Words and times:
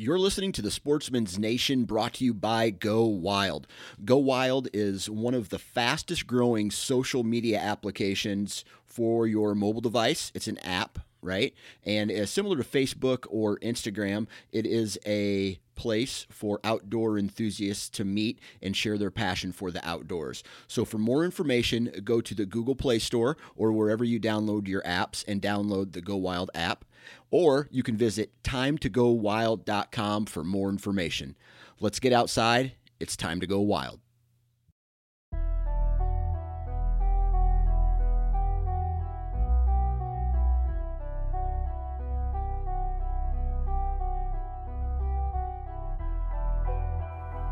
You're 0.00 0.18
listening 0.18 0.52
to 0.52 0.62
the 0.62 0.70
Sportsman's 0.70 1.38
Nation 1.38 1.84
brought 1.84 2.14
to 2.14 2.24
you 2.24 2.32
by 2.32 2.70
Go 2.70 3.04
Wild. 3.04 3.66
Go 4.02 4.16
Wild 4.16 4.66
is 4.72 5.10
one 5.10 5.34
of 5.34 5.50
the 5.50 5.58
fastest 5.58 6.26
growing 6.26 6.70
social 6.70 7.22
media 7.22 7.58
applications 7.58 8.64
for 8.86 9.26
your 9.26 9.54
mobile 9.54 9.82
device. 9.82 10.32
It's 10.34 10.48
an 10.48 10.56
app, 10.60 11.00
right? 11.20 11.52
And 11.84 12.10
uh, 12.10 12.24
similar 12.24 12.56
to 12.56 12.62
Facebook 12.62 13.26
or 13.28 13.58
Instagram, 13.58 14.26
it 14.52 14.64
is 14.64 14.98
a 15.04 15.58
place 15.74 16.26
for 16.30 16.60
outdoor 16.64 17.18
enthusiasts 17.18 17.90
to 17.90 18.04
meet 18.06 18.38
and 18.62 18.74
share 18.74 18.96
their 18.96 19.10
passion 19.10 19.52
for 19.52 19.70
the 19.70 19.86
outdoors. 19.86 20.42
So, 20.66 20.86
for 20.86 20.96
more 20.96 21.26
information, 21.26 21.92
go 22.04 22.22
to 22.22 22.34
the 22.34 22.46
Google 22.46 22.74
Play 22.74 23.00
Store 23.00 23.36
or 23.54 23.70
wherever 23.70 24.04
you 24.04 24.18
download 24.18 24.66
your 24.66 24.80
apps 24.80 25.26
and 25.28 25.42
download 25.42 25.92
the 25.92 26.00
Go 26.00 26.16
Wild 26.16 26.50
app. 26.54 26.86
Or 27.30 27.68
you 27.70 27.82
can 27.82 27.96
visit 27.96 28.32
timetogowild.com 28.42 30.26
for 30.26 30.44
more 30.44 30.68
information. 30.68 31.36
Let's 31.78 32.00
get 32.00 32.12
outside. 32.12 32.72
It's 32.98 33.16
time 33.16 33.40
to 33.40 33.46
go 33.46 33.60
wild. 33.60 34.00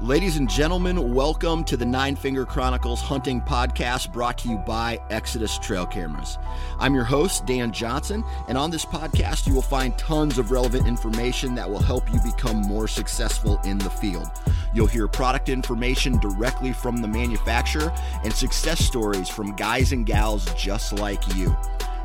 Ladies 0.09 0.39
and 0.39 0.49
gentlemen, 0.49 1.13
welcome 1.13 1.63
to 1.65 1.77
the 1.77 1.85
Nine 1.85 2.17
Finger 2.17 2.47
Chronicles 2.47 3.03
Hunting 3.03 3.43
Podcast 3.43 4.11
brought 4.11 4.39
to 4.39 4.49
you 4.49 4.57
by 4.57 4.99
Exodus 5.11 5.59
Trail 5.59 5.85
Cameras. 5.85 6.39
I'm 6.79 6.95
your 6.95 7.05
host, 7.05 7.45
Dan 7.45 7.73
Johnson, 7.73 8.25
and 8.49 8.57
on 8.57 8.71
this 8.71 8.87
podcast, 8.87 9.47
you 9.47 9.53
will 9.53 9.61
find 9.61 9.99
tons 9.99 10.39
of 10.39 10.51
relevant 10.51 10.87
information 10.87 11.55
that 11.57 11.69
will 11.69 11.79
help 11.79 12.11
you 12.11 12.19
become 12.21 12.63
more 12.63 12.89
successful 12.89 13.61
in 13.65 13.77
the 13.77 13.91
field. 13.91 14.31
You'll 14.73 14.87
hear 14.87 15.09
product 15.09 15.51
information 15.51 16.19
directly 16.21 16.73
from 16.73 17.03
the 17.03 17.09
manufacturer 17.09 17.93
and 18.25 18.33
success 18.33 18.83
stories 18.83 19.29
from 19.29 19.57
guys 19.57 19.93
and 19.93 20.07
gals 20.07 20.47
just 20.55 20.95
like 20.95 21.37
you. 21.37 21.55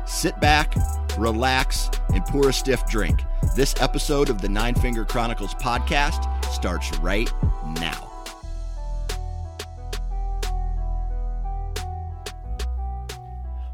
Sit 0.06 0.38
back, 0.38 0.74
relax, 1.16 1.90
and 2.12 2.22
pour 2.26 2.50
a 2.50 2.52
stiff 2.52 2.84
drink. 2.86 3.20
This 3.56 3.74
episode 3.80 4.28
of 4.28 4.42
the 4.42 4.48
Nine 4.48 4.74
Finger 4.74 5.04
Chronicles 5.04 5.54
podcast 5.54 6.44
starts 6.44 6.94
right 6.98 7.30
now. 7.80 8.10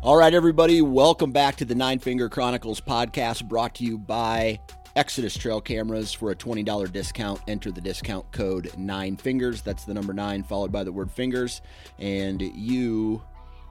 All 0.03 0.17
right, 0.17 0.33
everybody, 0.33 0.81
welcome 0.83 1.33
back 1.33 1.57
to 1.57 1.65
the 1.65 1.75
Nine 1.75 1.99
Finger 1.99 2.29
Chronicles 2.29 2.81
podcast 2.81 3.45
brought 3.49 3.75
to 3.75 3.85
you 3.85 3.99
by 3.99 4.61
Exodus 4.95 5.37
Trail 5.37 5.61
Cameras 5.61 6.13
for 6.13 6.31
a 6.31 6.37
$20 6.37 6.93
discount. 6.93 7.41
Enter 7.49 7.73
the 7.73 7.81
discount 7.81 8.31
code 8.31 8.71
nine 8.79 9.17
fingers. 9.17 9.63
That's 9.63 9.85
the 9.85 9.95
number 9.95 10.13
nine 10.13 10.45
followed 10.45 10.71
by 10.71 10.85
the 10.85 10.93
word 10.93 11.11
fingers, 11.11 11.61
and 11.99 12.41
you 12.41 13.21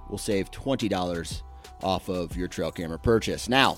will 0.09 0.17
save 0.17 0.51
$20 0.51 1.41
off 1.83 2.09
of 2.09 2.35
your 2.35 2.47
trail 2.47 2.71
camera 2.71 2.99
purchase. 2.99 3.49
Now, 3.49 3.77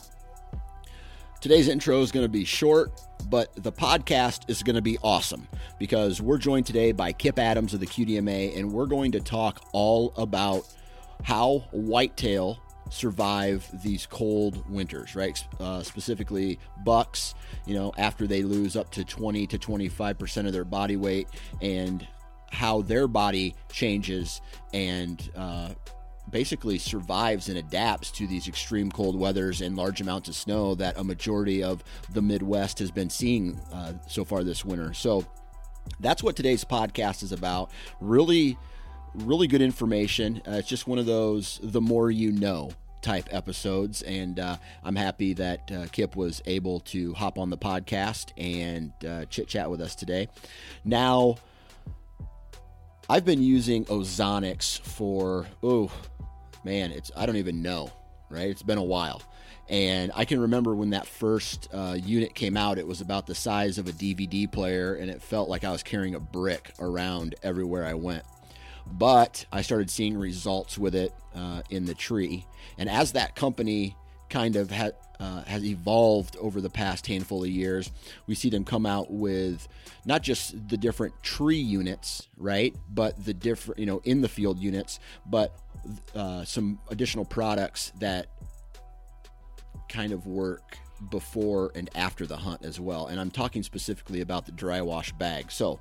today's 1.39 1.67
intro 1.67 2.01
is 2.01 2.11
going 2.11 2.25
to 2.25 2.29
be 2.29 2.45
short, 2.45 3.01
but 3.29 3.51
the 3.55 3.71
podcast 3.71 4.49
is 4.49 4.63
going 4.63 4.75
to 4.75 4.81
be 4.81 4.97
awesome 5.03 5.47
because 5.79 6.21
we're 6.21 6.37
joined 6.37 6.65
today 6.65 6.91
by 6.91 7.11
Kip 7.11 7.39
Adams 7.39 7.73
of 7.73 7.79
the 7.79 7.87
QDMA, 7.87 8.57
and 8.57 8.71
we're 8.71 8.85
going 8.85 9.11
to 9.13 9.19
talk 9.19 9.63
all 9.73 10.13
about 10.17 10.67
how 11.23 11.59
whitetail 11.71 12.59
survive 12.91 13.67
these 13.81 14.05
cold 14.05 14.69
winters, 14.69 15.15
right? 15.15 15.43
Uh, 15.59 15.81
specifically, 15.81 16.59
bucks, 16.83 17.33
you 17.65 17.73
know, 17.73 17.93
after 17.97 18.27
they 18.27 18.43
lose 18.43 18.75
up 18.75 18.91
to 18.91 19.03
20 19.03 19.47
to 19.47 19.57
25% 19.57 20.45
of 20.45 20.53
their 20.53 20.65
body 20.65 20.97
weight 20.97 21.27
and 21.61 22.05
how 22.51 22.81
their 22.81 23.07
body 23.07 23.55
changes 23.71 24.41
and 24.73 25.31
uh, 25.35 25.69
basically 26.29 26.77
survives 26.77 27.49
and 27.49 27.57
adapts 27.57 28.11
to 28.11 28.27
these 28.27 28.47
extreme 28.47 28.91
cold 28.91 29.17
weathers 29.17 29.61
and 29.61 29.75
large 29.75 30.01
amounts 30.01 30.29
of 30.29 30.35
snow 30.35 30.75
that 30.75 30.97
a 30.97 31.03
majority 31.03 31.63
of 31.63 31.83
the 32.13 32.21
Midwest 32.21 32.79
has 32.79 32.91
been 32.91 33.09
seeing 33.09 33.59
uh, 33.73 33.93
so 34.07 34.23
far 34.23 34.43
this 34.43 34.63
winter. 34.63 34.93
So 34.93 35.25
that's 35.99 36.23
what 36.23 36.35
today's 36.35 36.63
podcast 36.63 37.23
is 37.23 37.31
about. 37.31 37.71
Really, 37.99 38.57
really 39.13 39.47
good 39.47 39.61
information. 39.61 40.41
Uh, 40.47 40.53
it's 40.53 40.67
just 40.67 40.87
one 40.87 40.99
of 40.99 41.05
those 41.05 41.59
the 41.63 41.81
more 41.81 42.11
you 42.11 42.31
know 42.31 42.71
type 43.01 43.27
episodes. 43.31 44.01
And 44.03 44.39
uh, 44.39 44.57
I'm 44.83 44.95
happy 44.95 45.33
that 45.33 45.71
uh, 45.71 45.85
Kip 45.91 46.15
was 46.15 46.41
able 46.45 46.79
to 46.81 47.13
hop 47.13 47.37
on 47.37 47.49
the 47.49 47.57
podcast 47.57 48.31
and 48.37 48.93
uh, 49.07 49.25
chit 49.25 49.47
chat 49.47 49.69
with 49.69 49.81
us 49.81 49.95
today. 49.95 50.29
Now, 50.85 51.37
I've 53.11 53.25
been 53.25 53.43
using 53.43 53.83
Ozonics 53.87 54.79
for, 54.79 55.45
oh, 55.61 55.91
man, 56.63 56.93
it's, 56.93 57.11
I 57.13 57.25
don't 57.25 57.35
even 57.35 57.61
know, 57.61 57.91
right? 58.29 58.49
It's 58.49 58.63
been 58.63 58.77
a 58.77 58.83
while. 58.83 59.21
And 59.67 60.13
I 60.15 60.23
can 60.23 60.39
remember 60.39 60.73
when 60.75 60.91
that 60.91 61.05
first 61.05 61.67
uh, 61.73 61.97
unit 62.01 62.33
came 62.35 62.55
out, 62.55 62.77
it 62.77 62.87
was 62.87 63.01
about 63.01 63.27
the 63.27 63.35
size 63.35 63.77
of 63.77 63.89
a 63.89 63.91
DVD 63.91 64.49
player, 64.49 64.95
and 64.95 65.11
it 65.11 65.21
felt 65.21 65.49
like 65.49 65.65
I 65.65 65.73
was 65.73 65.83
carrying 65.83 66.15
a 66.15 66.21
brick 66.21 66.73
around 66.79 67.35
everywhere 67.43 67.85
I 67.85 67.95
went. 67.95 68.23
But 68.89 69.45
I 69.51 69.61
started 69.61 69.89
seeing 69.89 70.15
results 70.15 70.77
with 70.77 70.95
it 70.95 71.13
uh, 71.35 71.63
in 71.69 71.83
the 71.83 71.93
tree. 71.93 72.45
And 72.77 72.89
as 72.89 73.11
that 73.11 73.35
company 73.35 73.97
kind 74.31 74.55
of 74.55 74.71
had 74.71 74.95
uh, 75.19 75.43
has 75.43 75.63
evolved 75.63 76.35
over 76.37 76.59
the 76.59 76.69
past 76.69 77.05
handful 77.05 77.43
of 77.43 77.49
years. 77.49 77.91
We 78.25 78.33
see 78.33 78.49
them 78.49 78.63
come 78.63 78.87
out 78.87 79.11
with 79.11 79.67
not 80.03 80.23
just 80.23 80.67
the 80.67 80.77
different 80.77 81.13
tree 81.21 81.59
units, 81.59 82.27
right, 82.37 82.75
but 82.89 83.23
the 83.23 83.33
different, 83.35 83.79
you 83.79 83.85
know, 83.85 84.01
in 84.03 84.21
the 84.21 84.27
field 84.27 84.57
units, 84.57 84.99
but 85.27 85.55
uh, 86.15 86.43
some 86.43 86.79
additional 86.89 87.23
products 87.23 87.91
that 87.99 88.27
kind 89.89 90.11
of 90.11 90.25
work 90.25 90.79
before 91.11 91.71
and 91.75 91.87
after 91.93 92.25
the 92.25 92.37
hunt 92.37 92.65
as 92.65 92.79
well. 92.79 93.05
And 93.05 93.19
I'm 93.19 93.31
talking 93.31 93.61
specifically 93.61 94.21
about 94.21 94.47
the 94.47 94.51
dry 94.53 94.81
wash 94.81 95.11
bag. 95.11 95.51
So 95.51 95.79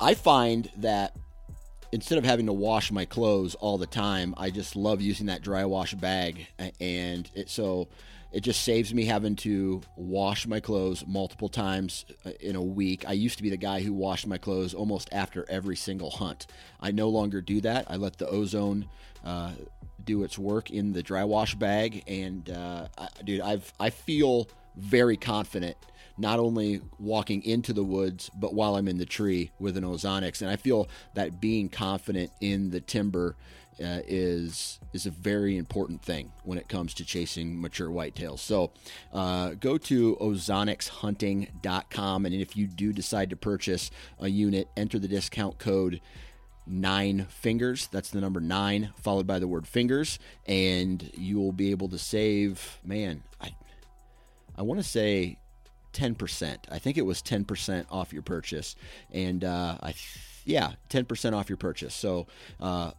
I 0.00 0.14
find 0.14 0.68
that 0.78 1.14
instead 1.92 2.18
of 2.18 2.24
having 2.24 2.46
to 2.46 2.52
wash 2.52 2.90
my 2.90 3.04
clothes 3.04 3.54
all 3.54 3.78
the 3.78 3.86
time, 3.86 4.34
I 4.36 4.50
just 4.50 4.74
love 4.74 5.00
using 5.00 5.26
that 5.26 5.42
dry 5.42 5.64
wash 5.64 5.94
bag, 5.94 6.48
and 6.80 7.30
it 7.34 7.50
so 7.50 7.88
it 8.32 8.40
just 8.40 8.62
saves 8.62 8.94
me 8.94 9.04
having 9.04 9.36
to 9.36 9.82
wash 9.94 10.46
my 10.46 10.58
clothes 10.58 11.04
multiple 11.06 11.50
times 11.50 12.06
uh, 12.24 12.30
in 12.40 12.56
a 12.56 12.62
week. 12.62 13.04
I 13.06 13.12
used 13.12 13.36
to 13.36 13.42
be 13.42 13.50
the 13.50 13.58
guy 13.58 13.82
who 13.82 13.92
washed 13.92 14.26
my 14.26 14.38
clothes 14.38 14.72
almost 14.72 15.10
after 15.12 15.44
every 15.50 15.76
single 15.76 16.10
hunt. 16.10 16.46
I 16.80 16.92
no 16.92 17.10
longer 17.10 17.42
do 17.42 17.60
that. 17.60 17.90
I 17.90 17.96
let 17.96 18.16
the 18.16 18.26
ozone 18.26 18.86
uh, 19.22 19.52
do 20.02 20.24
its 20.24 20.38
work 20.38 20.70
in 20.70 20.94
the 20.94 21.02
dry 21.02 21.24
wash 21.24 21.54
bag, 21.54 22.02
and 22.06 22.48
uh, 22.48 22.88
I, 22.96 23.08
dude, 23.22 23.42
I've 23.42 23.70
I 23.78 23.90
feel 23.90 24.48
very 24.76 25.18
confident 25.18 25.76
not 26.18 26.38
only 26.38 26.80
walking 26.98 27.42
into 27.44 27.72
the 27.72 27.84
woods, 27.84 28.30
but 28.34 28.54
while 28.54 28.76
I'm 28.76 28.88
in 28.88 28.98
the 28.98 29.06
tree 29.06 29.50
with 29.58 29.76
an 29.76 29.84
Ozonics. 29.84 30.42
And 30.42 30.50
I 30.50 30.56
feel 30.56 30.88
that 31.14 31.40
being 31.40 31.68
confident 31.68 32.30
in 32.40 32.70
the 32.70 32.80
timber 32.80 33.36
uh, 33.80 34.00
is 34.06 34.78
is 34.92 35.06
a 35.06 35.10
very 35.10 35.56
important 35.56 36.02
thing 36.02 36.30
when 36.44 36.58
it 36.58 36.68
comes 36.68 36.92
to 36.94 37.04
chasing 37.04 37.60
mature 37.60 37.88
whitetails. 37.88 38.40
So 38.40 38.72
uh, 39.12 39.50
go 39.54 39.78
to 39.78 40.16
ozonicshunting.com, 40.16 42.26
and 42.26 42.34
if 42.34 42.56
you 42.56 42.66
do 42.66 42.92
decide 42.92 43.30
to 43.30 43.36
purchase 43.36 43.90
a 44.18 44.28
unit, 44.28 44.68
enter 44.76 44.98
the 44.98 45.08
discount 45.08 45.58
code 45.58 46.00
nine 46.66 47.26
fingers. 47.28 47.88
That's 47.88 48.10
the 48.10 48.20
number 48.20 48.40
nine, 48.40 48.92
followed 48.96 49.26
by 49.26 49.38
the 49.38 49.48
word 49.48 49.66
fingers, 49.66 50.18
and 50.46 51.10
you 51.14 51.40
will 51.40 51.52
be 51.52 51.70
able 51.70 51.88
to 51.88 51.98
save. 51.98 52.78
Man, 52.84 53.22
I 53.40 53.54
I 54.56 54.62
want 54.62 54.80
to 54.80 54.88
say 54.88 55.38
10%. 55.92 56.56
I 56.70 56.78
think 56.78 56.96
it 56.96 57.02
was 57.02 57.22
10% 57.22 57.86
off 57.90 58.12
your 58.12 58.22
purchase. 58.22 58.76
And 59.10 59.44
uh, 59.44 59.78
I, 59.82 59.94
yeah, 60.44 60.72
10% 60.90 61.32
off 61.34 61.48
your 61.48 61.56
purchase. 61.56 61.94
So 61.94 62.26
uh, 62.60 62.92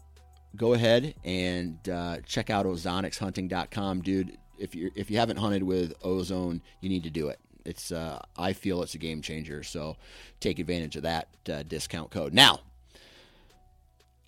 go 0.55 0.73
ahead 0.73 1.15
and 1.23 1.77
uh, 1.89 2.17
check 2.25 2.49
out 2.49 2.65
ozonicshunting.com, 2.65 4.01
dude. 4.01 4.37
If 4.57 4.75
you 4.75 4.91
if 4.95 5.09
you 5.09 5.17
haven't 5.17 5.37
hunted 5.37 5.63
with 5.63 5.93
Ozone, 6.03 6.61
you 6.79 6.87
need 6.87 7.03
to 7.03 7.09
do 7.09 7.29
it. 7.29 7.39
It's 7.65 7.91
uh, 7.91 8.21
I 8.37 8.53
feel 8.53 8.83
it's 8.83 8.93
a 8.93 8.99
game 8.99 9.21
changer. 9.21 9.63
So 9.63 9.97
take 10.39 10.59
advantage 10.59 10.95
of 10.95 11.03
that 11.03 11.27
uh, 11.51 11.63
discount 11.63 12.11
code. 12.11 12.33
Now, 12.33 12.59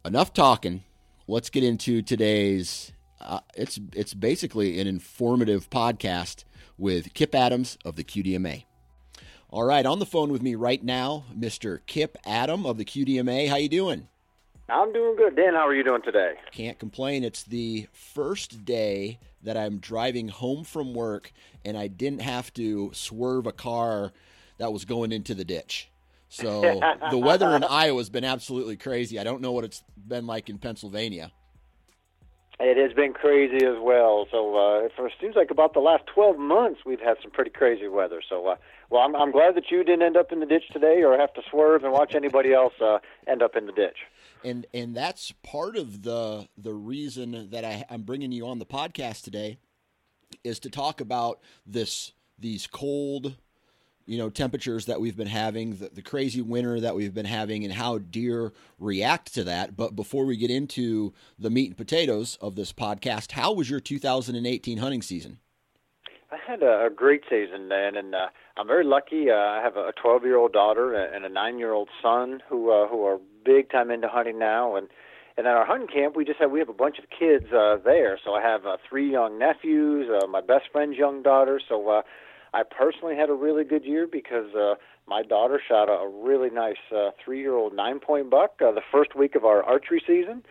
enough 0.03 0.33
talking. 0.33 0.83
Let's 1.27 1.49
get 1.49 1.63
into 1.63 2.01
today's. 2.01 2.91
Uh, 3.21 3.39
it's 3.55 3.79
it's 3.93 4.13
basically 4.13 4.79
an 4.79 4.87
informative 4.87 5.69
podcast 5.69 6.43
with 6.77 7.13
Kip 7.13 7.33
Adams 7.33 7.77
of 7.85 7.95
the 7.95 8.03
QDMA. 8.03 8.65
All 9.49 9.63
right, 9.63 9.85
on 9.85 9.99
the 9.99 10.05
phone 10.05 10.31
with 10.31 10.41
me 10.41 10.55
right 10.55 10.83
now, 10.83 11.25
Mr. 11.33 11.79
Kip 11.85 12.17
Adam 12.25 12.65
of 12.65 12.77
the 12.77 12.85
QDMA. 12.85 13.47
How 13.47 13.55
you 13.55 13.69
doing? 13.69 14.07
I'm 14.67 14.91
doing 14.91 15.15
good. 15.15 15.35
Dan, 15.35 15.53
how 15.53 15.67
are 15.67 15.75
you 15.75 15.83
doing 15.83 16.01
today? 16.01 16.33
Can't 16.51 16.79
complain. 16.79 17.23
It's 17.23 17.43
the 17.43 17.87
first 17.93 18.65
day 18.65 19.19
that 19.43 19.55
I'm 19.55 19.77
driving 19.77 20.27
home 20.27 20.63
from 20.63 20.93
work 20.93 21.31
and 21.63 21.77
I 21.77 21.87
didn't 21.87 22.21
have 22.21 22.51
to 22.55 22.91
swerve 22.93 23.45
a 23.45 23.51
car 23.51 24.11
that 24.57 24.73
was 24.73 24.85
going 24.85 25.11
into 25.11 25.35
the 25.35 25.45
ditch. 25.45 25.89
So 26.29 26.61
the 27.11 27.17
weather 27.17 27.55
in 27.55 27.63
Iowa 27.63 27.99
has 27.99 28.09
been 28.09 28.23
absolutely 28.23 28.75
crazy. 28.75 29.19
I 29.19 29.23
don't 29.23 29.41
know 29.41 29.51
what 29.51 29.63
it's 29.63 29.83
been 29.95 30.25
like 30.25 30.49
in 30.49 30.57
Pennsylvania. 30.57 31.31
It 32.59 32.77
has 32.77 32.93
been 32.93 33.13
crazy 33.13 33.65
as 33.65 33.77
well. 33.81 34.27
So 34.31 34.55
uh, 34.55 34.89
for, 34.95 35.07
it 35.07 35.13
seems 35.19 35.35
like 35.35 35.51
about 35.51 35.73
the 35.73 35.81
last 35.81 36.03
12 36.07 36.37
months 36.37 36.81
we've 36.85 37.01
had 37.01 37.17
some 37.21 37.31
pretty 37.31 37.51
crazy 37.51 37.87
weather. 37.87 38.21
So, 38.27 38.47
uh, 38.47 38.55
well, 38.89 39.01
I'm, 39.01 39.15
I'm 39.15 39.31
glad 39.31 39.55
that 39.55 39.69
you 39.69 39.83
didn't 39.83 40.03
end 40.03 40.15
up 40.15 40.31
in 40.31 40.39
the 40.39 40.45
ditch 40.45 40.63
today 40.71 41.03
or 41.03 41.17
have 41.17 41.33
to 41.33 41.41
swerve 41.51 41.83
and 41.83 41.91
watch 41.91 42.15
anybody 42.15 42.53
else 42.53 42.73
uh, 42.81 42.99
end 43.27 43.41
up 43.41 43.55
in 43.57 43.65
the 43.65 43.73
ditch. 43.73 43.97
And 44.43 44.65
and 44.73 44.95
that's 44.95 45.33
part 45.43 45.75
of 45.75 46.03
the 46.03 46.47
the 46.57 46.73
reason 46.73 47.49
that 47.51 47.65
I, 47.65 47.83
I'm 47.89 48.03
bringing 48.03 48.31
you 48.31 48.47
on 48.47 48.59
the 48.59 48.65
podcast 48.65 49.23
today 49.23 49.57
is 50.43 50.59
to 50.59 50.69
talk 50.69 51.01
about 51.01 51.39
this 51.65 52.13
these 52.37 52.67
cold 52.67 53.35
you 54.05 54.17
know 54.17 54.29
temperatures 54.29 54.85
that 54.85 54.99
we've 54.99 55.17
been 55.17 55.27
having 55.27 55.75
the, 55.77 55.89
the, 55.89 56.01
crazy 56.01 56.41
winter 56.41 56.79
that 56.79 56.95
we've 56.95 57.13
been 57.13 57.25
having 57.25 57.63
and 57.63 57.73
how 57.73 57.97
deer 57.97 58.53
react 58.79 59.33
to 59.33 59.43
that 59.43 59.75
but 59.75 59.95
before 59.95 60.25
we 60.25 60.37
get 60.37 60.51
into 60.51 61.13
the 61.39 61.49
meat 61.49 61.67
and 61.67 61.77
potatoes 61.77 62.37
of 62.41 62.55
this 62.55 62.71
podcast 62.71 63.31
how 63.31 63.51
was 63.51 63.69
your 63.69 63.79
2018 63.79 64.77
hunting 64.77 65.01
season 65.01 65.39
i 66.31 66.37
had 66.47 66.61
a, 66.61 66.89
great 66.95 67.23
season 67.29 67.69
dan 67.69 67.95
and 67.95 68.13
uh, 68.13 68.27
i'm 68.57 68.67
very 68.67 68.85
lucky 68.85 69.29
uh, 69.29 69.35
i 69.35 69.61
have 69.63 69.75
a 69.75 69.91
12 70.01 70.23
year 70.23 70.37
old 70.37 70.53
daughter 70.53 70.93
and 70.93 71.25
a 71.25 71.29
9 71.29 71.59
year 71.59 71.73
old 71.73 71.89
son 72.01 72.41
who 72.47 72.71
uh, 72.71 72.87
who 72.87 73.03
are 73.05 73.19
big 73.43 73.69
time 73.69 73.91
into 73.91 74.07
hunting 74.07 74.39
now 74.39 74.75
and 74.75 74.87
and 75.37 75.47
at 75.47 75.53
our 75.53 75.65
hunting 75.65 75.87
camp, 75.87 76.15
we 76.15 76.23
just 76.23 76.39
have 76.39 76.49
we 76.49 76.59
have 76.59 76.69
a 76.69 76.73
bunch 76.73 76.97
of 76.97 77.05
kids 77.09 77.51
uh, 77.51 77.77
there. 77.83 78.17
So 78.23 78.33
I 78.33 78.41
have 78.41 78.65
uh, 78.65 78.77
three 78.87 79.11
young 79.11 79.37
nephews, 79.37 80.09
uh, 80.09 80.27
my 80.27 80.39
best 80.39 80.65
friend's 80.71 80.97
young 80.97 81.23
daughter. 81.23 81.59
So 81.67 81.89
uh, 81.89 82.01
I 82.53 82.63
personally 82.63 83.15
had 83.15 83.29
a 83.29 83.33
really 83.33 83.63
good 83.63 83.83
year 83.83 84.07
because 84.07 84.53
uh, 84.55 84.75
my 85.07 85.23
daughter 85.23 85.61
shot 85.67 85.89
a, 85.89 86.07
really 86.07 86.49
nice 86.49 86.77
uh, 86.95 87.11
three-year-old 87.23 87.75
nine-point 87.75 88.29
buck 88.29 88.61
uh, 88.65 88.71
the 88.71 88.81
first 88.91 89.15
week 89.15 89.35
of 89.35 89.45
our 89.45 89.63
archery 89.63 90.01
season. 90.05 90.43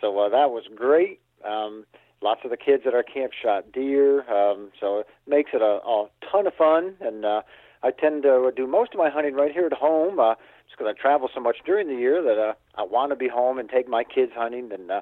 So 0.00 0.18
uh, 0.18 0.28
that 0.30 0.50
was 0.50 0.64
great. 0.74 1.20
Um, 1.46 1.84
lots 2.22 2.40
of 2.44 2.50
the 2.50 2.56
kids 2.56 2.84
at 2.86 2.94
our 2.94 3.02
camp 3.02 3.32
shot 3.32 3.72
deer, 3.72 4.28
um, 4.30 4.70
so 4.78 5.00
it 5.00 5.08
makes 5.26 5.50
it 5.54 5.62
a, 5.62 5.80
a 5.86 6.06
ton 6.30 6.46
of 6.46 6.54
fun. 6.54 6.94
And 7.00 7.24
uh, 7.24 7.42
I 7.82 7.90
tend 7.90 8.22
to 8.24 8.52
do 8.54 8.66
most 8.66 8.92
of 8.92 8.98
my 8.98 9.10
hunting 9.10 9.34
right 9.34 9.52
here 9.52 9.66
at 9.66 9.72
home, 9.72 10.18
uh, 10.18 10.34
just 10.66 10.78
because 10.78 10.94
I 10.96 11.00
travel 11.00 11.28
so 11.34 11.40
much 11.40 11.58
during 11.64 11.88
the 11.88 11.94
year 11.94 12.22
that 12.22 12.38
uh, 12.38 12.52
I 12.76 12.82
want 12.82 13.10
to 13.10 13.16
be 13.16 13.28
home 13.28 13.58
and 13.58 13.68
take 13.68 13.88
my 13.88 14.04
kids 14.04 14.32
hunting. 14.34 14.70
And 14.72 14.90
uh, 14.90 15.00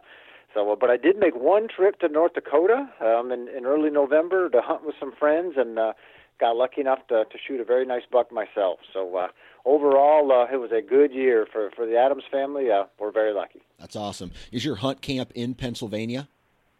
so, 0.54 0.72
uh, 0.72 0.76
but 0.76 0.90
I 0.90 0.96
did 0.96 1.18
make 1.18 1.34
one 1.34 1.68
trip 1.68 1.98
to 2.00 2.08
North 2.08 2.34
Dakota 2.34 2.88
um, 3.00 3.32
in, 3.32 3.48
in 3.48 3.66
early 3.66 3.90
November 3.90 4.48
to 4.48 4.60
hunt 4.60 4.86
with 4.86 4.94
some 4.98 5.12
friends, 5.12 5.54
and 5.56 5.78
uh, 5.78 5.92
got 6.38 6.56
lucky 6.56 6.80
enough 6.80 7.06
to, 7.08 7.24
to 7.24 7.38
shoot 7.46 7.60
a 7.60 7.64
very 7.64 7.84
nice 7.84 8.02
buck 8.10 8.32
myself. 8.32 8.78
So 8.92 9.16
uh, 9.16 9.28
overall, 9.64 10.30
uh, 10.32 10.52
it 10.52 10.58
was 10.58 10.70
a 10.72 10.82
good 10.82 11.12
year 11.12 11.46
for, 11.52 11.70
for 11.74 11.86
the 11.86 11.96
Adams 11.96 12.24
family. 12.30 12.70
Uh, 12.70 12.84
we're 12.98 13.12
very 13.12 13.32
lucky. 13.32 13.62
That's 13.78 13.96
awesome. 13.96 14.32
Is 14.52 14.64
your 14.64 14.76
hunt 14.76 15.00
camp 15.02 15.32
in 15.34 15.54
Pennsylvania? 15.54 16.28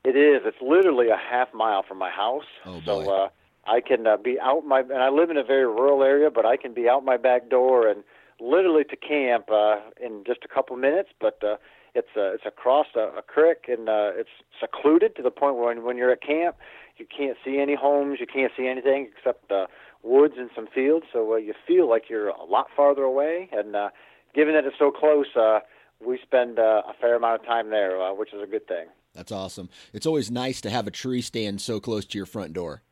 It 0.04 0.16
is. 0.16 0.42
It's 0.44 0.62
literally 0.62 1.08
a 1.08 1.16
half 1.16 1.52
mile 1.52 1.82
from 1.82 1.98
my 1.98 2.10
house. 2.10 2.44
Oh, 2.64 2.80
boy. 2.80 3.04
So 3.04 3.10
uh, 3.10 3.28
I 3.66 3.80
can 3.80 4.06
uh, 4.06 4.16
be 4.16 4.38
out 4.40 4.64
my 4.64 4.80
and 4.80 5.02
I 5.02 5.10
live 5.10 5.30
in 5.30 5.36
a 5.36 5.44
very 5.44 5.66
rural 5.66 6.02
area, 6.02 6.30
but 6.30 6.46
I 6.46 6.56
can 6.56 6.72
be 6.72 6.88
out 6.88 7.04
my 7.04 7.16
back 7.16 7.50
door 7.50 7.86
and 7.86 8.02
literally 8.40 8.84
to 8.84 8.96
camp 8.96 9.50
uh, 9.50 9.76
in 10.00 10.22
just 10.26 10.40
a 10.44 10.48
couple 10.48 10.76
minutes. 10.76 11.10
But 11.20 11.42
uh, 11.44 11.56
it's 11.94 12.08
uh, 12.16 12.32
it's 12.32 12.46
across 12.46 12.86
a, 12.94 13.18
a 13.18 13.22
creek 13.22 13.66
and 13.68 13.88
uh, 13.88 14.12
it's 14.14 14.30
secluded 14.58 15.16
to 15.16 15.22
the 15.22 15.30
point 15.30 15.56
where 15.56 15.66
when, 15.66 15.84
when 15.84 15.96
you're 15.96 16.12
at 16.12 16.22
camp, 16.22 16.56
you 16.98 17.06
can't 17.06 17.36
see 17.44 17.58
any 17.58 17.74
homes, 17.74 18.18
you 18.20 18.26
can't 18.26 18.52
see 18.56 18.66
anything 18.66 19.08
except 19.16 19.50
uh, 19.50 19.66
woods 20.02 20.34
and 20.38 20.50
some 20.54 20.66
fields. 20.66 21.06
So 21.12 21.32
uh, 21.32 21.36
you 21.36 21.54
feel 21.66 21.88
like 21.88 22.04
you're 22.08 22.28
a 22.28 22.44
lot 22.44 22.66
farther 22.76 23.02
away. 23.02 23.48
And 23.52 23.74
uh, 23.74 23.90
given 24.34 24.54
that 24.54 24.64
it's 24.64 24.78
so 24.78 24.90
close, 24.90 25.26
uh, 25.36 25.60
we 26.04 26.18
spend 26.22 26.58
uh, 26.58 26.82
a 26.88 26.92
fair 27.00 27.16
amount 27.16 27.40
of 27.40 27.46
time 27.46 27.70
there, 27.70 28.00
uh, 28.00 28.14
which 28.14 28.32
is 28.32 28.42
a 28.42 28.46
good 28.46 28.66
thing. 28.66 28.86
That's 29.14 29.32
awesome. 29.32 29.68
It's 29.92 30.06
always 30.06 30.30
nice 30.30 30.60
to 30.60 30.70
have 30.70 30.86
a 30.86 30.90
tree 30.90 31.22
stand 31.22 31.60
so 31.60 31.80
close 31.80 32.04
to 32.06 32.18
your 32.18 32.26
front 32.26 32.52
door. 32.52 32.82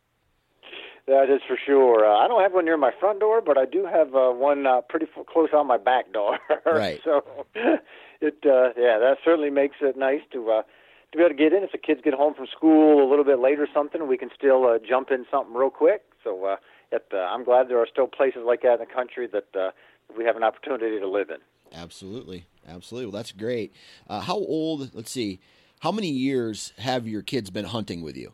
That 1.06 1.30
is 1.30 1.40
for 1.46 1.56
sure. 1.64 2.04
Uh, 2.04 2.18
I 2.18 2.26
don't 2.26 2.42
have 2.42 2.52
one 2.52 2.64
near 2.64 2.76
my 2.76 2.90
front 2.98 3.20
door, 3.20 3.40
but 3.40 3.56
I 3.56 3.64
do 3.64 3.86
have 3.86 4.16
uh, 4.16 4.30
one 4.30 4.66
uh, 4.66 4.80
pretty 4.80 5.06
f- 5.16 5.24
close 5.26 5.50
on 5.54 5.68
my 5.68 5.76
back 5.76 6.12
door. 6.12 6.38
right. 6.66 7.00
So 7.04 7.22
it, 7.54 8.38
uh, 8.44 8.74
yeah, 8.76 8.98
that 8.98 9.18
certainly 9.24 9.50
makes 9.50 9.76
it 9.80 9.96
nice 9.96 10.22
to 10.32 10.50
uh, 10.50 10.62
to 11.12 11.18
be 11.18 11.24
able 11.24 11.30
to 11.30 11.36
get 11.36 11.52
in. 11.52 11.62
If 11.62 11.72
the 11.72 11.78
kids 11.78 12.00
get 12.02 12.14
home 12.14 12.34
from 12.34 12.46
school 12.46 13.06
a 13.06 13.08
little 13.08 13.24
bit 13.24 13.38
later, 13.38 13.64
or 13.64 13.68
something, 13.72 14.06
we 14.08 14.18
can 14.18 14.30
still 14.36 14.66
uh, 14.66 14.78
jump 14.86 15.10
in 15.10 15.24
something 15.30 15.54
real 15.54 15.70
quick. 15.70 16.02
So 16.22 16.44
uh, 16.44 16.56
it, 16.92 17.06
uh, 17.12 17.18
I'm 17.18 17.44
glad 17.44 17.68
there 17.68 17.78
are 17.78 17.86
still 17.90 18.06
places 18.06 18.42
like 18.44 18.62
that 18.62 18.74
in 18.74 18.80
the 18.80 18.86
country 18.86 19.28
that 19.28 19.48
uh, 19.58 19.70
we 20.16 20.24
have 20.24 20.36
an 20.36 20.42
opportunity 20.42 20.98
to 20.98 21.08
live 21.08 21.30
in. 21.30 21.38
Absolutely, 21.72 22.46
absolutely. 22.68 23.06
Well, 23.06 23.12
that's 23.12 23.32
great. 23.32 23.72
Uh, 24.08 24.20
how 24.20 24.36
old? 24.36 24.94
Let's 24.94 25.10
see. 25.10 25.40
How 25.80 25.92
many 25.92 26.08
years 26.08 26.72
have 26.78 27.06
your 27.06 27.22
kids 27.22 27.50
been 27.50 27.66
hunting 27.66 28.02
with 28.02 28.16
you? 28.16 28.32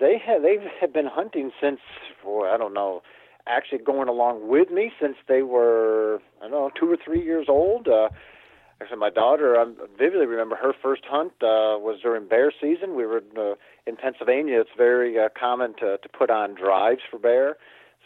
They 0.00 0.20
have. 0.24 0.42
They 0.42 0.56
have 0.80 0.92
been 0.92 1.06
hunting 1.06 1.50
since, 1.60 1.80
boy, 2.22 2.48
I 2.48 2.56
don't 2.56 2.74
know. 2.74 3.02
Actually, 3.46 3.78
going 3.78 4.08
along 4.08 4.48
with 4.48 4.70
me 4.70 4.92
since 5.00 5.16
they 5.26 5.42
were, 5.42 6.20
I 6.40 6.48
don't 6.48 6.50
know, 6.50 6.70
two 6.78 6.90
or 6.90 6.98
three 7.02 7.22
years 7.22 7.46
old. 7.48 7.88
Uh, 7.88 8.08
Actually, 8.80 8.98
my 8.98 9.10
daughter, 9.10 9.58
I 9.58 9.64
vividly 9.98 10.26
remember 10.26 10.54
her 10.54 10.72
first 10.72 11.02
hunt 11.04 11.32
uh, 11.42 11.74
was 11.82 11.98
during 12.00 12.28
bear 12.28 12.52
season. 12.60 12.94
We 12.94 13.06
were 13.06 13.22
uh, 13.36 13.54
in 13.86 13.96
Pennsylvania. 13.96 14.60
It's 14.60 14.70
very 14.76 15.18
uh, 15.18 15.30
common 15.38 15.74
to 15.80 15.98
to 15.98 16.08
put 16.08 16.30
on 16.30 16.54
drives 16.54 17.00
for 17.10 17.18
bear. 17.18 17.56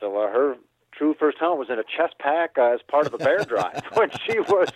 So 0.01 0.17
uh, 0.17 0.33
her 0.33 0.57
true 0.91 1.15
first 1.19 1.37
hunt 1.39 1.59
was 1.59 1.69
in 1.69 1.79
a 1.79 1.85
chest 1.85 2.15
pack 2.19 2.57
uh, 2.57 2.73
as 2.73 2.81
part 2.89 3.07
of 3.07 3.13
a 3.13 3.19
bear 3.19 3.45
drive 3.45 3.83
when 3.95 4.11
she 4.27 4.39
was, 4.41 4.69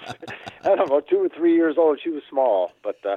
I 0.65 0.75
don't 0.75 0.91
know, 0.91 1.01
two 1.01 1.25
or 1.25 1.31
three 1.31 1.55
years 1.55 1.77
old. 1.79 1.99
She 2.03 2.11
was 2.11 2.23
small, 2.29 2.73
but 2.83 2.97
uh, 3.07 3.17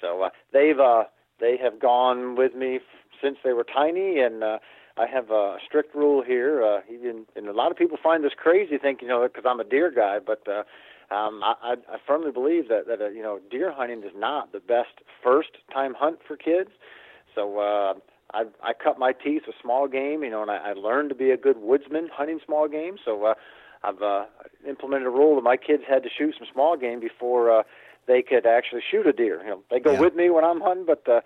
so 0.00 0.22
uh, 0.22 0.30
they've 0.52 0.80
uh, 0.80 1.04
they 1.38 1.56
have 1.56 1.78
gone 1.78 2.34
with 2.34 2.52
me 2.56 2.76
f- 2.76 2.82
since 3.22 3.38
they 3.44 3.52
were 3.52 3.64
tiny, 3.64 4.18
and 4.18 4.42
uh, 4.42 4.58
I 4.96 5.06
have 5.06 5.30
a 5.30 5.58
strict 5.64 5.94
rule 5.94 6.24
here. 6.24 6.64
Uh, 6.64 6.80
even 6.92 7.26
and 7.36 7.46
a 7.46 7.52
lot 7.52 7.70
of 7.70 7.76
people 7.76 7.96
find 8.02 8.24
this 8.24 8.34
crazy, 8.36 8.76
think 8.76 9.02
you 9.02 9.08
know, 9.08 9.22
because 9.22 9.44
I'm 9.48 9.60
a 9.60 9.64
deer 9.64 9.92
guy, 9.94 10.18
but. 10.18 10.42
Uh, 10.48 10.64
um, 11.10 11.42
I, 11.42 11.74
I 11.90 11.96
firmly 12.06 12.30
believe 12.32 12.68
that 12.68 12.86
that 12.86 13.00
uh, 13.00 13.08
you 13.08 13.22
know 13.22 13.40
deer 13.50 13.72
hunting 13.72 14.02
is 14.02 14.12
not 14.16 14.52
the 14.52 14.60
best 14.60 15.02
first 15.22 15.50
time 15.72 15.94
hunt 15.94 16.18
for 16.26 16.36
kids. 16.36 16.70
So 17.34 17.58
uh, 17.58 17.94
I 18.34 18.44
I 18.62 18.72
cut 18.74 18.98
my 18.98 19.12
teeth 19.12 19.42
with 19.46 19.56
small 19.60 19.88
game, 19.88 20.22
you 20.22 20.30
know, 20.30 20.42
and 20.42 20.50
I, 20.50 20.56
I 20.56 20.72
learned 20.74 21.08
to 21.10 21.14
be 21.14 21.30
a 21.30 21.36
good 21.36 21.58
woodsman 21.58 22.08
hunting 22.12 22.40
small 22.44 22.68
game. 22.68 22.96
So 23.04 23.24
uh, 23.24 23.34
I've 23.82 24.02
uh, 24.02 24.26
implemented 24.68 25.06
a 25.06 25.10
rule 25.10 25.36
that 25.36 25.44
my 25.44 25.56
kids 25.56 25.84
had 25.88 26.02
to 26.02 26.08
shoot 26.10 26.34
some 26.38 26.46
small 26.52 26.76
game 26.76 27.00
before 27.00 27.50
uh, 27.60 27.62
they 28.06 28.22
could 28.22 28.46
actually 28.46 28.82
shoot 28.90 29.06
a 29.06 29.12
deer. 29.12 29.40
You 29.42 29.50
know, 29.50 29.62
they 29.70 29.80
go 29.80 29.92
Yeah. 29.92 30.00
with 30.00 30.14
me 30.14 30.30
when 30.30 30.44
I'm 30.44 30.60
hunting, 30.60 30.86
but 30.86 31.08
uh, 31.08 31.20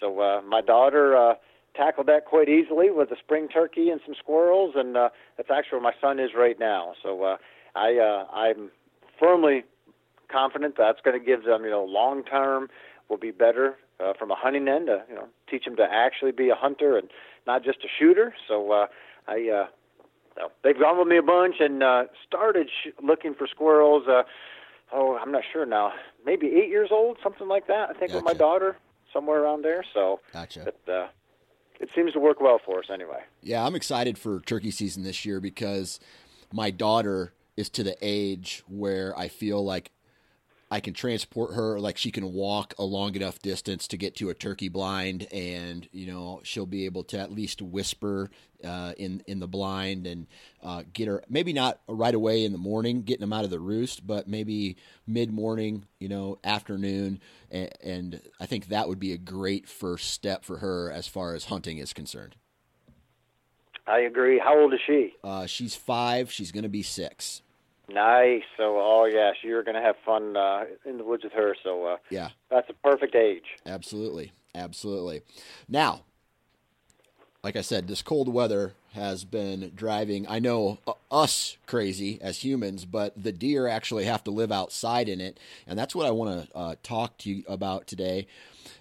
so 0.00 0.20
uh, 0.20 0.42
my 0.42 0.60
daughter 0.60 1.16
uh, 1.16 1.34
tackled 1.74 2.06
that 2.08 2.24
quite 2.24 2.48
easily 2.48 2.90
with 2.90 3.10
a 3.10 3.16
spring 3.16 3.48
turkey 3.48 3.90
and 3.90 4.00
some 4.04 4.14
squirrels, 4.14 4.74
and 4.76 4.96
uh, 4.96 5.08
that's 5.36 5.50
actually 5.50 5.80
where 5.80 5.92
my 5.92 6.00
son 6.00 6.20
is 6.20 6.30
right 6.36 6.58
now. 6.58 6.92
So 7.02 7.22
uh, 7.22 7.36
I 7.74 7.96
uh, 7.96 8.26
I'm 8.32 8.70
firmly 9.24 9.64
confident 10.30 10.74
that's 10.76 11.00
going 11.02 11.18
to 11.18 11.24
give 11.24 11.44
them 11.44 11.64
you 11.64 11.70
know 11.70 11.84
long 11.84 12.24
term 12.24 12.68
will 13.08 13.18
be 13.18 13.30
better 13.30 13.76
uh, 14.00 14.12
from 14.18 14.30
a 14.30 14.34
hunting 14.34 14.68
end 14.68 14.86
to 14.86 15.02
you 15.08 15.14
know 15.14 15.28
teach 15.50 15.64
them 15.64 15.76
to 15.76 15.86
actually 15.90 16.32
be 16.32 16.48
a 16.50 16.54
hunter 16.54 16.98
and 16.98 17.08
not 17.46 17.62
just 17.62 17.78
a 17.84 17.88
shooter. 17.98 18.34
So 18.48 18.72
uh, 18.72 18.86
I. 19.28 19.48
Uh, 19.48 19.66
so 20.36 20.50
they've 20.64 20.76
gone 20.76 20.98
with 20.98 21.06
me 21.06 21.16
a 21.16 21.22
bunch 21.22 21.56
and 21.60 21.80
uh, 21.80 22.04
started 22.26 22.68
sh- 22.68 22.88
looking 23.00 23.34
for 23.34 23.46
squirrels. 23.46 24.08
Uh, 24.08 24.24
oh, 24.92 25.16
I'm 25.16 25.30
not 25.30 25.42
sure 25.52 25.64
now. 25.64 25.92
Maybe 26.26 26.48
eight 26.48 26.68
years 26.68 26.88
old, 26.90 27.18
something 27.22 27.46
like 27.46 27.68
that. 27.68 27.90
I 27.90 27.92
think 27.92 28.12
with 28.12 28.24
my 28.24 28.34
daughter, 28.34 28.76
somewhere 29.12 29.44
around 29.44 29.62
there. 29.62 29.84
So 29.94 30.18
Gotcha. 30.32 30.64
but, 30.64 30.92
uh, 30.92 31.06
it 31.78 31.88
seems 31.94 32.14
to 32.14 32.18
work 32.18 32.40
well 32.40 32.60
for 32.64 32.80
us 32.80 32.86
anyway. 32.92 33.20
Yeah, 33.42 33.64
I'm 33.64 33.76
excited 33.76 34.18
for 34.18 34.40
turkey 34.40 34.72
season 34.72 35.04
this 35.04 35.24
year 35.24 35.38
because 35.38 36.00
my 36.52 36.72
daughter 36.72 37.32
is 37.56 37.68
to 37.70 37.82
the 37.82 37.96
age 38.00 38.62
where 38.66 39.16
I 39.18 39.28
feel 39.28 39.64
like 39.64 39.92
I 40.70 40.80
can 40.80 40.94
transport 40.94 41.54
her, 41.54 41.78
like 41.78 41.96
she 41.96 42.10
can 42.10 42.32
walk 42.32 42.74
a 42.78 42.84
long 42.84 43.14
enough 43.14 43.38
distance 43.40 43.86
to 43.88 43.96
get 43.96 44.16
to 44.16 44.30
a 44.30 44.34
turkey 44.34 44.68
blind, 44.68 45.28
and 45.32 45.88
you 45.92 46.06
know 46.06 46.40
she'll 46.42 46.66
be 46.66 46.86
able 46.86 47.04
to 47.04 47.18
at 47.18 47.30
least 47.30 47.62
whisper 47.62 48.28
uh, 48.64 48.92
in 48.96 49.22
in 49.26 49.38
the 49.38 49.46
blind 49.46 50.06
and 50.06 50.26
uh, 50.62 50.82
get 50.92 51.06
her 51.06 51.22
maybe 51.28 51.52
not 51.52 51.80
right 51.86 52.14
away 52.14 52.44
in 52.44 52.50
the 52.50 52.58
morning, 52.58 53.02
getting 53.02 53.20
them 53.20 53.32
out 53.32 53.44
of 53.44 53.50
the 53.50 53.60
roost, 53.60 54.04
but 54.06 54.26
maybe 54.26 54.76
mid 55.06 55.30
morning, 55.30 55.84
you 56.00 56.08
know, 56.08 56.38
afternoon, 56.42 57.20
and, 57.50 57.70
and 57.82 58.22
I 58.40 58.46
think 58.46 58.68
that 58.68 58.88
would 58.88 58.98
be 58.98 59.12
a 59.12 59.18
great 59.18 59.68
first 59.68 60.10
step 60.10 60.44
for 60.44 60.58
her 60.58 60.90
as 60.90 61.06
far 61.06 61.34
as 61.34 61.44
hunting 61.44 61.78
is 61.78 61.92
concerned. 61.92 62.34
I 63.86 64.00
agree. 64.00 64.38
How 64.38 64.58
old 64.58 64.72
is 64.74 64.80
she? 64.86 65.14
Uh, 65.22 65.46
she's 65.46 65.74
five. 65.74 66.30
She's 66.30 66.52
going 66.52 66.62
to 66.62 66.68
be 66.68 66.82
six. 66.82 67.42
Nice. 67.88 68.42
So, 68.56 68.78
oh 68.80 69.04
yes, 69.10 69.36
you're 69.42 69.62
going 69.62 69.74
to 69.74 69.82
have 69.82 69.96
fun 70.04 70.36
uh, 70.36 70.64
in 70.86 70.96
the 70.96 71.04
woods 71.04 71.24
with 71.24 71.34
her. 71.34 71.54
So 71.62 71.84
uh, 71.84 71.96
Yeah, 72.08 72.30
that's 72.50 72.68
a 72.70 72.72
perfect 72.72 73.14
age. 73.14 73.44
absolutely, 73.66 74.32
absolutely. 74.54 75.20
Now, 75.68 76.04
like 77.42 77.56
I 77.56 77.60
said, 77.60 77.86
this 77.86 78.00
cold 78.00 78.32
weather 78.32 78.72
has 78.94 79.24
been 79.24 79.72
driving. 79.74 80.26
I 80.26 80.38
know 80.38 80.78
uh, 80.86 80.92
us 81.10 81.58
crazy 81.66 82.18
as 82.22 82.42
humans, 82.42 82.86
but 82.86 83.22
the 83.22 83.32
deer 83.32 83.68
actually 83.68 84.06
have 84.06 84.24
to 84.24 84.30
live 84.30 84.50
outside 84.50 85.10
in 85.10 85.20
it, 85.20 85.38
and 85.66 85.78
that's 85.78 85.94
what 85.94 86.06
I 86.06 86.10
want 86.10 86.48
to 86.48 86.56
uh, 86.56 86.74
talk 86.82 87.18
to 87.18 87.30
you 87.30 87.44
about 87.46 87.86
today. 87.86 88.26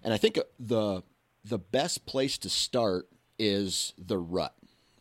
And 0.02 0.14
I 0.14 0.18
think 0.18 0.40
the 0.58 1.04
the 1.44 1.58
best 1.58 2.06
place 2.06 2.38
to 2.38 2.50
start 2.50 3.10
is 3.38 3.92
the 3.98 4.18
rut. 4.18 4.54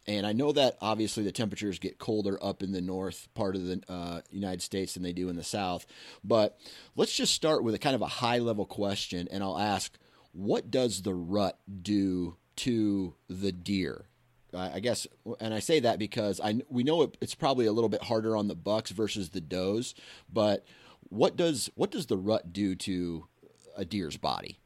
And 0.06 0.26
I 0.26 0.32
know 0.32 0.50
that 0.52 0.76
obviously 0.80 1.22
the 1.22 1.32
temperatures 1.32 1.78
get 1.78 1.98
colder 1.98 2.38
up 2.42 2.62
in 2.62 2.72
the 2.72 2.80
north 2.80 3.28
part 3.34 3.54
of 3.54 3.64
the 3.64 3.80
uh, 3.88 4.20
United 4.30 4.62
States 4.62 4.94
than 4.94 5.02
they 5.02 5.12
do 5.12 5.28
in 5.28 5.36
the 5.36 5.44
south. 5.44 5.86
But 6.24 6.58
let's 6.96 7.14
just 7.14 7.34
start 7.34 7.62
with 7.62 7.74
a 7.74 7.78
kind 7.78 7.94
of 7.94 8.02
a 8.02 8.06
high 8.06 8.38
level 8.38 8.66
question, 8.66 9.28
and 9.30 9.42
I'll 9.44 9.58
ask, 9.58 9.96
what 10.32 10.70
does 10.70 11.02
the 11.02 11.14
rut 11.14 11.58
do 11.82 12.36
to 12.56 13.14
the 13.28 13.52
deer? 13.52 14.06
I 14.54 14.80
guess, 14.80 15.06
and 15.40 15.54
I 15.54 15.60
say 15.60 15.80
that 15.80 15.98
because 15.98 16.38
I 16.38 16.60
we 16.68 16.82
know 16.82 17.02
it, 17.02 17.16
it's 17.22 17.34
probably 17.34 17.64
a 17.64 17.72
little 17.72 17.88
bit 17.88 18.02
harder 18.02 18.36
on 18.36 18.48
the 18.48 18.54
bucks 18.54 18.90
versus 18.90 19.30
the 19.30 19.40
does. 19.40 19.94
But 20.30 20.66
what 21.08 21.36
does 21.36 21.70
what 21.74 21.90
does 21.90 22.06
the 22.06 22.18
rut 22.18 22.52
do 22.52 22.74
to 22.74 23.26
a 23.76 23.86
deer's 23.86 24.18
body? 24.18 24.58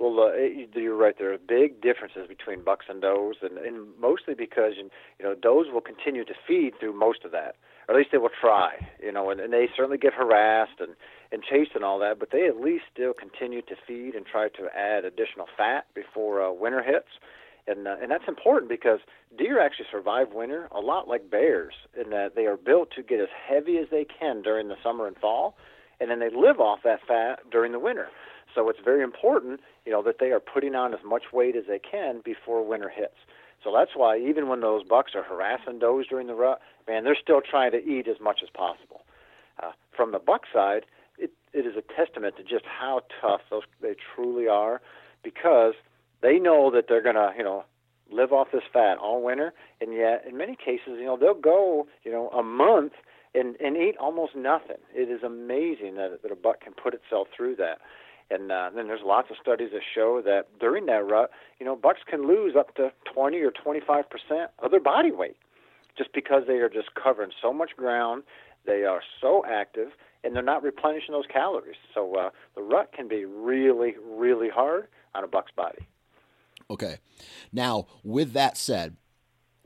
Well, 0.00 0.18
uh, 0.18 0.78
you're 0.80 0.96
right. 0.96 1.14
There 1.18 1.30
are 1.34 1.38
big 1.38 1.82
differences 1.82 2.26
between 2.26 2.64
bucks 2.64 2.86
and 2.88 3.02
does, 3.02 3.36
and, 3.42 3.58
and 3.58 3.88
mostly 4.00 4.32
because 4.32 4.72
you 4.78 4.88
know 5.24 5.34
does 5.34 5.66
will 5.70 5.82
continue 5.82 6.24
to 6.24 6.32
feed 6.48 6.72
through 6.80 6.94
most 6.94 7.22
of 7.26 7.32
that, 7.32 7.56
or 7.86 7.94
at 7.94 7.98
least 7.98 8.08
they 8.10 8.16
will 8.16 8.30
try. 8.40 8.76
You 9.02 9.12
know, 9.12 9.28
and, 9.28 9.40
and 9.40 9.52
they 9.52 9.68
certainly 9.76 9.98
get 9.98 10.14
harassed 10.14 10.80
and 10.80 10.94
and 11.30 11.42
chased 11.42 11.72
and 11.74 11.84
all 11.84 11.98
that, 11.98 12.18
but 12.18 12.30
they 12.32 12.46
at 12.46 12.58
least 12.58 12.84
still 12.90 13.12
continue 13.12 13.60
to 13.60 13.76
feed 13.86 14.14
and 14.14 14.24
try 14.24 14.48
to 14.48 14.68
add 14.74 15.04
additional 15.04 15.46
fat 15.54 15.84
before 15.94 16.42
uh, 16.42 16.50
winter 16.50 16.82
hits. 16.82 17.08
And, 17.66 17.86
uh, 17.86 17.96
and 18.02 18.10
that's 18.10 18.24
important 18.26 18.68
because 18.70 19.00
deer 19.38 19.60
actually 19.60 19.86
survive 19.92 20.32
winter 20.32 20.66
a 20.72 20.80
lot 20.80 21.06
like 21.08 21.30
bears 21.30 21.74
in 21.94 22.10
that 22.10 22.34
they 22.34 22.46
are 22.46 22.56
built 22.56 22.90
to 22.96 23.02
get 23.02 23.20
as 23.20 23.28
heavy 23.48 23.76
as 23.76 23.86
they 23.90 24.04
can 24.04 24.42
during 24.42 24.68
the 24.68 24.76
summer 24.82 25.06
and 25.06 25.16
fall, 25.18 25.56
and 26.00 26.10
then 26.10 26.18
they 26.18 26.30
live 26.30 26.58
off 26.58 26.80
that 26.82 27.00
fat 27.06 27.40
during 27.52 27.70
the 27.70 27.78
winter. 27.78 28.08
So 28.54 28.68
it's 28.68 28.80
very 28.84 29.02
important, 29.02 29.60
you 29.84 29.92
know, 29.92 30.02
that 30.02 30.18
they 30.18 30.30
are 30.32 30.40
putting 30.40 30.74
on 30.74 30.92
as 30.94 31.00
much 31.04 31.24
weight 31.32 31.56
as 31.56 31.64
they 31.68 31.78
can 31.78 32.20
before 32.24 32.64
winter 32.66 32.88
hits. 32.88 33.16
So 33.62 33.72
that's 33.72 33.92
why 33.94 34.18
even 34.18 34.48
when 34.48 34.60
those 34.60 34.82
bucks 34.84 35.12
are 35.14 35.22
harassing 35.22 35.78
does 35.78 36.06
during 36.08 36.26
the 36.26 36.34
rut, 36.34 36.60
man, 36.88 37.04
they're 37.04 37.16
still 37.20 37.40
trying 37.40 37.72
to 37.72 37.84
eat 37.84 38.08
as 38.08 38.20
much 38.20 38.40
as 38.42 38.48
possible. 38.48 39.02
Uh, 39.62 39.72
from 39.94 40.12
the 40.12 40.18
buck 40.18 40.42
side, 40.52 40.86
it, 41.18 41.30
it 41.52 41.66
is 41.66 41.74
a 41.76 41.82
testament 41.94 42.36
to 42.36 42.42
just 42.42 42.64
how 42.64 43.02
tough 43.20 43.42
those 43.50 43.62
they 43.82 43.94
truly 44.14 44.48
are, 44.48 44.80
because 45.22 45.74
they 46.22 46.38
know 46.38 46.70
that 46.70 46.86
they're 46.88 47.02
gonna, 47.02 47.32
you 47.36 47.44
know, 47.44 47.64
live 48.10 48.32
off 48.32 48.48
this 48.52 48.62
fat 48.72 48.96
all 48.96 49.22
winter, 49.22 49.52
and 49.80 49.92
yet 49.92 50.24
in 50.26 50.36
many 50.36 50.56
cases, 50.56 50.94
you 50.98 51.04
know, 51.04 51.16
they'll 51.16 51.34
go, 51.34 51.86
you 52.02 52.10
know, 52.10 52.28
a 52.30 52.42
month 52.42 52.92
and 53.34 53.56
and 53.60 53.76
eat 53.76 53.96
almost 53.98 54.34
nothing. 54.34 54.78
It 54.94 55.08
is 55.10 55.22
amazing 55.22 55.94
that 55.96 56.22
that 56.22 56.32
a 56.32 56.36
buck 56.36 56.60
can 56.60 56.72
put 56.72 56.94
itself 56.94 57.28
through 57.36 57.56
that. 57.56 57.78
And 58.30 58.52
uh, 58.52 58.70
then 58.74 58.86
there's 58.86 59.00
lots 59.04 59.30
of 59.30 59.36
studies 59.40 59.70
that 59.72 59.82
show 59.94 60.22
that 60.24 60.46
during 60.60 60.86
that 60.86 61.04
rut, 61.06 61.30
you 61.58 61.66
know, 61.66 61.74
bucks 61.74 62.00
can 62.06 62.26
lose 62.26 62.54
up 62.56 62.74
to 62.76 62.92
20 63.12 63.38
or 63.40 63.50
25 63.50 64.04
percent 64.08 64.50
of 64.60 64.70
their 64.70 64.80
body 64.80 65.10
weight, 65.10 65.36
just 65.98 66.12
because 66.12 66.44
they 66.46 66.58
are 66.58 66.68
just 66.68 66.94
covering 66.94 67.30
so 67.42 67.52
much 67.52 67.70
ground. 67.76 68.22
They 68.66 68.84
are 68.84 69.00
so 69.20 69.44
active, 69.46 69.88
and 70.22 70.36
they're 70.36 70.42
not 70.42 70.62
replenishing 70.62 71.12
those 71.12 71.26
calories. 71.32 71.76
So 71.94 72.14
uh, 72.14 72.30
the 72.54 72.62
rut 72.62 72.92
can 72.92 73.08
be 73.08 73.24
really, 73.24 73.94
really 74.04 74.48
hard 74.48 74.86
on 75.14 75.24
a 75.24 75.28
buck's 75.28 75.52
body. 75.56 75.86
Okay. 76.70 76.98
Now, 77.52 77.86
with 78.04 78.32
that 78.34 78.56
said, 78.56 78.96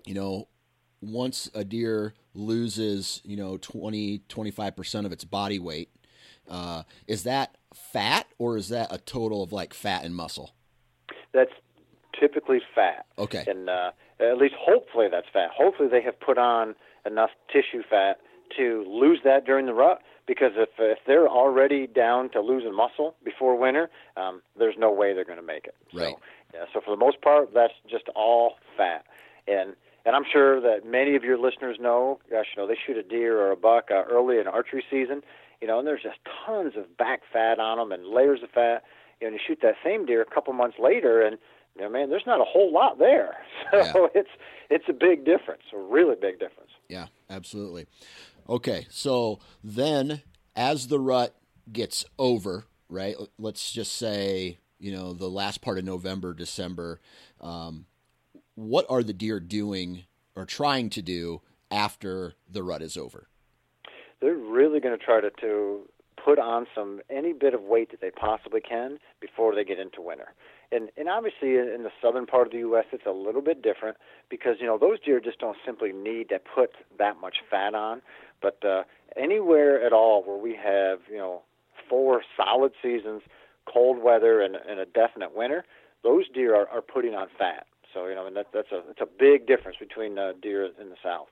you 0.06 0.14
know, 0.14 0.48
once 1.02 1.50
a 1.54 1.64
deer 1.64 2.14
loses, 2.32 3.20
you 3.24 3.36
know, 3.36 3.58
20, 3.58 4.20
25% 4.28 5.04
of 5.04 5.12
its 5.12 5.24
body 5.24 5.58
weight, 5.58 5.90
uh, 6.48 6.82
is 7.06 7.24
that 7.24 7.56
fat 7.74 8.26
or 8.38 8.56
is 8.56 8.68
that 8.68 8.92
a 8.92 8.98
total 8.98 9.42
of 9.42 9.52
like 9.52 9.74
fat 9.74 10.04
and 10.04 10.14
muscle? 10.14 10.54
That's 11.32 11.52
typically 12.18 12.60
fat. 12.74 13.06
Okay. 13.18 13.44
And 13.46 13.68
uh, 13.68 13.90
at 14.20 14.38
least 14.38 14.54
hopefully 14.58 15.06
that's 15.10 15.26
fat. 15.32 15.50
Hopefully 15.56 15.88
they 15.88 16.02
have 16.02 16.18
put 16.20 16.38
on 16.38 16.74
enough 17.06 17.30
tissue 17.52 17.82
fat 17.88 18.18
to 18.56 18.84
lose 18.88 19.20
that 19.24 19.44
during 19.44 19.66
the 19.66 19.74
rut. 19.74 20.00
Because 20.26 20.52
if 20.56 20.70
if 20.78 20.98
they're 21.06 21.28
already 21.28 21.86
down 21.86 22.30
to 22.30 22.40
losing 22.40 22.74
muscle 22.74 23.14
before 23.24 23.58
winter, 23.58 23.90
um, 24.16 24.40
there's 24.58 24.76
no 24.78 24.90
way 24.90 25.12
they're 25.12 25.24
going 25.24 25.38
to 25.38 25.44
make 25.44 25.66
it. 25.66 25.74
Right. 25.92 26.14
So, 26.14 26.20
yeah, 26.54 26.64
so 26.72 26.80
for 26.80 26.92
the 26.92 26.96
most 26.96 27.20
part, 27.20 27.52
that's 27.52 27.74
just 27.90 28.04
all 28.14 28.54
fat. 28.74 29.04
And 29.46 29.74
and 30.06 30.16
I'm 30.16 30.24
sure 30.30 30.60
that 30.60 30.86
many 30.86 31.16
of 31.16 31.24
your 31.24 31.38
listeners 31.38 31.78
know, 31.80 32.20
gosh, 32.30 32.46
you 32.54 32.62
know, 32.62 32.68
they 32.68 32.76
shoot 32.86 32.96
a 32.96 33.02
deer 33.02 33.38
or 33.38 33.50
a 33.50 33.56
buck 33.56 33.88
uh, 33.90 34.04
early 34.10 34.38
in 34.38 34.46
archery 34.46 34.84
season, 34.90 35.22
you 35.64 35.68
know, 35.68 35.78
and 35.78 35.88
there's 35.88 36.02
just 36.02 36.18
tons 36.44 36.74
of 36.76 36.94
back 36.98 37.22
fat 37.32 37.58
on 37.58 37.78
them 37.78 37.90
and 37.90 38.06
layers 38.06 38.42
of 38.42 38.50
fat. 38.50 38.82
You 39.18 39.26
know, 39.26 39.28
and 39.28 39.32
you 39.32 39.40
shoot 39.46 39.60
that 39.62 39.76
same 39.82 40.04
deer 40.04 40.20
a 40.20 40.26
couple 40.26 40.52
months 40.52 40.76
later, 40.78 41.22
and 41.22 41.38
you 41.74 41.80
know, 41.80 41.88
man, 41.88 42.10
there's 42.10 42.26
not 42.26 42.38
a 42.38 42.44
whole 42.44 42.70
lot 42.70 42.98
there. 42.98 43.38
So 43.72 43.78
Yeah. 43.78 44.06
it's 44.14 44.28
it's 44.68 44.84
a 44.90 44.92
big 44.92 45.24
difference, 45.24 45.62
a 45.72 45.78
really 45.78 46.16
big 46.20 46.38
difference. 46.38 46.70
Yeah, 46.90 47.06
absolutely. 47.30 47.86
Okay, 48.46 48.86
so 48.90 49.38
then 49.62 50.20
as 50.54 50.88
the 50.88 51.00
rut 51.00 51.34
gets 51.72 52.04
over, 52.18 52.66
right? 52.90 53.16
Let's 53.38 53.72
just 53.72 53.94
say, 53.94 54.58
you 54.78 54.92
know, 54.92 55.14
the 55.14 55.30
last 55.30 55.62
part 55.62 55.78
of 55.78 55.84
November, 55.86 56.34
December, 56.34 57.00
um, 57.40 57.86
what 58.54 58.84
are 58.90 59.02
the 59.02 59.14
deer 59.14 59.40
doing 59.40 60.04
or 60.36 60.44
trying 60.44 60.90
to 60.90 61.00
do 61.00 61.40
after 61.70 62.34
the 62.46 62.62
rut 62.62 62.82
is 62.82 62.98
over? 62.98 63.28
They're 64.24 64.34
really 64.34 64.80
going 64.80 64.98
to 64.98 65.04
try 65.04 65.20
to 65.20 65.30
to 65.42 65.82
put 66.24 66.38
on 66.38 66.66
some 66.74 67.02
any 67.10 67.34
bit 67.34 67.52
of 67.52 67.60
weight 67.60 67.90
that 67.90 68.00
they 68.00 68.10
possibly 68.10 68.62
can 68.62 68.98
before 69.20 69.54
they 69.54 69.64
get 69.64 69.78
into 69.78 70.00
winter. 70.00 70.32
And 70.72 70.88
and 70.96 71.10
obviously 71.10 71.58
in, 71.58 71.82
the 71.82 71.90
southern 72.00 72.24
part 72.24 72.46
of 72.46 72.52
the 72.52 72.60
U.S. 72.60 72.86
it's 72.90 73.04
a 73.04 73.10
little 73.10 73.42
bit 73.42 73.60
different 73.62 73.98
because 74.30 74.56
you 74.60 74.66
know 74.66 74.78
those 74.78 74.98
deer 74.98 75.20
just 75.20 75.40
don't 75.40 75.58
simply 75.66 75.92
need 75.92 76.30
to 76.30 76.38
put 76.38 76.70
that 76.98 77.20
much 77.20 77.36
fat 77.50 77.74
on. 77.74 78.00
But 78.40 78.64
uh, 78.64 78.84
anywhere 79.14 79.84
at 79.84 79.92
all 79.92 80.22
where 80.24 80.38
we 80.38 80.56
have 80.56 81.00
you 81.10 81.18
know 81.18 81.42
four 81.86 82.22
solid 82.34 82.72
seasons, 82.82 83.20
cold 83.70 84.02
weather, 84.02 84.40
and, 84.40 84.56
and 84.56 84.80
a 84.80 84.86
definite 84.86 85.36
winter, 85.36 85.66
those 86.02 86.30
deer 86.32 86.56
are, 86.56 86.68
are 86.68 86.80
putting 86.80 87.14
on 87.14 87.28
fat. 87.38 87.66
So 87.92 88.06
you 88.06 88.14
know, 88.14 88.26
and 88.26 88.36
that, 88.36 88.46
that's 88.54 88.72
a 88.72 88.80
it's 88.88 89.02
a 89.02 89.08
big 89.18 89.46
difference 89.46 89.76
between 89.78 90.18
uh, 90.18 90.32
deer 90.40 90.64
in 90.80 90.88
the 90.88 90.96
south. 91.02 91.28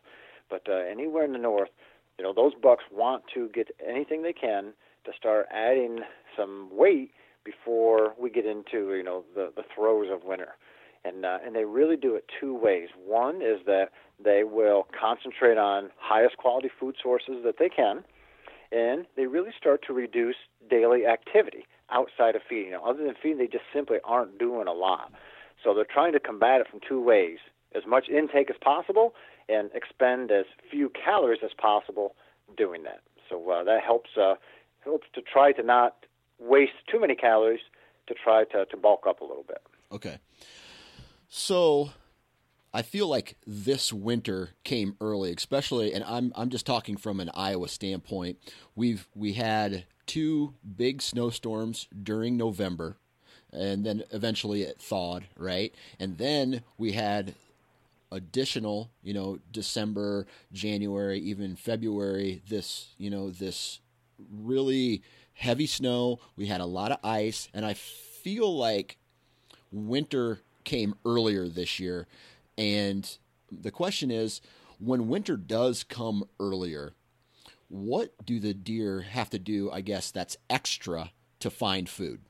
But 0.51 0.69
uh, 0.69 0.83
anywhere 0.91 1.25
in 1.25 1.33
the 1.33 1.39
north, 1.39 1.71
you 2.19 2.25
know, 2.25 2.33
those 2.33 2.53
bucks 2.61 2.85
want 2.93 3.25
to 3.35 3.49
get 3.49 3.69
anything 3.87 4.23
they 4.23 4.33
can 4.33 4.73
to 5.05 5.13
start 5.17 5.47
adding 5.51 6.01
some 6.37 6.69
weight 6.73 7.11
before 7.45 8.15
we 8.19 8.31
get 8.31 8.47
into 8.47 8.95
you 8.95 9.03
know 9.03 9.25
the 9.35 9.53
the 9.57 9.65
throes 9.75 10.07
of 10.13 10.23
winter 10.23 10.55
and 11.05 11.25
uh, 11.25 11.39
and 11.45 11.55
they 11.55 11.65
really 11.65 11.97
do 11.97 12.15
it 12.15 12.25
two 12.41 12.55
ways. 12.55 12.89
One 13.05 13.37
is 13.37 13.61
that 13.67 13.91
they 14.23 14.45
will 14.45 14.87
concentrate 14.99 15.59
on 15.59 15.91
highest 15.99 16.37
quality 16.37 16.71
food 16.79 16.97
sources 17.03 17.37
that 17.45 17.57
they 17.59 17.69
can, 17.69 18.05
and 18.71 19.07
they 19.17 19.27
really 19.27 19.51
start 19.59 19.83
to 19.87 19.93
reduce 19.93 20.37
daily 20.71 21.07
activity 21.07 21.67
outside 21.91 22.37
of 22.37 22.43
feeding. 22.49 22.73
Now, 22.73 22.85
other 22.85 23.05
than 23.05 23.15
feeding, 23.21 23.39
they 23.39 23.47
just 23.47 23.65
simply 23.75 23.99
aren't 24.05 24.39
doing 24.39 24.69
a 24.69 24.73
lot. 24.73 25.13
So 25.63 25.75
they're 25.75 25.85
trying 25.85 26.13
to 26.13 26.21
combat 26.21 26.61
it 26.61 26.69
from 26.71 26.81
two 26.87 27.03
ways: 27.03 27.39
as 27.75 27.83
much 27.87 28.09
intake 28.09 28.51
as 28.51 28.57
possible, 28.63 29.15
and 29.49 29.71
expend 29.75 30.31
as 30.31 30.45
few 30.71 30.91
calories 30.91 31.41
as 31.45 31.51
possible 31.57 32.15
doing 32.57 32.83
that. 32.85 33.01
So 33.29 33.51
uh, 33.51 33.65
that 33.65 33.83
helps 33.83 34.11
uh, 34.17 34.35
helps 34.85 35.07
to 35.15 35.23
try 35.23 35.53
to 35.53 35.63
not 35.63 36.07
waste 36.39 36.73
too 36.91 37.01
many 37.01 37.15
calories 37.15 37.61
to 38.09 38.15
try 38.15 38.45
to, 38.45 38.67
to 38.67 38.77
bulk 38.77 39.07
up 39.09 39.21
a 39.21 39.25
little 39.25 39.45
bit. 39.47 39.63
Okay. 39.91 40.19
So 41.29 41.91
I 42.75 42.83
feel 42.83 43.07
like 43.07 43.37
this 43.47 43.93
winter 43.93 44.51
came 44.65 44.97
early, 45.01 45.33
especially, 45.33 45.93
and 45.93 46.05
I'm 46.05 46.33
I'm 46.35 46.51
just 46.51 46.67
talking 46.67 46.97
from 46.97 47.21
an 47.21 47.31
Iowa 47.35 47.69
standpoint. 47.69 48.39
We've 48.75 49.09
we 49.15 49.35
had 49.35 49.85
two 50.07 50.55
big 50.77 51.03
snowstorms 51.03 51.89
during 52.03 52.37
November, 52.37 52.97
and 53.53 53.85
then 53.85 54.05
eventually 54.11 54.63
it 54.63 54.81
thawed, 54.81 55.25
right? 55.37 55.75
And 55.99 56.19
then 56.19 56.63
we 56.79 56.93
had 56.93 57.35
additional, 58.13 58.91
you 59.03 59.15
know, 59.15 59.39
December, 59.51 60.27
January, 60.53 61.19
even 61.21 61.57
February. 61.57 62.43
This, 62.49 62.95
you 62.99 63.11
know, 63.11 63.31
this 63.31 63.81
really 64.31 65.03
heavy 65.35 65.67
snow. 65.67 66.21
We 66.37 66.47
had 66.47 66.61
a 66.61 66.67
lot 66.67 66.93
of 66.93 66.99
ice, 67.03 67.49
and 67.53 67.65
I 67.65 67.75
feel 67.75 68.57
like 68.57 68.99
winter 69.73 70.41
came 70.65 70.95
earlier 71.05 71.49
this 71.49 71.81
year. 71.81 72.07
And 72.57 73.11
the 73.51 73.71
question 73.71 74.11
is 74.11 74.41
when 74.79 75.09
winter 75.09 75.37
does 75.37 75.85
come 75.85 76.29
earlier, 76.39 76.93
what 77.69 78.13
do 78.25 78.39
the 78.39 78.55
deer 78.55 79.01
have 79.01 79.31
to 79.31 79.39
do, 79.39 79.71
I 79.71 79.81
guess, 79.81 80.11
that's 80.11 80.37
extra 80.51 81.13
to 81.41 81.51
find 81.51 81.89
food? 81.89 82.21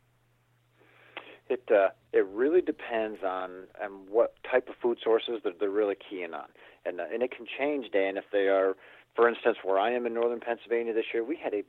It 1.52 1.68
uh, 1.70 1.90
it 2.14 2.24
really 2.26 2.62
depends 2.62 3.22
on 3.22 3.68
on 3.82 3.90
what 4.10 4.34
type 4.50 4.70
of 4.70 4.74
food 4.80 4.98
sources 5.04 5.40
that 5.44 5.60
they're 5.60 5.68
really 5.68 5.96
keying 5.96 6.32
on, 6.32 6.48
and 6.86 6.98
uh, 6.98 7.04
and 7.12 7.22
it 7.22 7.30
can 7.36 7.46
change, 7.58 7.90
Dan. 7.92 8.16
If 8.16 8.24
they 8.32 8.48
are, 8.48 8.74
for 9.14 9.28
instance, 9.28 9.58
where 9.62 9.78
I 9.78 9.90
am 9.92 10.06
in 10.06 10.14
northern 10.14 10.40
Pennsylvania 10.40 10.94
this 10.94 11.12
year, 11.12 11.22
we 11.22 11.36
had 11.36 11.52
a 11.52 11.62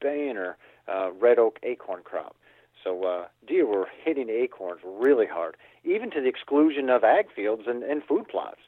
banner 0.00 0.56
uh, 0.92 1.12
red 1.12 1.38
oak 1.38 1.60
acorn 1.62 2.02
crop, 2.02 2.34
so 2.82 3.04
uh, 3.04 3.26
deer 3.46 3.64
were 3.64 3.86
hitting 4.04 4.28
acorns 4.28 4.80
really 4.84 5.26
hard, 5.26 5.56
even 5.84 6.10
to 6.10 6.20
the 6.20 6.28
exclusion 6.28 6.90
of 6.90 7.04
ag 7.04 7.26
fields 7.34 7.62
and, 7.68 7.84
and 7.84 8.02
food 8.02 8.26
plots. 8.28 8.60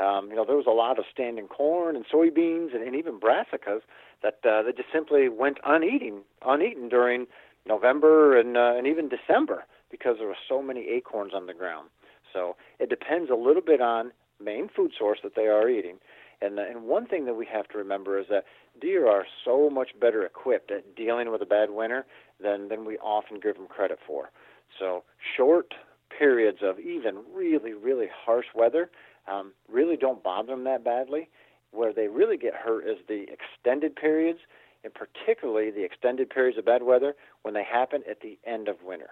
Um, 0.00 0.28
you 0.28 0.36
know, 0.36 0.44
there 0.44 0.56
was 0.56 0.66
a 0.66 0.78
lot 0.84 0.98
of 0.98 1.06
standing 1.10 1.48
corn 1.48 1.96
and 1.96 2.04
soybeans 2.06 2.74
and, 2.74 2.82
and 2.86 2.94
even 2.94 3.18
brassicas 3.18 3.80
that 4.22 4.40
uh, 4.44 4.62
that 4.62 4.76
just 4.76 4.92
simply 4.92 5.30
went 5.30 5.56
uneaten, 5.64 6.20
uneaten 6.44 6.90
during 6.90 7.26
November 7.66 8.38
and 8.38 8.56
uh, 8.58 8.74
and 8.76 8.86
even 8.86 9.08
December 9.08 9.64
because 9.90 10.16
there 10.18 10.30
are 10.30 10.36
so 10.48 10.62
many 10.62 10.88
acorns 10.88 11.32
on 11.34 11.46
the 11.46 11.54
ground. 11.54 11.88
So 12.32 12.56
it 12.78 12.90
depends 12.90 13.30
a 13.30 13.34
little 13.34 13.62
bit 13.62 13.80
on 13.80 14.12
main 14.42 14.68
food 14.68 14.92
source 14.96 15.18
that 15.22 15.34
they 15.34 15.46
are 15.46 15.68
eating. 15.68 15.98
And, 16.40 16.58
uh, 16.58 16.62
and 16.62 16.84
one 16.84 17.06
thing 17.06 17.24
that 17.24 17.34
we 17.34 17.46
have 17.46 17.68
to 17.68 17.78
remember 17.78 18.18
is 18.18 18.26
that 18.30 18.44
deer 18.80 19.08
are 19.08 19.24
so 19.44 19.68
much 19.68 19.90
better 20.00 20.24
equipped 20.24 20.70
at 20.70 20.94
dealing 20.94 21.30
with 21.32 21.42
a 21.42 21.46
bad 21.46 21.70
winter 21.70 22.06
than, 22.40 22.68
than 22.68 22.84
we 22.84 22.96
often 22.98 23.40
give 23.40 23.56
them 23.56 23.66
credit 23.66 23.98
for. 24.06 24.30
So 24.78 25.02
short 25.36 25.74
periods 26.16 26.58
of 26.62 26.78
even 26.78 27.22
really, 27.34 27.72
really 27.72 28.06
harsh 28.24 28.46
weather 28.54 28.90
um, 29.28 29.52
really 29.70 29.96
don't 29.96 30.22
bother 30.22 30.48
them 30.48 30.64
that 30.64 30.84
badly. 30.84 31.28
Where 31.70 31.92
they 31.92 32.08
really 32.08 32.38
get 32.38 32.54
hurt 32.54 32.88
is 32.88 32.96
the 33.08 33.26
extended 33.30 33.94
periods, 33.94 34.38
and 34.84 34.92
particularly 34.94 35.70
the 35.70 35.84
extended 35.84 36.30
periods 36.30 36.56
of 36.56 36.64
bad 36.64 36.82
weather 36.82 37.14
when 37.42 37.52
they 37.52 37.64
happen 37.64 38.02
at 38.08 38.20
the 38.20 38.38
end 38.46 38.68
of 38.68 38.76
winter. 38.82 39.10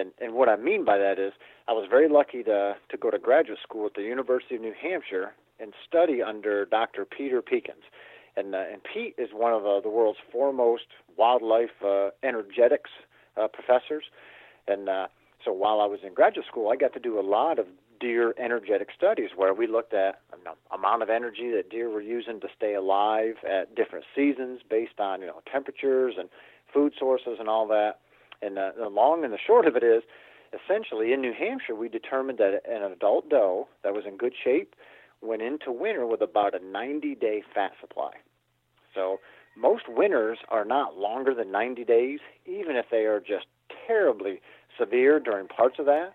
And, 0.00 0.12
and 0.20 0.34
what 0.34 0.48
I 0.48 0.56
mean 0.56 0.84
by 0.84 0.98
that 0.98 1.18
is, 1.18 1.32
I 1.68 1.72
was 1.72 1.86
very 1.88 2.08
lucky 2.08 2.42
to, 2.44 2.74
to 2.88 2.96
go 2.96 3.10
to 3.10 3.18
graduate 3.18 3.58
school 3.62 3.86
at 3.86 3.94
the 3.94 4.02
University 4.02 4.56
of 4.56 4.62
New 4.62 4.74
Hampshire 4.80 5.32
and 5.60 5.74
study 5.86 6.22
under 6.22 6.64
Dr. 6.64 7.04
Peter 7.04 7.42
Pekins. 7.42 7.84
And, 8.36 8.54
uh, 8.54 8.64
and 8.72 8.80
Pete 8.82 9.14
is 9.18 9.28
one 9.32 9.52
of 9.52 9.66
uh, 9.66 9.80
the 9.80 9.90
world's 9.90 10.18
foremost 10.32 10.86
wildlife 11.16 11.84
uh, 11.84 12.10
energetics 12.22 12.90
uh, 13.36 13.48
professors. 13.48 14.04
And 14.66 14.88
uh, 14.88 15.08
so 15.44 15.52
while 15.52 15.80
I 15.80 15.86
was 15.86 16.00
in 16.06 16.14
graduate 16.14 16.46
school, 16.46 16.70
I 16.70 16.76
got 16.76 16.94
to 16.94 17.00
do 17.00 17.18
a 17.18 17.22
lot 17.22 17.58
of 17.58 17.66
deer 18.00 18.34
energetic 18.42 18.88
studies 18.96 19.30
where 19.36 19.52
we 19.52 19.66
looked 19.66 19.92
at 19.92 20.20
the 20.30 20.52
amount 20.74 21.02
of 21.02 21.10
energy 21.10 21.50
that 21.54 21.68
deer 21.70 21.90
were 21.90 22.00
using 22.00 22.40
to 22.40 22.48
stay 22.56 22.74
alive 22.74 23.34
at 23.48 23.74
different 23.74 24.06
seasons 24.16 24.60
based 24.68 24.98
on 24.98 25.20
you 25.20 25.26
know 25.26 25.42
temperatures 25.52 26.14
and 26.18 26.30
food 26.72 26.94
sources 26.98 27.36
and 27.38 27.48
all 27.48 27.68
that. 27.68 27.98
And 28.42 28.58
uh, 28.58 28.72
the 28.78 28.88
long 28.88 29.24
and 29.24 29.32
the 29.32 29.38
short 29.38 29.66
of 29.66 29.76
it 29.76 29.82
is, 29.82 30.02
essentially 30.52 31.12
in 31.12 31.20
New 31.20 31.32
Hampshire, 31.32 31.74
we 31.74 31.88
determined 31.88 32.38
that 32.38 32.62
an 32.68 32.82
adult 32.90 33.28
doe 33.28 33.68
that 33.82 33.94
was 33.94 34.04
in 34.06 34.16
good 34.16 34.34
shape 34.42 34.74
went 35.22 35.42
into 35.42 35.70
winter 35.70 36.06
with 36.06 36.22
about 36.22 36.54
a 36.54 36.64
90 36.64 37.14
day 37.14 37.42
fat 37.54 37.72
supply. 37.80 38.12
So 38.94 39.20
most 39.56 39.84
winters 39.88 40.38
are 40.48 40.64
not 40.64 40.96
longer 40.96 41.34
than 41.34 41.52
90 41.52 41.84
days, 41.84 42.20
even 42.46 42.76
if 42.76 42.86
they 42.90 43.04
are 43.04 43.20
just 43.20 43.46
terribly 43.86 44.40
severe 44.78 45.20
during 45.20 45.46
parts 45.48 45.78
of 45.78 45.86
that. 45.86 46.14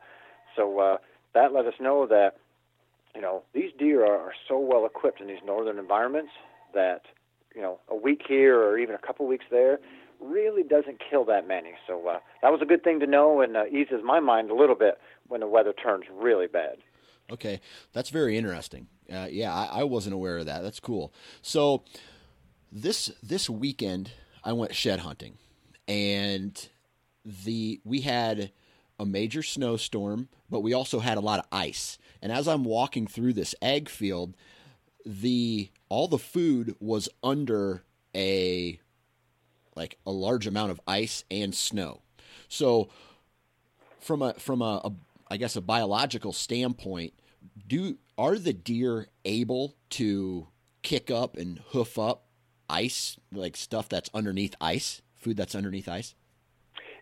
So 0.55 0.79
uh, 0.79 0.97
that 1.33 1.53
let 1.53 1.65
us 1.65 1.75
know 1.79 2.07
that 2.07 2.37
you 3.13 3.21
know 3.21 3.43
these 3.53 3.71
deer 3.77 4.05
are, 4.05 4.17
are 4.17 4.33
so 4.47 4.57
well 4.59 4.85
equipped 4.85 5.21
in 5.21 5.27
these 5.27 5.43
northern 5.45 5.77
environments 5.77 6.31
that 6.73 7.03
you 7.53 7.61
know 7.61 7.79
a 7.87 7.95
week 7.95 8.23
here 8.27 8.59
or 8.59 8.77
even 8.77 8.95
a 8.95 8.99
couple 8.99 9.27
weeks 9.27 9.45
there 9.51 9.79
really 10.19 10.63
doesn't 10.63 11.01
kill 11.09 11.25
that 11.25 11.47
many. 11.47 11.71
So 11.87 12.07
uh, 12.07 12.19
that 12.41 12.51
was 12.51 12.61
a 12.61 12.65
good 12.65 12.83
thing 12.83 12.99
to 12.99 13.07
know 13.07 13.41
and 13.41 13.55
uh, 13.55 13.65
eases 13.67 14.01
my 14.03 14.19
mind 14.19 14.49
a 14.49 14.55
little 14.55 14.75
bit 14.75 14.99
when 15.27 15.41
the 15.41 15.47
weather 15.47 15.73
turns 15.73 16.05
really 16.11 16.47
bad. 16.47 16.77
Okay, 17.31 17.59
that's 17.91 18.09
very 18.09 18.37
interesting. 18.37 18.87
Uh, 19.11 19.27
yeah, 19.29 19.53
I, 19.53 19.79
I, 19.79 19.83
wasn't 19.83 20.13
aware 20.13 20.37
of 20.37 20.45
that. 20.45 20.61
That's 20.61 20.79
cool. 20.79 21.11
So 21.41 21.83
this 22.71 23.11
this 23.23 23.49
weekend, 23.49 24.11
I 24.43 24.53
went 24.53 24.75
shed 24.75 24.99
hunting, 24.99 25.37
and 25.87 26.69
the 27.25 27.81
we 27.83 28.01
had 28.01 28.51
a 28.99 29.05
major 29.05 29.41
snowstorm, 29.41 30.29
but 30.49 30.61
we 30.61 30.73
also 30.73 30.99
had 30.99 31.17
a 31.17 31.21
lot 31.21 31.39
of 31.39 31.45
ice. 31.51 31.97
And 32.21 32.31
as 32.31 32.47
I'm 32.47 32.63
walking 32.63 33.07
through 33.07 33.33
this 33.33 33.55
ag 33.61 33.89
field, 33.89 34.35
the 35.05 35.69
all 35.89 36.07
the 36.07 36.17
food 36.17 36.75
was 36.79 37.09
under 37.23 37.83
a 38.15 38.79
like 39.75 39.97
a 40.05 40.11
large 40.11 40.47
amount 40.47 40.71
of 40.71 40.79
ice 40.87 41.23
and 41.29 41.53
snow. 41.53 42.01
So 42.47 42.89
from 43.99 44.21
a 44.21 44.33
from 44.35 44.61
a, 44.61 44.81
a 44.83 44.91
I 45.29 45.37
guess 45.37 45.55
a 45.55 45.61
biological 45.61 46.33
standpoint, 46.33 47.13
do 47.67 47.97
are 48.17 48.37
the 48.37 48.53
deer 48.53 49.07
able 49.25 49.75
to 49.91 50.47
kick 50.81 51.09
up 51.11 51.35
and 51.35 51.59
hoof 51.69 51.97
up 51.99 52.25
ice, 52.69 53.17
like 53.31 53.57
stuff 53.57 53.89
that's 53.89 54.09
underneath 54.13 54.55
ice, 54.61 55.01
food 55.15 55.37
that's 55.37 55.55
underneath 55.55 55.89
ice? 55.89 56.15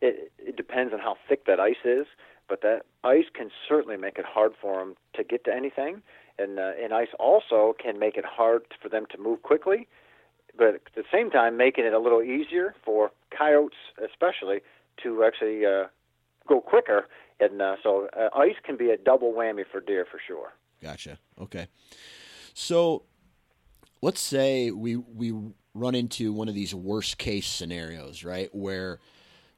It, 0.01 0.31
it 0.39 0.55
depends 0.55 0.93
on 0.93 0.99
how 0.99 1.17
thick 1.29 1.45
that 1.45 1.59
ice 1.59 1.83
is, 1.85 2.07
but 2.49 2.61
that 2.61 2.83
ice 3.03 3.25
can 3.33 3.51
certainly 3.67 3.97
make 3.97 4.17
it 4.17 4.25
hard 4.25 4.53
for 4.59 4.79
them 4.79 4.95
to 5.15 5.23
get 5.23 5.43
to 5.45 5.53
anything, 5.53 6.01
and 6.39 6.57
uh, 6.57 6.71
and 6.81 6.93
ice 6.93 7.13
also 7.19 7.75
can 7.81 7.99
make 7.99 8.17
it 8.17 8.25
hard 8.25 8.63
for 8.81 8.89
them 8.89 9.05
to 9.11 9.17
move 9.17 9.43
quickly 9.43 9.87
but 10.57 10.75
at 10.75 10.81
the 10.95 11.03
same 11.11 11.29
time 11.29 11.57
making 11.57 11.85
it 11.85 11.93
a 11.93 11.99
little 11.99 12.21
easier 12.21 12.75
for 12.83 13.11
coyotes, 13.35 13.77
especially, 14.03 14.61
to 15.01 15.23
actually 15.23 15.65
uh, 15.65 15.85
go 16.47 16.61
quicker. 16.61 17.07
And 17.39 17.61
uh, 17.61 17.75
so 17.81 18.07
uh, 18.17 18.29
ice 18.37 18.55
can 18.63 18.77
be 18.77 18.89
a 18.91 18.97
double 18.97 19.33
whammy 19.33 19.63
for 19.69 19.81
deer 19.81 20.05
for 20.09 20.19
sure. 20.25 20.53
Gotcha. 20.81 21.17
Okay. 21.39 21.67
So 22.53 23.03
let's 24.01 24.21
say 24.21 24.71
we 24.71 24.95
we 24.95 25.33
run 25.73 25.95
into 25.95 26.31
one 26.31 26.47
of 26.47 26.55
these 26.55 26.75
worst 26.75 27.17
case 27.17 27.47
scenarios, 27.47 28.23
right, 28.23 28.53
where 28.53 28.99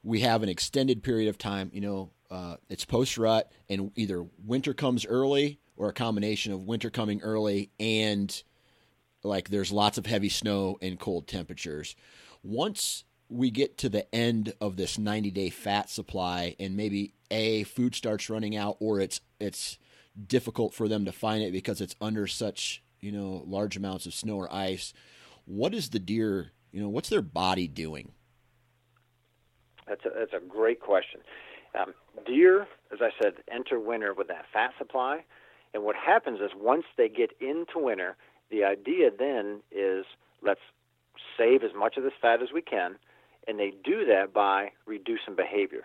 we 0.02 0.20
have 0.20 0.42
an 0.42 0.48
extended 0.48 1.02
period 1.02 1.28
of 1.28 1.36
time. 1.36 1.70
You 1.74 1.80
know, 1.80 2.10
uh, 2.30 2.56
it's 2.68 2.84
post 2.84 3.18
rut, 3.18 3.52
and 3.68 3.90
either 3.96 4.24
winter 4.44 4.72
comes 4.72 5.04
early 5.04 5.60
or 5.76 5.88
a 5.88 5.92
combination 5.92 6.52
of 6.52 6.62
winter 6.62 6.90
coming 6.90 7.20
early 7.20 7.70
and 7.78 8.42
like 9.26 9.50
there's 9.50 9.72
lots 9.72 9.98
of 9.98 10.06
heavy 10.06 10.28
snow 10.28 10.78
and 10.80 10.98
cold 10.98 11.26
temperatures. 11.26 11.96
Once 12.42 13.04
we 13.28 13.50
get 13.50 13.76
to 13.78 13.88
the 13.88 14.14
end 14.14 14.52
of 14.60 14.76
this 14.76 14.98
90 14.98 15.30
day 15.32 15.50
fat 15.50 15.90
supply 15.90 16.54
and 16.60 16.76
maybe 16.76 17.14
a 17.30 17.64
food 17.64 17.94
starts 17.94 18.30
running 18.30 18.56
out 18.56 18.76
or 18.78 19.00
it's 19.00 19.20
it's 19.40 19.78
difficult 20.28 20.72
for 20.72 20.86
them 20.88 21.04
to 21.04 21.12
find 21.12 21.42
it 21.42 21.52
because 21.52 21.80
it's 21.80 21.96
under 22.00 22.28
such 22.28 22.82
you 23.00 23.10
know 23.10 23.42
large 23.46 23.76
amounts 23.76 24.06
of 24.06 24.14
snow 24.14 24.36
or 24.36 24.52
ice 24.54 24.92
what 25.44 25.74
is 25.74 25.90
the 25.90 25.98
deer 25.98 26.52
you 26.70 26.80
know 26.80 26.88
what's 26.88 27.08
their 27.08 27.20
body 27.20 27.66
doing 27.66 28.12
That's 29.86 30.04
a, 30.04 30.10
that's 30.16 30.32
a 30.32 30.44
great 30.46 30.80
question. 30.80 31.20
Um, 31.78 31.94
deer, 32.26 32.66
as 32.92 32.98
I 33.00 33.10
said, 33.22 33.34
enter 33.52 33.78
winter 33.78 34.14
with 34.14 34.28
that 34.28 34.46
fat 34.52 34.72
supply. 34.78 35.24
And 35.74 35.84
what 35.84 35.96
happens 35.96 36.40
is 36.40 36.50
once 36.56 36.84
they 36.96 37.08
get 37.08 37.30
into 37.40 37.76
winter, 37.78 38.16
the 38.50 38.64
idea 38.64 39.10
then 39.16 39.60
is 39.70 40.04
let's 40.42 40.60
save 41.36 41.62
as 41.62 41.70
much 41.76 41.96
of 41.96 42.04
this 42.04 42.12
fat 42.20 42.42
as 42.42 42.48
we 42.52 42.62
can. 42.62 42.96
And 43.48 43.58
they 43.58 43.72
do 43.84 44.04
that 44.06 44.32
by 44.32 44.72
reducing 44.86 45.36
behavior. 45.36 45.84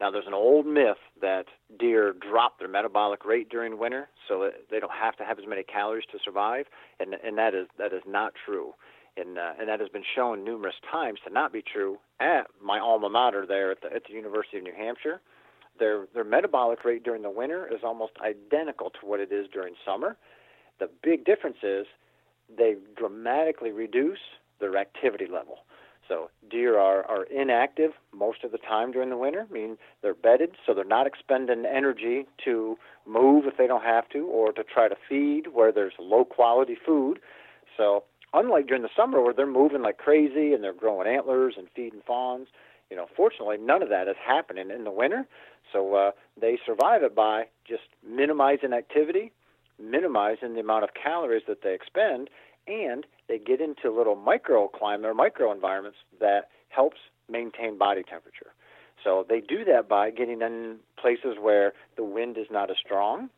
Now, 0.00 0.10
there's 0.10 0.26
an 0.26 0.34
old 0.34 0.66
myth 0.66 0.98
that 1.20 1.46
deer 1.78 2.12
drop 2.12 2.58
their 2.58 2.68
metabolic 2.68 3.24
rate 3.24 3.48
during 3.48 3.78
winter, 3.78 4.08
so 4.26 4.50
they 4.70 4.80
don't 4.80 4.92
have 4.92 5.16
to 5.16 5.24
have 5.24 5.38
as 5.38 5.46
many 5.46 5.62
calories 5.62 6.04
to 6.10 6.18
survive, 6.24 6.66
and 6.98 7.14
and 7.24 7.38
that 7.38 7.54
is 7.54 7.68
that 7.78 7.92
is 7.92 8.02
not 8.06 8.32
true, 8.44 8.74
and 9.16 9.38
uh, 9.38 9.52
and 9.58 9.68
that 9.68 9.78
has 9.80 9.88
been 9.88 10.02
shown 10.14 10.44
numerous 10.44 10.74
times 10.90 11.20
to 11.26 11.32
not 11.32 11.52
be 11.52 11.62
true 11.62 11.98
at 12.20 12.48
my 12.60 12.80
alma 12.80 13.08
mater 13.08 13.46
there 13.46 13.70
at 13.70 13.82
the 13.82 13.92
at 13.94 14.04
the 14.08 14.14
University 14.14 14.58
of 14.58 14.64
New 14.64 14.74
Hampshire. 14.76 15.20
Their 15.78 16.06
their 16.12 16.24
metabolic 16.24 16.84
rate 16.84 17.04
during 17.04 17.22
the 17.22 17.30
winter 17.30 17.68
is 17.72 17.80
almost 17.84 18.14
identical 18.20 18.90
to 18.90 19.06
what 19.06 19.20
it 19.20 19.30
is 19.30 19.46
during 19.52 19.74
summer. 19.86 20.16
The 20.78 20.88
big 21.02 21.24
difference 21.24 21.58
is 21.62 21.86
they 22.56 22.76
dramatically 22.96 23.70
reduce 23.70 24.18
their 24.60 24.76
activity 24.76 25.26
level. 25.26 25.58
So 26.06 26.30
deer 26.50 26.78
are, 26.78 27.02
are 27.06 27.24
inactive 27.24 27.92
most 28.12 28.44
of 28.44 28.52
the 28.52 28.58
time 28.58 28.92
during 28.92 29.08
the 29.08 29.16
winter, 29.16 29.46
meaning 29.50 29.78
they're 30.02 30.14
bedded, 30.14 30.50
so 30.66 30.74
they're 30.74 30.84
not 30.84 31.06
expending 31.06 31.64
energy 31.64 32.26
to 32.44 32.76
move 33.06 33.46
if 33.46 33.56
they 33.56 33.66
don't 33.66 33.84
have 33.84 34.08
to, 34.10 34.26
or 34.26 34.52
to 34.52 34.62
try 34.62 34.88
to 34.88 34.96
feed 35.08 35.48
where 35.54 35.72
there's 35.72 35.94
low 35.98 36.24
quality 36.24 36.76
food. 36.84 37.20
So 37.76 38.04
unlike 38.34 38.66
during 38.66 38.82
the 38.82 38.90
summer 38.94 39.22
where 39.22 39.32
they're 39.32 39.46
moving 39.46 39.82
like 39.82 39.96
crazy 39.96 40.52
and 40.52 40.62
they're 40.62 40.74
growing 40.74 41.08
antlers 41.08 41.54
and 41.56 41.68
feeding 41.74 42.02
fawns, 42.06 42.48
you 42.90 42.96
know, 42.96 43.06
fortunately 43.16 43.56
none 43.56 43.82
of 43.82 43.88
that 43.88 44.08
is 44.08 44.16
happening 44.24 44.70
in 44.70 44.84
the 44.84 44.90
winter. 44.90 45.26
So 45.72 45.94
uh, 45.94 46.10
they 46.38 46.58
survive 46.66 47.02
it 47.02 47.14
by 47.14 47.46
just 47.66 47.84
minimizing 48.06 48.74
activity, 48.74 49.32
minimizing 49.82 50.54
the 50.54 50.60
amount 50.60 50.84
of 50.84 50.90
calories 50.94 51.42
that 51.48 51.62
they 51.62 51.74
expend, 51.74 52.30
and 52.66 53.06
they 53.28 53.38
get 53.38 53.60
into 53.60 53.90
little 53.90 54.16
microclimate 54.16 55.04
or 55.04 55.14
microenvironments 55.14 56.00
that 56.20 56.48
helps 56.68 56.98
maintain 57.28 57.78
body 57.78 58.02
temperature. 58.02 58.52
So 59.02 59.26
they 59.28 59.40
do 59.40 59.64
that 59.66 59.88
by 59.88 60.10
getting 60.10 60.40
in 60.40 60.76
places 60.98 61.36
where 61.40 61.72
the 61.96 62.04
wind 62.04 62.38
is 62.38 62.46
not 62.50 62.70
as 62.70 62.76
strong. 62.84 63.28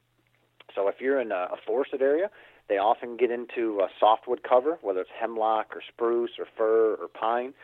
So 0.75 0.89
if 0.89 0.97
you're 1.01 1.21
in 1.21 1.33
a, 1.33 1.49
a 1.53 1.57
forested 1.67 2.03
area, 2.03 2.31
they 2.69 2.79
often 2.79 3.17
get 3.17 3.31
into 3.31 3.81
a 3.81 3.89
softwood 3.99 4.43
cover, 4.43 4.79
whether 4.83 5.01
it's 5.01 5.11
hemlock 5.19 5.75
or 5.75 5.83
spruce 5.87 6.33
or 6.39 6.47
fir 6.57 6.95
or 7.01 7.09
pine. 7.09 7.55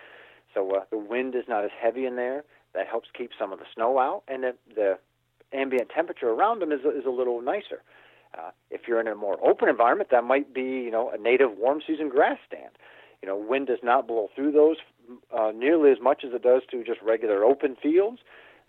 So 0.54 0.70
uh, 0.76 0.84
the 0.90 0.98
wind 0.98 1.34
is 1.34 1.44
not 1.48 1.64
as 1.64 1.70
heavy 1.80 2.06
in 2.06 2.16
there. 2.16 2.44
That 2.74 2.86
helps 2.86 3.08
keep 3.16 3.30
some 3.38 3.52
of 3.52 3.58
the 3.58 3.66
snow 3.74 3.98
out, 3.98 4.22
and 4.28 4.44
the, 4.44 4.54
the 4.74 4.98
ambient 5.52 5.90
temperature 5.94 6.30
around 6.30 6.60
them 6.60 6.72
is, 6.72 6.80
is 6.80 7.04
a 7.06 7.10
little 7.10 7.42
nicer. 7.42 7.82
Uh, 8.36 8.50
if 8.70 8.82
you're 8.88 9.00
in 9.00 9.06
a 9.06 9.14
more 9.14 9.38
open 9.46 9.68
environment, 9.68 10.10
that 10.10 10.24
might 10.24 10.54
be 10.54 10.62
you 10.62 10.90
know 10.90 11.10
a 11.10 11.18
native 11.18 11.56
warm 11.56 11.80
season 11.86 12.08
grass 12.08 12.38
stand. 12.46 12.70
You 13.22 13.28
know, 13.28 13.36
wind 13.36 13.68
does 13.68 13.78
not 13.82 14.08
blow 14.08 14.28
through 14.34 14.52
those 14.52 14.76
uh, 15.36 15.52
nearly 15.54 15.90
as 15.92 15.98
much 16.00 16.24
as 16.24 16.32
it 16.32 16.42
does 16.42 16.62
to 16.70 16.82
just 16.82 17.00
regular 17.02 17.44
open 17.44 17.76
fields. 17.80 18.18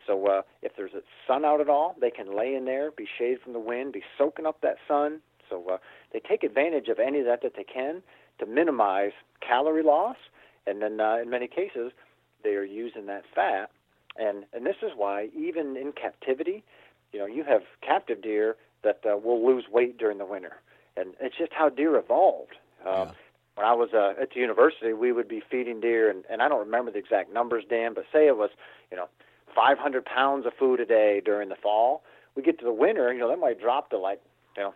So 0.06 0.28
uh, 0.28 0.41
if 0.62 0.73
there's 0.76 0.91
sun 1.28 1.45
out 1.45 1.62
at 1.62 1.69
all, 1.69 1.95
they 1.99 2.12
can 2.12 2.36
lay 2.38 2.56
in 2.56 2.65
there, 2.65 2.91
be 2.91 3.08
shaded 3.17 3.41
from 3.41 3.54
the 3.54 3.60
wind, 3.60 3.93
be 3.93 4.04
soaking 4.17 4.45
up 4.45 4.62
that 4.62 4.78
sun. 4.88 5.21
So 5.49 5.65
uh, 5.71 5.78
they 6.12 6.19
take 6.19 6.43
advantage 6.43 6.88
of 6.88 6.99
any 6.99 7.19
of 7.19 7.26
that 7.26 7.41
that 7.43 7.54
they 7.56 7.63
can 7.63 8.02
to 8.39 8.45
minimize 8.45 9.12
calorie 9.47 9.84
loss, 9.84 10.17
and 10.65 10.82
then 10.82 10.99
uh, 10.99 11.17
in 11.21 11.30
many 11.30 11.47
cases 11.47 11.91
they 12.43 12.52
are 12.52 12.63
using 12.63 13.06
that 13.08 13.23
fat. 13.34 13.69
And 14.17 14.45
and 14.54 14.65
this 14.65 14.76
is 14.82 14.91
why 14.95 15.30
even 15.36 15.76
in 15.78 15.91
captivity, 15.91 16.63
you 17.12 17.19
know, 17.19 17.26
you 17.26 17.43
have 17.43 17.62
captive 17.82 18.21
deer 18.21 18.56
that 18.83 18.99
uh, 19.05 19.17
will 19.17 19.45
lose 19.45 19.65
weight 19.71 19.97
during 19.97 20.17
the 20.17 20.25
winter, 20.25 20.53
and 20.95 21.13
it's 21.19 21.37
just 21.37 21.53
how 21.53 21.69
deer 21.69 21.97
evolved. 21.97 22.55
Um, 22.85 22.93
yeah. 22.93 23.11
When 23.55 23.67
I 23.67 23.73
was 23.73 23.89
uh, 23.93 24.19
at 24.19 24.31
the 24.33 24.39
university, 24.39 24.93
we 24.93 25.11
would 25.11 25.27
be 25.27 25.41
feeding 25.49 25.79
deer, 25.79 26.09
and, 26.09 26.23
and 26.29 26.41
I 26.41 26.49
don't 26.49 26.59
remember 26.59 26.91
the 26.91 26.97
exact 26.97 27.31
numbers, 27.31 27.63
Dan, 27.69 27.93
but 27.93 28.05
say 28.11 28.25
it 28.25 28.35
was, 28.35 28.49
you 28.89 28.97
know, 28.97 29.07
500 29.55 30.05
pounds 30.05 30.47
of 30.47 30.53
food 30.57 30.79
a 30.79 30.85
day 30.85 31.21
during 31.23 31.49
the 31.49 31.55
fall. 31.55 32.03
We 32.35 32.41
get 32.41 32.57
to 32.59 32.65
the 32.65 32.73
winter, 32.73 33.13
you 33.13 33.19
know, 33.19 33.29
that 33.29 33.39
might 33.39 33.61
drop 33.61 33.91
to 33.91 33.99
like, 33.99 34.19
you 34.57 34.63
know, 34.63 34.73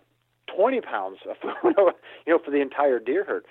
20 0.56 0.82
pounds 0.82 1.18
of 1.28 1.38
food, 1.42 1.56
you 2.28 2.34
know, 2.34 2.40
for 2.44 2.52
the 2.52 2.62
entire 2.62 3.00
deer 3.00 3.24
herd. 3.24 3.46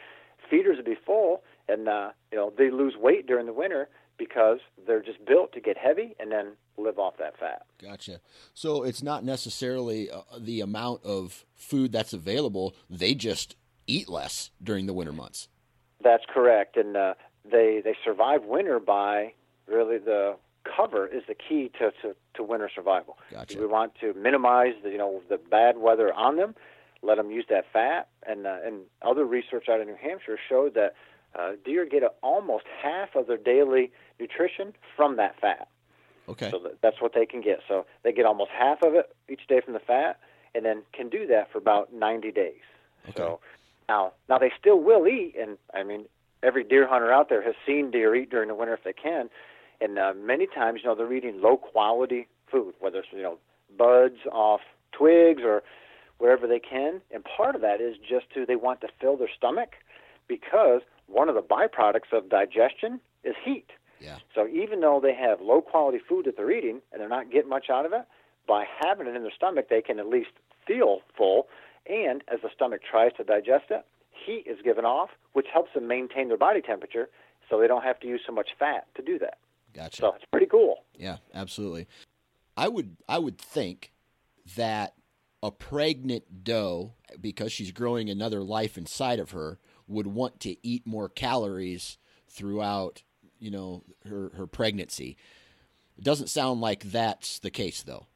Feeders 0.48 0.76
would 0.76 0.86
be 0.86 0.96
full, 1.04 1.42
and 1.68 1.88
uh, 1.88 2.10
you 2.30 2.38
know, 2.38 2.52
they 2.56 2.70
lose 2.70 2.94
weight 2.96 3.26
during 3.26 3.46
the 3.46 3.52
winter 3.52 3.88
because 4.18 4.58
they're 4.86 5.02
just 5.02 5.24
built 5.24 5.52
to 5.52 5.60
get 5.60 5.76
heavy 5.76 6.14
and 6.18 6.30
then 6.30 6.52
live 6.76 6.98
off 6.98 7.14
that 7.18 7.38
fat. 7.38 7.66
Gotcha. 7.80 8.20
So 8.54 8.82
it's 8.82 9.02
not 9.02 9.24
necessarily 9.24 10.10
uh, 10.10 10.22
the 10.38 10.60
amount 10.60 11.04
of 11.04 11.44
food 11.54 11.92
that's 11.92 12.12
available; 12.12 12.74
they 12.88 13.14
just 13.14 13.56
eat 13.86 14.08
less 14.08 14.50
during 14.62 14.86
the 14.86 14.92
winter 14.92 15.12
months. 15.12 15.48
That's 16.02 16.24
correct, 16.32 16.76
and 16.76 16.96
uh, 16.96 17.14
they 17.50 17.80
they 17.84 17.96
survive 18.04 18.44
winter 18.44 18.78
by 18.78 19.32
really 19.66 19.98
the 19.98 20.36
cover 20.76 21.06
is 21.06 21.22
the 21.28 21.34
key 21.34 21.70
to, 21.78 21.92
to, 22.02 22.16
to 22.34 22.42
winter 22.42 22.70
survival. 22.74 23.16
Gotcha. 23.30 23.58
We 23.58 23.66
want 23.66 23.92
to 24.00 24.14
minimize 24.14 24.74
the 24.82 24.90
you 24.90 24.98
know 24.98 25.22
the 25.28 25.38
bad 25.38 25.78
weather 25.78 26.12
on 26.12 26.36
them, 26.36 26.54
let 27.02 27.16
them 27.16 27.30
use 27.30 27.46
that 27.50 27.64
fat, 27.72 28.08
and 28.26 28.46
uh, 28.46 28.56
and 28.64 28.82
other 29.02 29.24
research 29.24 29.68
out 29.68 29.80
of 29.80 29.86
New 29.86 29.96
Hampshire 30.00 30.38
showed 30.48 30.74
that 30.74 30.94
uh, 31.34 31.52
deer 31.64 31.86
get 31.86 32.02
a, 32.02 32.10
almost 32.22 32.64
half 32.82 33.14
of 33.14 33.26
their 33.26 33.36
daily 33.36 33.92
nutrition 34.18 34.72
from 34.96 35.16
that 35.16 35.38
fat. 35.40 35.68
Okay. 36.28 36.50
So 36.50 36.58
that, 36.60 36.80
that's 36.82 37.00
what 37.00 37.12
they 37.14 37.26
can 37.26 37.40
get. 37.40 37.60
So 37.68 37.86
they 38.02 38.12
get 38.12 38.26
almost 38.26 38.50
half 38.50 38.82
of 38.82 38.94
it 38.94 39.14
each 39.28 39.46
day 39.48 39.60
from 39.60 39.74
the 39.74 39.80
fat, 39.80 40.18
and 40.54 40.64
then 40.64 40.82
can 40.92 41.08
do 41.08 41.26
that 41.28 41.50
for 41.52 41.58
about 41.58 41.92
90 41.92 42.32
days. 42.32 42.54
Okay. 43.08 43.16
So 43.16 43.40
now, 43.88 44.12
now 44.28 44.38
they 44.38 44.52
still 44.58 44.80
will 44.80 45.06
eat, 45.06 45.34
and 45.38 45.58
I 45.74 45.84
mean, 45.84 46.06
every 46.42 46.64
deer 46.64 46.88
hunter 46.88 47.12
out 47.12 47.28
there 47.28 47.42
has 47.42 47.54
seen 47.66 47.90
deer 47.90 48.14
eat 48.14 48.30
during 48.30 48.48
the 48.48 48.54
winter 48.54 48.74
if 48.74 48.84
they 48.84 48.92
can, 48.92 49.28
and 49.80 49.98
uh, 49.98 50.12
many 50.16 50.46
times, 50.46 50.80
you 50.82 50.88
know, 50.88 50.94
they're 50.94 51.12
eating 51.12 51.40
low 51.40 51.56
quality 51.56 52.26
food, 52.50 52.74
whether 52.80 53.00
it's 53.00 53.08
you 53.12 53.22
know 53.22 53.38
buds 53.76 54.18
off 54.32 54.60
twigs 54.92 55.42
or 55.44 55.62
wherever 56.18 56.46
they 56.46 56.58
can, 56.58 57.00
and 57.12 57.24
part 57.24 57.54
of 57.54 57.60
that 57.60 57.80
is 57.80 57.96
just 57.96 58.30
to 58.34 58.46
they 58.46 58.56
want 58.56 58.80
to 58.80 58.88
fill 59.00 59.16
their 59.16 59.30
stomach 59.36 59.74
because 60.28 60.80
one 61.06 61.28
of 61.28 61.34
the 61.34 61.42
byproducts 61.42 62.12
of 62.12 62.28
digestion 62.28 63.00
is 63.24 63.34
heat. 63.44 63.70
Yeah. 64.00 64.18
So 64.34 64.46
even 64.48 64.80
though 64.80 65.00
they 65.02 65.14
have 65.14 65.40
low 65.40 65.60
quality 65.60 65.98
food 66.06 66.26
that 66.26 66.36
they're 66.36 66.50
eating 66.50 66.80
and 66.92 67.00
they're 67.00 67.08
not 67.08 67.30
getting 67.30 67.48
much 67.48 67.70
out 67.70 67.86
of 67.86 67.92
it, 67.92 68.02
by 68.46 68.64
having 68.84 69.06
it 69.06 69.16
in 69.16 69.22
their 69.22 69.32
stomach, 69.34 69.68
they 69.68 69.82
can 69.82 69.98
at 69.98 70.06
least 70.06 70.30
feel 70.66 71.00
full. 71.16 71.48
And 71.88 72.22
as 72.32 72.40
the 72.42 72.50
stomach 72.54 72.80
tries 72.88 73.12
to 73.14 73.24
digest 73.24 73.66
it, 73.70 73.84
heat 74.10 74.44
is 74.46 74.58
given 74.62 74.84
off, 74.84 75.10
which 75.32 75.46
helps 75.52 75.72
them 75.74 75.86
maintain 75.88 76.28
their 76.28 76.36
body 76.36 76.60
temperature 76.60 77.08
so 77.48 77.60
they 77.60 77.66
don't 77.66 77.84
have 77.84 77.98
to 78.00 78.06
use 78.06 78.20
so 78.26 78.32
much 78.32 78.50
fat 78.58 78.86
to 78.96 79.02
do 79.02 79.18
that. 79.18 79.38
Gotcha. 79.72 80.00
So 80.00 80.12
it's 80.14 80.24
pretty 80.30 80.46
cool. 80.46 80.84
Yeah, 80.96 81.16
absolutely. 81.34 81.86
I 82.56 82.68
would 82.68 82.96
I 83.08 83.18
would 83.18 83.38
think 83.38 83.92
that 84.56 84.94
a 85.42 85.50
pregnant 85.50 86.44
doe, 86.44 86.94
because 87.20 87.52
she's 87.52 87.70
growing 87.70 88.08
another 88.08 88.42
life 88.42 88.78
inside 88.78 89.18
of 89.18 89.32
her, 89.32 89.58
would 89.88 90.06
want 90.06 90.40
to 90.40 90.56
eat 90.66 90.86
more 90.86 91.08
calories 91.08 91.98
throughout, 92.28 93.02
you 93.38 93.50
know, 93.50 93.84
her 94.08 94.30
her 94.36 94.46
pregnancy. 94.46 95.16
It 95.98 96.04
doesn't 96.04 96.28
sound 96.28 96.60
like 96.60 96.84
that's 96.84 97.38
the 97.38 97.50
case, 97.50 97.82
though. 97.82 98.06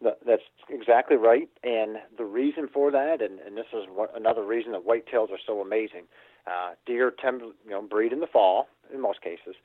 That's 0.00 0.42
exactly 0.70 1.16
right, 1.16 1.48
and 1.62 1.98
the 2.16 2.24
reason 2.24 2.68
for 2.72 2.90
that, 2.90 3.20
and, 3.20 3.38
and 3.40 3.56
this 3.56 3.66
is 3.72 3.84
what, 3.92 4.16
another 4.16 4.42
reason 4.42 4.72
that 4.72 4.86
whitetails 4.86 5.30
are 5.30 5.38
so 5.46 5.60
amazing. 5.60 6.04
Uh, 6.46 6.70
deer 6.86 7.12
tend 7.20 7.42
you 7.42 7.70
know 7.70 7.82
breed 7.82 8.12
in 8.12 8.20
the 8.20 8.26
fall 8.26 8.66
in 8.92 9.00
most 9.00 9.20
cases, 9.20 9.56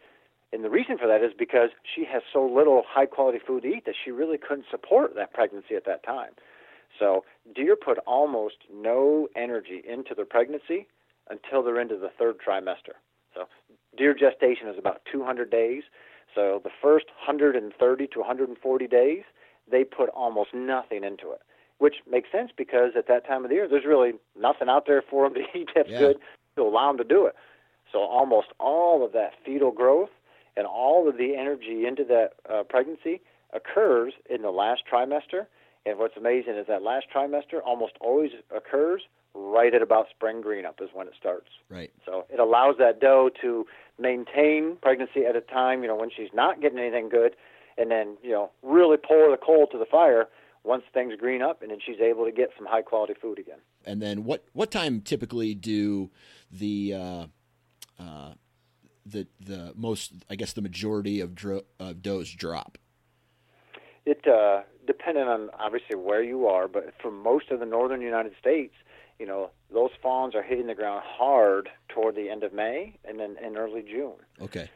and 0.52 0.64
the 0.64 0.70
reason 0.70 0.98
for 0.98 1.08
that 1.08 1.24
is 1.24 1.32
because 1.38 1.70
she 1.84 2.04
has 2.06 2.22
so 2.34 2.46
little 2.46 2.84
high 2.88 3.06
quality 3.06 3.40
food 3.46 3.64
to 3.64 3.70
eat 3.70 3.86
that 3.86 3.96
she 4.04 4.12
really 4.12 4.38
couldn't 4.38 4.66
support 4.70 5.16
that 5.16 5.34
pregnancy 5.34 5.76
at 5.76 5.86
that 5.86 6.04
time. 6.04 6.32
So 7.00 7.24
deer 7.54 7.76
put 7.76 7.98
almost 8.00 8.56
no 8.74 9.28
energy 9.36 9.84
into 9.88 10.16
their 10.16 10.26
pregnancy 10.26 10.88
until 11.30 11.64
they're 11.64 11.80
into 11.80 11.98
the 11.98 12.10
third 12.18 12.36
trimester. 12.46 12.96
So 13.34 13.46
deer 13.98 14.14
gestation 14.14 14.68
is 14.68 14.78
about 14.78 15.02
200 15.12 15.50
days. 15.50 15.84
So 16.34 16.62
the 16.64 16.70
first 16.82 17.06
130 17.26 18.08
to 18.08 18.20
140 18.20 18.88
days, 18.88 19.24
they 19.70 19.84
put 19.84 20.10
almost 20.10 20.54
nothing 20.54 21.04
into 21.04 21.32
it, 21.32 21.42
which 21.80 21.96
makes 22.10 22.32
sense 22.32 22.52
because 22.56 22.92
at 22.98 23.08
that 23.08 23.26
time 23.26 23.44
of 23.44 23.50
the 23.50 23.56
year, 23.56 23.68
there's 23.68 23.86
really 23.86 24.14
nothing 24.40 24.70
out 24.70 24.86
there 24.86 25.02
for 25.02 25.28
them 25.28 25.36
to 25.36 25.42
eat 25.60 25.70
that's 25.76 25.90
yeah. 25.90 26.00
good 26.00 26.18
to 26.56 26.62
allow 26.64 26.88
them 26.88 26.98
to 26.98 27.04
do 27.04 27.26
it. 27.26 27.36
So 27.92 28.00
almost 28.00 28.48
all 28.60 29.06
of 29.06 29.14
that 29.14 29.34
fetal 29.46 29.72
growth 29.72 30.10
and 30.58 30.66
all 30.66 31.08
of 31.08 31.18
the 31.18 31.36
energy 31.36 31.86
into 31.86 32.04
that 32.06 32.34
uh, 32.50 32.64
pregnancy 32.64 33.22
occurs 33.54 34.14
in 34.30 34.42
the 34.42 34.52
last 34.52 34.84
trimester, 34.92 35.48
And 35.86 35.98
what's 35.98 36.18
amazing 36.18 36.56
is 36.56 36.68
that 36.68 36.82
last 36.82 37.06
trimester 37.14 37.62
almost 37.66 37.94
always 38.02 38.32
occurs 38.56 39.04
right 39.36 39.74
at 39.74 39.82
about 39.82 40.08
spring 40.10 40.42
green 40.42 40.66
up 40.66 40.80
is 40.82 40.90
when 40.94 41.08
it 41.08 41.14
starts. 41.20 41.50
Right. 41.70 41.92
So 42.06 42.26
it 42.30 42.40
allows 42.40 42.76
that 42.80 43.00
doe 43.00 43.30
to 43.42 43.66
maintain 44.00 44.78
pregnancy 44.82 45.26
at 45.28 45.36
a 45.36 45.42
time, 45.42 45.82
you 45.82 45.88
know, 45.88 45.96
when 45.96 46.10
she's 46.16 46.30
not 46.34 46.62
getting 46.62 46.80
anything 46.80 47.10
good, 47.10 47.36
and 47.78 47.92
then 47.92 48.18
you 48.24 48.32
know 48.32 48.52
really 48.64 48.98
pour 48.98 49.30
the 49.30 49.38
coal 49.38 49.68
to 49.72 49.78
the 49.78 49.86
fire 49.86 50.28
once 50.64 50.84
things 50.94 51.14
green 51.20 51.42
up, 51.42 51.62
and 51.62 51.70
then 51.70 51.78
she's 51.86 52.00
able 52.00 52.26
to 52.26 52.32
get 52.32 52.50
some 52.58 52.66
high 52.66 52.82
quality 52.82 53.14
food 53.22 53.38
again. 53.38 53.60
And 53.86 54.02
then 54.02 54.24
what 54.24 54.46
what 54.54 54.72
time 54.72 55.02
typically 55.02 55.54
do 55.54 56.10
the 56.52 56.94
uh, 56.94 57.26
uh, 58.00 58.34
the 59.06 59.28
the 59.40 59.74
most 59.76 60.14
I 60.30 60.36
guess 60.36 60.54
the 60.54 60.62
majority 60.62 61.20
of 61.20 61.36
dro- 61.36 61.66
uh, 61.80 61.94
does 62.00 62.32
drop? 62.32 62.78
It 64.06 64.26
uh, 64.28 64.62
depending 64.88 65.24
on 65.24 65.50
obviously 65.60 65.96
where 65.96 66.24
you 66.24 66.48
are, 66.48 66.68
but 66.68 66.94
for 67.02 67.12
most 67.12 67.52
of 67.52 67.60
the 67.60 67.66
northern 67.66 68.02
United 68.02 68.34
States, 68.40 68.74
you 69.20 69.26
know 69.26 69.52
those 69.74 69.92
fawns 70.02 70.36
are 70.36 70.44
hitting 70.44 70.68
the 70.68 70.76
ground 70.76 71.04
hard 71.06 71.70
toward 71.90 72.16
the 72.16 72.30
end 72.30 72.44
of 72.44 72.54
May 72.54 72.98
and 73.06 73.20
then 73.20 73.38
in 73.44 73.58
early 73.58 73.82
June. 73.82 74.16
Okay. 74.42 74.70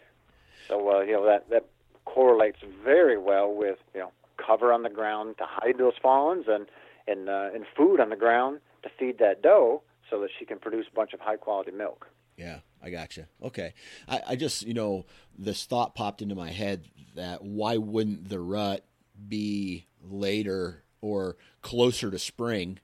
So 0.67 0.97
uh, 0.97 1.01
you 1.01 1.13
know 1.13 1.25
that 1.25 1.49
that 1.49 1.65
correlates 2.05 2.59
very 2.83 3.17
well 3.17 3.53
with 3.53 3.77
you 3.93 4.01
know 4.01 4.11
cover 4.37 4.71
on 4.71 4.83
the 4.83 4.89
ground 4.89 5.37
to 5.37 5.45
hide 5.47 5.77
those 5.77 5.93
fawns 6.01 6.45
and 6.47 6.67
and 7.07 7.29
uh, 7.29 7.49
and 7.53 7.65
food 7.75 7.99
on 7.99 8.09
the 8.09 8.15
ground 8.15 8.59
to 8.83 8.89
feed 8.97 9.19
that 9.19 9.41
doe 9.41 9.81
so 10.09 10.19
that 10.21 10.29
she 10.37 10.45
can 10.45 10.59
produce 10.59 10.85
a 10.91 10.95
bunch 10.95 11.13
of 11.13 11.19
high 11.19 11.37
quality 11.37 11.71
milk. 11.71 12.07
Yeah, 12.37 12.59
I 12.81 12.89
gotcha. 12.89 13.27
Okay, 13.43 13.73
I, 14.07 14.21
I 14.29 14.35
just 14.35 14.65
you 14.65 14.73
know 14.73 15.05
this 15.37 15.65
thought 15.65 15.95
popped 15.95 16.21
into 16.21 16.35
my 16.35 16.51
head 16.51 16.85
that 17.15 17.43
why 17.43 17.77
wouldn't 17.77 18.29
the 18.29 18.39
rut 18.39 18.85
be 19.27 19.87
later 20.01 20.83
or 21.01 21.35
closer 21.61 22.09
to 22.09 22.19
spring? 22.19 22.79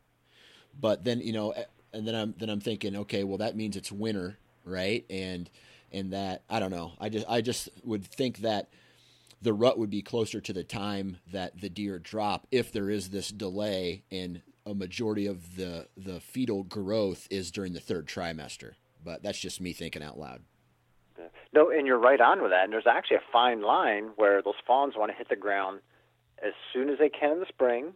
But 0.80 1.04
then 1.04 1.22
you 1.22 1.34
know, 1.34 1.54
and 1.94 2.08
then 2.08 2.16
I'm 2.16 2.34
then 2.38 2.50
I'm 2.50 2.60
thinking, 2.60 2.96
okay, 2.98 3.24
well 3.24 3.38
that 3.38 3.56
means 3.56 3.76
it's 3.76 3.92
winter, 3.92 4.38
right? 4.66 5.06
And 5.10 5.50
and 5.92 6.14
that 6.14 6.44
I 6.50 6.60
don't 6.60 6.72
know. 6.72 6.94
I 7.00 7.10
just 7.10 7.26
I 7.30 7.42
just 7.42 7.70
would 7.84 8.06
think 8.06 8.40
that 8.40 8.70
the 9.42 9.54
rut 9.54 9.78
would 9.78 9.90
be 9.90 10.02
closer 10.02 10.42
to 10.42 10.54
the 10.54 10.64
time 10.64 11.18
that 11.32 11.62
the 11.62 11.70
deer 11.70 12.00
drop 12.00 12.48
if 12.52 12.72
there 12.72 12.90
is 12.90 13.10
this 13.10 13.30
delay 13.30 14.04
and 14.12 14.42
a 14.66 14.74
majority 14.74 15.28
of 15.28 15.56
the 15.56 15.88
the 15.96 16.20
fetal 16.20 16.64
growth 16.64 17.28
is 17.30 17.52
during 17.52 17.74
the 17.74 17.80
third 17.80 18.08
trimester. 18.08 18.74
But 19.04 19.22
that's 19.22 19.40
just 19.40 19.62
me 19.62 19.72
thinking 19.72 20.02
out 20.02 20.20
loud. 20.20 20.42
No, 21.54 21.70
and 21.70 21.88
you're 21.88 22.00
right 22.00 22.20
on 22.20 22.42
with 22.42 22.52
that. 22.52 22.66
And 22.66 22.74
there's 22.74 22.88
actually 22.88 23.18
a 23.18 23.32
fine 23.32 23.62
line 23.62 24.10
where 24.18 24.42
those 24.42 24.56
fawns 24.68 24.96
want 24.98 25.12
to 25.12 25.18
hit 25.18 25.30
the 25.30 25.38
ground 25.38 25.80
as 26.44 26.52
soon 26.74 26.90
as 26.90 27.00
they 27.00 27.08
can 27.08 27.32
in 27.32 27.40
the 27.40 27.46
spring 27.48 27.94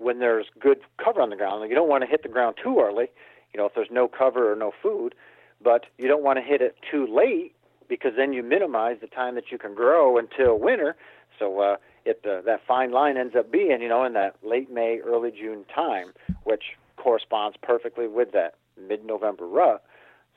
when 0.00 0.18
there's 0.18 0.46
good 0.58 0.78
cover 1.02 1.20
on 1.20 1.30
the 1.30 1.36
ground. 1.36 1.68
You 1.68 1.76
don't 1.76 1.88
want 1.88 2.02
to 2.02 2.08
hit 2.08 2.22
the 2.22 2.28
ground 2.28 2.56
too 2.62 2.80
early, 2.80 3.08
you 3.52 3.60
know, 3.60 3.66
if 3.66 3.74
there's 3.74 3.90
no 3.90 4.08
cover 4.08 4.50
or 4.50 4.56
no 4.56 4.72
food, 4.82 5.14
but 5.62 5.84
you 5.98 6.08
don't 6.08 6.24
want 6.24 6.38
to 6.38 6.42
hit 6.42 6.62
it 6.62 6.74
too 6.90 7.06
late 7.06 7.54
because 7.86 8.12
then 8.16 8.32
you 8.32 8.42
minimize 8.42 8.96
the 9.00 9.06
time 9.06 9.34
that 9.34 9.52
you 9.52 9.58
can 9.58 9.74
grow 9.74 10.16
until 10.16 10.58
winter. 10.58 10.96
So 11.38 11.60
uh, 11.60 11.76
it 12.04 12.24
uh, 12.24 12.40
that 12.42 12.60
fine 12.66 12.92
line 12.92 13.16
ends 13.18 13.34
up 13.36 13.52
being, 13.52 13.82
you 13.82 13.88
know, 13.88 14.04
in 14.04 14.14
that 14.14 14.36
late 14.42 14.72
May, 14.72 15.00
early 15.04 15.30
June 15.30 15.64
time, 15.74 16.12
which 16.44 16.64
corresponds 16.96 17.56
perfectly 17.62 18.08
with 18.08 18.32
that 18.32 18.54
mid-November 18.80 19.46
rut. 19.46 19.82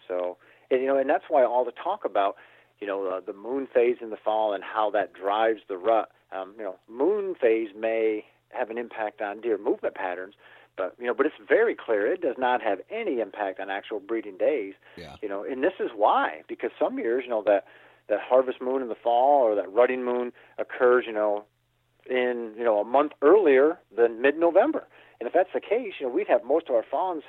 So, 0.08 0.38
and, 0.70 0.82
you 0.82 0.88
know, 0.88 0.98
and 0.98 1.10
that's 1.10 1.26
why 1.30 1.44
all 1.44 1.64
the 1.64 1.72
talk 1.72 2.04
about, 2.04 2.36
you 2.80 2.88
know, 2.88 3.08
uh, 3.08 3.22
the 3.26 3.34
moon 3.34 3.68
phase 3.74 3.98
in 4.02 4.10
the 4.10 4.18
fall 4.18 4.54
and 4.54 4.64
how 4.64 4.90
that 4.92 5.14
drives 5.14 5.62
the 5.70 5.78
rut. 5.78 6.10
Um, 6.36 6.54
you 6.58 6.64
know, 6.64 6.76
moon 6.90 7.36
phase 7.40 7.70
may 7.78 8.26
have 8.54 8.70
an 8.70 8.78
impact 8.78 9.22
on 9.22 9.42
deer 9.42 9.58
movement 9.58 9.96
patterns, 9.96 10.36
but 10.76 10.96
you 11.00 11.06
know, 11.06 11.14
but 11.14 11.26
it's 11.26 11.36
very 11.48 11.76
clear 11.76 12.12
it 12.12 12.22
does 12.22 12.36
not 12.38 12.62
have 12.62 12.80
any 12.90 13.20
impact 13.20 13.60
on 13.60 13.70
actual 13.70 14.00
breeding 14.00 14.38
days. 14.38 14.74
Yeah. 14.98 15.16
You 15.22 15.30
know, 15.30 15.44
and 15.44 15.64
this 15.64 15.74
is 15.80 15.92
why 15.96 16.42
because 16.48 16.72
some 16.80 16.98
years, 16.98 17.24
you 17.26 17.30
know, 17.30 17.44
that 17.46 17.66
that 18.10 18.20
harvest 18.20 18.62
moon 18.62 18.82
in 18.82 18.90
the 18.90 18.96
fall 18.96 19.44
or 19.44 19.56
that 19.56 19.72
rutting 19.72 20.04
moon 20.04 20.34
occurs, 20.58 21.06
you 21.08 21.14
know, 21.14 21.46
in 22.10 22.54
you 22.58 22.64
know 22.64 22.80
a 22.80 22.86
month 22.86 23.14
earlier 23.22 23.80
than 23.96 24.22
mid-November. 24.22 24.88
And 25.20 25.28
if 25.28 25.34
that's 25.34 25.54
the 25.54 25.62
case, 25.62 25.94
you 26.00 26.08
know, 26.08 26.14
we'd 26.14 26.28
have 26.28 26.44
most 26.44 26.68
of 26.70 26.76
our 26.76 26.84
fawns 26.90 27.24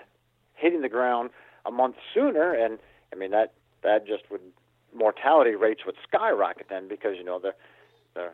hitting 0.55 0.83
the 0.83 0.89
ground 0.89 1.31
a 1.65 1.71
month 1.71 1.97
sooner, 2.13 2.53
and 2.53 2.79
I 3.13 3.17
mean 3.17 3.31
that 3.31 3.53
that 3.83 4.07
just 4.07 4.31
would 4.31 4.41
mortality 4.95 5.55
rates 5.55 5.83
would 5.85 5.97
skyrocket 6.07 6.67
then 6.71 6.89
because 6.89 7.17
you 7.17 7.25
know 7.25 7.39
the 7.39 7.55
the 8.15 8.31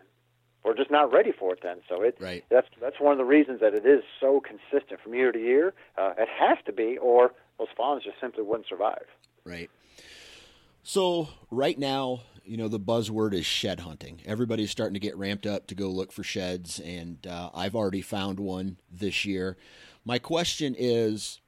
we're 0.64 0.76
just 0.76 0.90
not 0.90 1.12
ready 1.12 1.32
for 1.32 1.52
it 1.54 1.60
then. 1.62 1.78
So 1.88 2.02
it 2.02 2.16
Right. 2.20 2.44
that's 2.50 2.68
that's 2.80 3.00
one 3.00 3.12
of 3.12 3.18
the 3.18 3.24
reasons 3.24 3.60
that 3.60 3.74
it 3.74 3.86
is 3.86 4.02
so 4.20 4.40
consistent 4.40 5.00
from 5.00 5.14
year 5.14 5.32
to 5.32 5.38
year. 5.38 5.74
Uh, 5.96 6.12
it 6.18 6.28
has 6.28 6.58
to 6.66 6.72
be, 6.72 6.98
or 6.98 7.32
those 7.58 7.68
fawns 7.76 8.04
just 8.04 8.20
simply 8.20 8.42
wouldn't 8.42 8.68
survive. 8.68 9.06
Right. 9.44 9.70
So 10.82 11.28
right 11.50 11.78
now, 11.78 12.22
you 12.44 12.56
know, 12.56 12.68
the 12.68 12.80
buzzword 12.80 13.34
is 13.34 13.46
shed 13.46 13.80
hunting. 13.80 14.20
Everybody's 14.24 14.70
starting 14.70 14.94
to 14.94 15.00
get 15.00 15.16
ramped 15.16 15.46
up 15.46 15.66
to 15.68 15.74
go 15.74 15.88
look 15.88 16.12
for 16.12 16.22
sheds, 16.22 16.80
and 16.80 17.26
uh, 17.26 17.50
I've 17.54 17.74
already 17.76 18.02
found 18.02 18.40
one 18.40 18.78
this 18.90 19.24
year. 19.24 19.56
My 20.04 20.18
question 20.18 20.74
is 20.78 21.40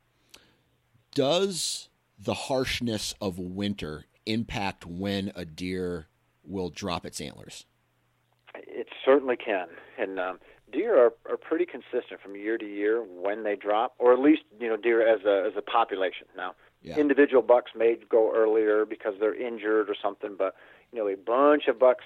Does 1.14 1.88
the 2.18 2.34
harshness 2.34 3.14
of 3.20 3.38
winter 3.38 4.04
impact 4.26 4.86
when 4.86 5.32
a 5.34 5.44
deer 5.44 6.06
will 6.44 6.70
drop 6.70 7.04
its 7.04 7.20
antlers? 7.20 7.66
Certainly 9.04 9.36
can, 9.36 9.66
and 9.98 10.18
um, 10.20 10.38
deer 10.72 10.96
are, 10.98 11.12
are 11.28 11.36
pretty 11.36 11.66
consistent 11.66 12.20
from 12.22 12.36
year 12.36 12.56
to 12.58 12.64
year 12.66 13.02
when 13.02 13.42
they 13.42 13.56
drop, 13.56 13.94
or 13.98 14.12
at 14.12 14.18
least 14.20 14.42
you 14.60 14.68
know 14.68 14.76
deer 14.76 15.06
as 15.06 15.24
a 15.24 15.46
as 15.46 15.54
a 15.56 15.62
population. 15.62 16.26
Now, 16.36 16.54
Yeah. 16.82 16.96
individual 16.98 17.42
bucks 17.42 17.72
may 17.76 17.96
go 18.08 18.32
earlier 18.34 18.84
because 18.84 19.14
they're 19.18 19.34
injured 19.34 19.90
or 19.90 19.96
something, 20.00 20.36
but 20.36 20.54
you 20.92 20.98
know 20.98 21.08
a 21.08 21.16
bunch 21.16 21.68
of 21.68 21.78
bucks 21.78 22.04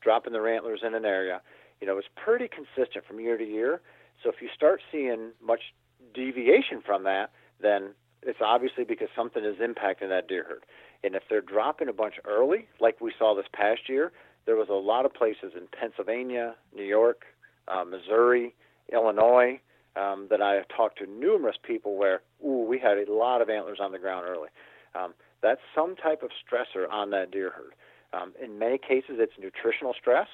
dropping 0.00 0.32
their 0.32 0.48
antlers 0.48 0.80
in 0.82 0.94
an 0.94 1.04
area, 1.04 1.40
you 1.80 1.86
know, 1.86 1.98
it's 1.98 2.08
pretty 2.16 2.48
consistent 2.48 3.04
from 3.04 3.20
year 3.20 3.36
to 3.36 3.44
year. 3.44 3.80
So 4.22 4.30
if 4.30 4.40
you 4.40 4.48
start 4.54 4.80
seeing 4.90 5.30
much 5.40 5.74
deviation 6.14 6.80
from 6.84 7.04
that, 7.04 7.30
then 7.60 7.90
it's 8.22 8.40
obviously 8.40 8.84
because 8.84 9.08
something 9.14 9.44
is 9.44 9.56
impacting 9.56 10.08
that 10.08 10.28
deer 10.28 10.44
herd. 10.48 10.64
And 11.04 11.14
if 11.14 11.22
they're 11.30 11.40
dropping 11.40 11.88
a 11.88 11.92
bunch 11.92 12.14
early, 12.24 12.68
like 12.80 13.00
we 13.00 13.12
saw 13.16 13.34
this 13.34 13.46
past 13.52 13.88
year, 13.88 14.12
there 14.48 14.56
was 14.56 14.70
a 14.70 14.72
lot 14.72 15.04
of 15.04 15.12
places 15.12 15.52
in 15.54 15.68
Pennsylvania, 15.78 16.54
New 16.74 16.82
York, 16.82 17.26
uh, 17.68 17.84
Missouri, 17.84 18.54
Illinois 18.90 19.60
um, 19.94 20.26
that 20.30 20.40
I 20.40 20.54
have 20.54 20.64
talked 20.74 20.98
to 21.00 21.06
numerous 21.06 21.56
people 21.62 21.98
where, 21.98 22.22
ooh, 22.42 22.64
we 22.66 22.78
had 22.78 22.96
a 22.96 23.12
lot 23.12 23.42
of 23.42 23.50
antlers 23.50 23.76
on 23.78 23.92
the 23.92 23.98
ground 23.98 24.24
early. 24.26 24.48
Um, 24.94 25.12
that's 25.42 25.60
some 25.74 25.96
type 25.96 26.22
of 26.22 26.30
stressor 26.30 26.90
on 26.90 27.10
that 27.10 27.30
deer 27.30 27.52
herd. 27.54 27.74
Um, 28.18 28.32
in 28.42 28.58
many 28.58 28.78
cases, 28.78 29.16
it's 29.18 29.34
nutritional 29.38 29.92
stress, 29.92 30.28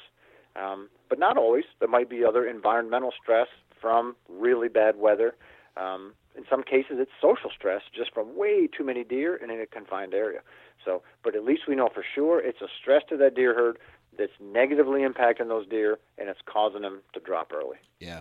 um, 0.55 0.91
but 1.09 1.19
not 1.19 1.37
always. 1.37 1.65
There 1.81 1.89
might 1.89 2.09
be 2.09 2.25
other 2.25 2.47
environmental 2.47 3.13
stress 3.21 3.49
from 3.81 4.15
really 4.29 4.69
bad 4.69 4.95
weather. 4.97 5.35
Um, 5.77 6.15
in 6.37 6.45
some 6.49 6.63
cases, 6.63 6.99
it's 7.01 7.11
social 7.21 7.51
stress 7.51 7.83
just 7.93 8.15
from 8.15 8.39
way 8.39 8.69
too 8.69 8.85
many 8.85 9.03
deer 9.03 9.35
in 9.35 9.51
a 9.51 9.67
confined 9.67 10.15
area. 10.15 10.39
So, 10.85 11.03
but 11.25 11.35
at 11.35 11.45
least 11.45 11.63
we 11.67 11.75
know 11.75 11.89
for 11.93 12.05
sure 12.15 12.41
it's 12.41 12.61
a 12.61 12.69
stress 12.81 13.03
to 13.09 13.17
that 13.17 13.35
deer 13.35 13.55
herd 13.55 13.79
that's 14.19 14.33
negatively 14.41 15.01
impacting 15.01 15.49
those 15.49 15.67
deer, 15.69 15.99
and 16.19 16.29
it's 16.29 16.41
causing 16.47 16.83
them 16.83 17.01
to 17.13 17.21
drop 17.21 17.53
early. 17.53 17.77
Yeah, 18.01 18.21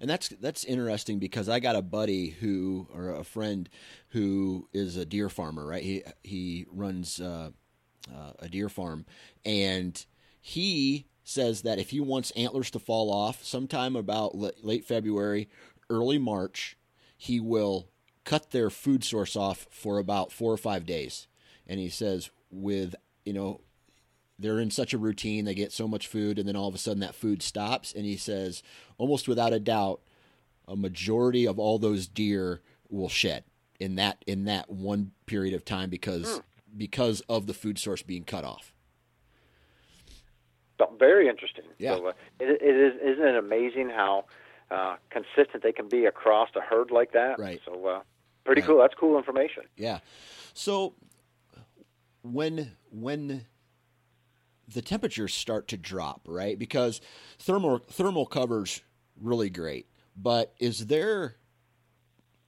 and 0.00 0.08
that's 0.08 0.28
that's 0.28 0.64
interesting 0.64 1.18
because 1.18 1.48
I 1.48 1.60
got 1.60 1.76
a 1.76 1.82
buddy 1.82 2.30
who 2.30 2.88
or 2.94 3.10
a 3.10 3.24
friend 3.24 3.68
who 4.08 4.68
is 4.72 4.96
a 4.96 5.04
deer 5.04 5.28
farmer. 5.28 5.66
Right, 5.66 5.82
he 5.82 6.02
he 6.22 6.66
runs 6.70 7.20
uh, 7.20 7.50
uh, 8.14 8.32
a 8.38 8.48
deer 8.48 8.68
farm, 8.68 9.06
and 9.44 10.04
he 10.40 11.06
says 11.24 11.62
that 11.62 11.78
if 11.78 11.90
he 11.90 12.00
wants 12.00 12.30
antlers 12.32 12.70
to 12.70 12.78
fall 12.78 13.12
off 13.12 13.42
sometime 13.42 13.96
about 13.96 14.36
late 14.36 14.84
February, 14.84 15.48
early 15.90 16.18
March, 16.18 16.76
he 17.16 17.40
will 17.40 17.88
cut 18.24 18.50
their 18.50 18.70
food 18.70 19.02
source 19.02 19.34
off 19.34 19.66
for 19.70 19.98
about 19.98 20.30
four 20.30 20.52
or 20.52 20.56
five 20.56 20.86
days. 20.86 21.26
And 21.66 21.80
he 21.80 21.88
says 21.88 22.30
with 22.50 22.94
you 23.24 23.32
know 23.32 23.60
they're 24.38 24.60
in 24.60 24.70
such 24.70 24.92
a 24.92 24.98
routine, 24.98 25.44
they 25.44 25.54
get 25.54 25.72
so 25.72 25.88
much 25.88 26.06
food, 26.06 26.38
and 26.38 26.46
then 26.48 26.56
all 26.56 26.68
of 26.68 26.74
a 26.74 26.78
sudden 26.78 27.00
that 27.00 27.14
food 27.14 27.42
stops. 27.42 27.92
And 27.92 28.04
he 28.04 28.16
says, 28.16 28.62
almost 28.98 29.28
without 29.28 29.52
a 29.52 29.60
doubt, 29.60 30.00
a 30.68 30.76
majority 30.76 31.46
of 31.46 31.58
all 31.58 31.78
those 31.78 32.06
deer 32.06 32.60
will 32.88 33.08
shed 33.08 33.44
in 33.78 33.96
that 33.96 34.22
in 34.26 34.44
that 34.44 34.70
one 34.70 35.12
period 35.26 35.54
of 35.54 35.64
time 35.64 35.90
because 35.90 36.40
because 36.76 37.20
of 37.28 37.46
the 37.46 37.54
food 37.54 37.78
source 37.78 38.02
being 38.02 38.24
cut 38.24 38.44
off. 38.44 38.72
Very 40.98 41.28
interesting. 41.28 41.64
Yeah. 41.78 41.96
So, 41.96 42.06
uh, 42.06 42.12
it, 42.40 42.62
it 42.62 42.74
is, 42.76 42.94
isn't 43.02 43.26
it 43.26 43.36
amazing 43.36 43.90
how 43.90 44.24
uh, 44.70 44.96
consistent 45.10 45.62
they 45.62 45.72
can 45.72 45.88
be 45.88 46.06
across 46.06 46.48
a 46.56 46.60
herd 46.60 46.90
like 46.90 47.12
that? 47.12 47.38
Right. 47.38 47.60
So, 47.64 47.86
uh, 47.86 48.00
pretty 48.44 48.62
Right. 48.62 48.66
cool. 48.68 48.78
That's 48.78 48.94
cool 48.94 49.18
information. 49.18 49.64
Yeah. 49.76 49.98
So 50.54 50.94
when 52.22 52.72
when 52.90 53.44
the 54.68 54.82
temperatures 54.82 55.34
start 55.34 55.68
to 55.68 55.76
drop, 55.76 56.22
right? 56.26 56.58
Because 56.58 57.00
thermal 57.38 57.78
thermal 57.78 58.26
covers 58.26 58.82
really 59.20 59.50
great. 59.50 59.86
But 60.16 60.54
is 60.58 60.86
there 60.86 61.36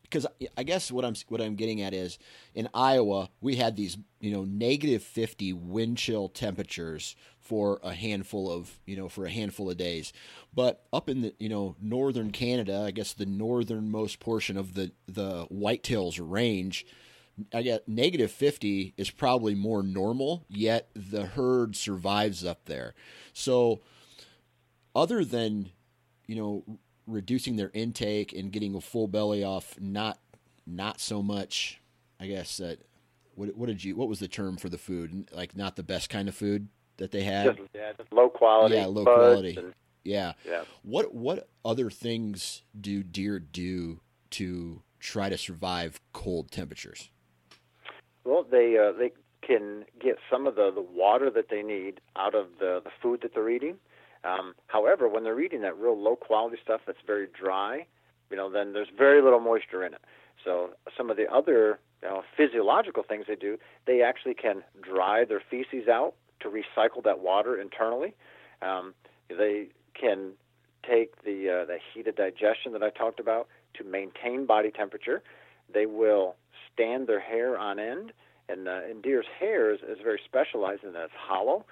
because 0.02 0.26
I 0.56 0.62
guess 0.62 0.90
what 0.90 1.04
I'm 1.04 1.14
what 1.28 1.40
I'm 1.40 1.54
getting 1.54 1.82
at 1.82 1.92
is 1.92 2.18
in 2.54 2.68
Iowa 2.72 3.28
we 3.40 3.56
had 3.56 3.76
these 3.76 3.98
you 4.20 4.32
know 4.32 4.44
negative 4.44 5.02
50 5.02 5.52
wind 5.52 5.98
chill 5.98 6.28
temperatures 6.28 7.14
for 7.40 7.80
a 7.82 7.92
handful 7.92 8.50
of 8.50 8.78
you 8.86 8.96
know 8.96 9.08
for 9.08 9.26
a 9.26 9.30
handful 9.30 9.70
of 9.70 9.76
days, 9.76 10.12
but 10.54 10.84
up 10.92 11.08
in 11.08 11.22
the 11.22 11.34
you 11.38 11.48
know 11.48 11.76
northern 11.80 12.30
Canada, 12.30 12.84
I 12.86 12.90
guess 12.90 13.12
the 13.12 13.26
northernmost 13.26 14.20
portion 14.20 14.56
of 14.56 14.74
the 14.74 14.92
the 15.06 15.46
whitetails 15.46 16.18
range, 16.22 16.86
I 17.52 17.62
get 17.62 17.88
negative 17.88 18.30
50 18.30 18.94
is 18.96 19.10
probably 19.10 19.54
more 19.54 19.82
normal. 19.82 20.44
Yet 20.48 20.88
the 20.94 21.26
herd 21.26 21.76
survives 21.76 22.44
up 22.44 22.64
there, 22.66 22.94
so 23.32 23.80
other 24.94 25.24
than 25.24 25.70
you 26.26 26.36
know 26.36 26.78
reducing 27.06 27.56
their 27.56 27.70
intake 27.72 28.32
and 28.32 28.52
getting 28.52 28.74
a 28.74 28.80
full 28.80 29.08
belly 29.08 29.42
off 29.42 29.74
not 29.80 30.18
not 30.66 31.00
so 31.00 31.22
much 31.22 31.80
i 32.20 32.26
guess 32.26 32.58
that 32.58 32.78
what, 33.38 33.56
what 33.56 33.66
did 33.66 33.84
you 33.84 33.94
what 33.94 34.08
was 34.08 34.18
the 34.18 34.28
term 34.28 34.56
for 34.56 34.68
the 34.68 34.78
food? 34.78 35.30
Like 35.32 35.56
not 35.56 35.76
the 35.76 35.82
best 35.82 36.10
kind 36.10 36.28
of 36.28 36.34
food 36.34 36.68
that 36.96 37.12
they 37.12 37.22
had? 37.22 37.56
Just, 37.56 37.68
yeah 37.74 37.92
just 37.96 38.12
low 38.12 38.28
quality 38.28 38.74
yeah 38.74 38.86
low 38.86 39.04
quality. 39.04 39.56
and, 39.56 39.74
yeah. 40.04 40.32
Yeah. 40.46 40.62
What 40.82 41.14
what 41.14 41.48
other 41.64 41.90
things 41.90 42.62
do 42.78 43.02
deer 43.02 43.38
do 43.38 44.00
to 44.30 44.82
try 44.98 45.28
to 45.28 45.38
survive 45.38 46.00
cold 46.12 46.50
temperatures 46.50 47.10
well 48.28 48.44
they 48.48 48.76
uh, 48.78 48.92
they 48.96 49.12
can 49.46 49.84
get 50.00 50.16
some 50.30 50.46
of 50.46 50.54
the 50.56 50.70
the 50.74 50.82
water 50.82 51.30
that 51.30 51.48
they 51.50 51.62
need 51.62 52.00
out 52.16 52.34
of 52.34 52.46
the 52.58 52.80
the 52.84 52.90
food 53.02 53.20
that 53.22 53.34
they're 53.34 53.50
eating 53.50 53.76
um, 54.24 54.54
however, 54.66 55.08
when 55.08 55.24
they're 55.24 55.40
eating 55.40 55.62
that 55.62 55.78
real 55.78 55.98
low 55.98 56.16
quality 56.16 56.56
stuff 56.62 56.80
that's 56.86 56.98
very 57.06 57.28
dry, 57.28 57.86
you 58.30 58.36
know, 58.36 58.50
then 58.50 58.72
there's 58.72 58.88
very 58.96 59.22
little 59.22 59.40
moisture 59.40 59.84
in 59.84 59.94
it. 59.94 60.00
So 60.44 60.70
some 60.96 61.10
of 61.10 61.16
the 61.16 61.30
other 61.32 61.78
you 62.02 62.08
know, 62.08 62.22
physiological 62.36 63.02
things 63.02 63.26
they 63.28 63.36
do, 63.36 63.58
they 63.86 64.02
actually 64.02 64.34
can 64.34 64.62
dry 64.82 65.24
their 65.24 65.40
feces 65.50 65.88
out 65.88 66.14
to 66.40 66.48
recycle 66.48 67.02
that 67.04 67.20
water 67.20 67.60
internally. 67.60 68.14
Um, 68.62 68.94
they 69.28 69.68
can 69.98 70.32
take 70.88 71.22
the 71.24 71.62
uh, 71.62 71.64
the 71.66 71.78
heat 71.92 72.06
of 72.06 72.16
digestion 72.16 72.72
that 72.72 72.82
I 72.82 72.90
talked 72.90 73.20
about 73.20 73.48
to 73.74 73.84
maintain 73.84 74.46
body 74.46 74.70
temperature. 74.70 75.22
They 75.72 75.86
will 75.86 76.36
stand 76.72 77.06
their 77.06 77.20
hair 77.20 77.58
on 77.58 77.78
end, 77.78 78.12
and, 78.48 78.68
uh, 78.68 78.80
and 78.88 79.02
deer's 79.02 79.26
hair 79.38 79.72
is, 79.72 79.80
is 79.80 79.98
very 80.02 80.20
specialized 80.24 80.84
in 80.84 80.92
that 80.92 81.04
it's 81.04 81.12
hollow 81.16 81.64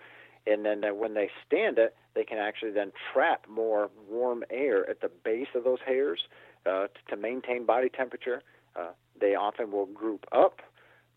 and 0.46 0.64
then 0.64 0.84
uh, 0.84 0.94
when 0.94 1.14
they 1.14 1.30
stand 1.46 1.78
it, 1.78 1.94
they 2.14 2.24
can 2.24 2.38
actually 2.38 2.70
then 2.70 2.92
trap 3.12 3.46
more 3.48 3.90
warm 4.08 4.44
air 4.50 4.88
at 4.88 5.00
the 5.00 5.10
base 5.24 5.48
of 5.54 5.64
those 5.64 5.80
hairs 5.84 6.20
uh, 6.64 6.86
to 7.08 7.16
maintain 7.16 7.66
body 7.66 7.88
temperature. 7.88 8.42
Uh, 8.76 8.90
they 9.20 9.34
often 9.34 9.72
will 9.72 9.86
group 9.86 10.24
up. 10.32 10.60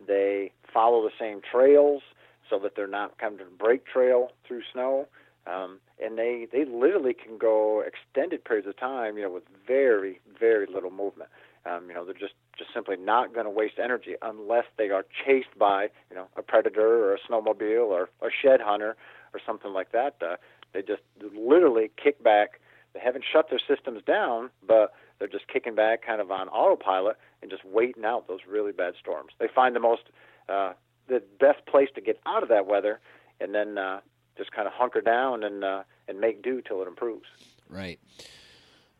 They 0.05 0.51
follow 0.73 1.03
the 1.03 1.13
same 1.19 1.41
trails 1.41 2.01
so 2.49 2.57
that 2.59 2.75
they're 2.75 2.87
not 2.87 3.17
kind 3.19 3.39
of 3.39 3.57
break 3.57 3.85
trail 3.85 4.31
through 4.47 4.61
snow. 4.73 5.07
Um, 5.45 5.79
and 6.03 6.17
they, 6.17 6.47
they 6.51 6.65
literally 6.65 7.13
can 7.13 7.37
go 7.37 7.81
extended 7.85 8.43
periods 8.43 8.67
of 8.67 8.77
time, 8.77 9.17
you 9.17 9.23
know, 9.23 9.31
with 9.31 9.43
very, 9.67 10.19
very 10.39 10.65
little 10.71 10.91
movement. 10.91 11.29
Um, 11.65 11.85
you 11.87 11.93
know, 11.93 12.05
they're 12.05 12.13
just, 12.13 12.33
just 12.59 12.73
simply 12.73 12.97
not 12.97 13.33
going 13.33 13.45
to 13.45 13.49
waste 13.49 13.79
energy 13.81 14.15
unless 14.21 14.65
they 14.77 14.89
are 14.89 15.05
chased 15.25 15.57
by, 15.57 15.83
you 16.09 16.15
know, 16.15 16.27
a 16.35 16.43
predator 16.43 17.05
or 17.05 17.15
a 17.15 17.17
snowmobile 17.19 17.87
or 17.87 18.09
a 18.21 18.29
shed 18.29 18.59
hunter 18.61 18.95
or 19.33 19.39
something 19.45 19.73
like 19.73 19.91
that. 19.93 20.17
Uh, 20.21 20.35
they 20.73 20.81
just 20.81 21.01
literally 21.35 21.89
kick 22.01 22.21
back. 22.21 22.59
They 22.93 22.99
haven't 22.99 23.23
shut 23.31 23.49
their 23.49 23.59
systems 23.65 24.03
down, 24.05 24.49
but 24.67 24.93
they're 25.17 25.27
just 25.27 25.47
kicking 25.47 25.73
back 25.73 26.05
kind 26.05 26.21
of 26.21 26.31
on 26.31 26.49
autopilot 26.49 27.17
and 27.41 27.49
just 27.49 27.63
waiting 27.65 28.05
out 28.05 28.27
those 28.27 28.39
really 28.47 28.71
bad 28.71 28.93
storms. 28.99 29.31
They 29.39 29.47
find 29.53 29.75
the 29.75 29.79
most, 29.79 30.03
uh, 30.47 30.73
the 31.07 31.23
best 31.39 31.65
place 31.65 31.89
to 31.95 32.01
get 32.01 32.19
out 32.25 32.43
of 32.43 32.49
that 32.49 32.67
weather 32.67 32.99
and 33.39 33.55
then 33.55 33.77
uh, 33.77 34.01
just 34.37 34.51
kind 34.51 34.67
of 34.67 34.73
hunker 34.73 35.01
down 35.01 35.43
and, 35.43 35.63
uh, 35.63 35.83
and 36.07 36.19
make 36.19 36.43
do 36.43 36.61
till 36.61 36.81
it 36.81 36.87
improves. 36.87 37.25
Right. 37.69 37.99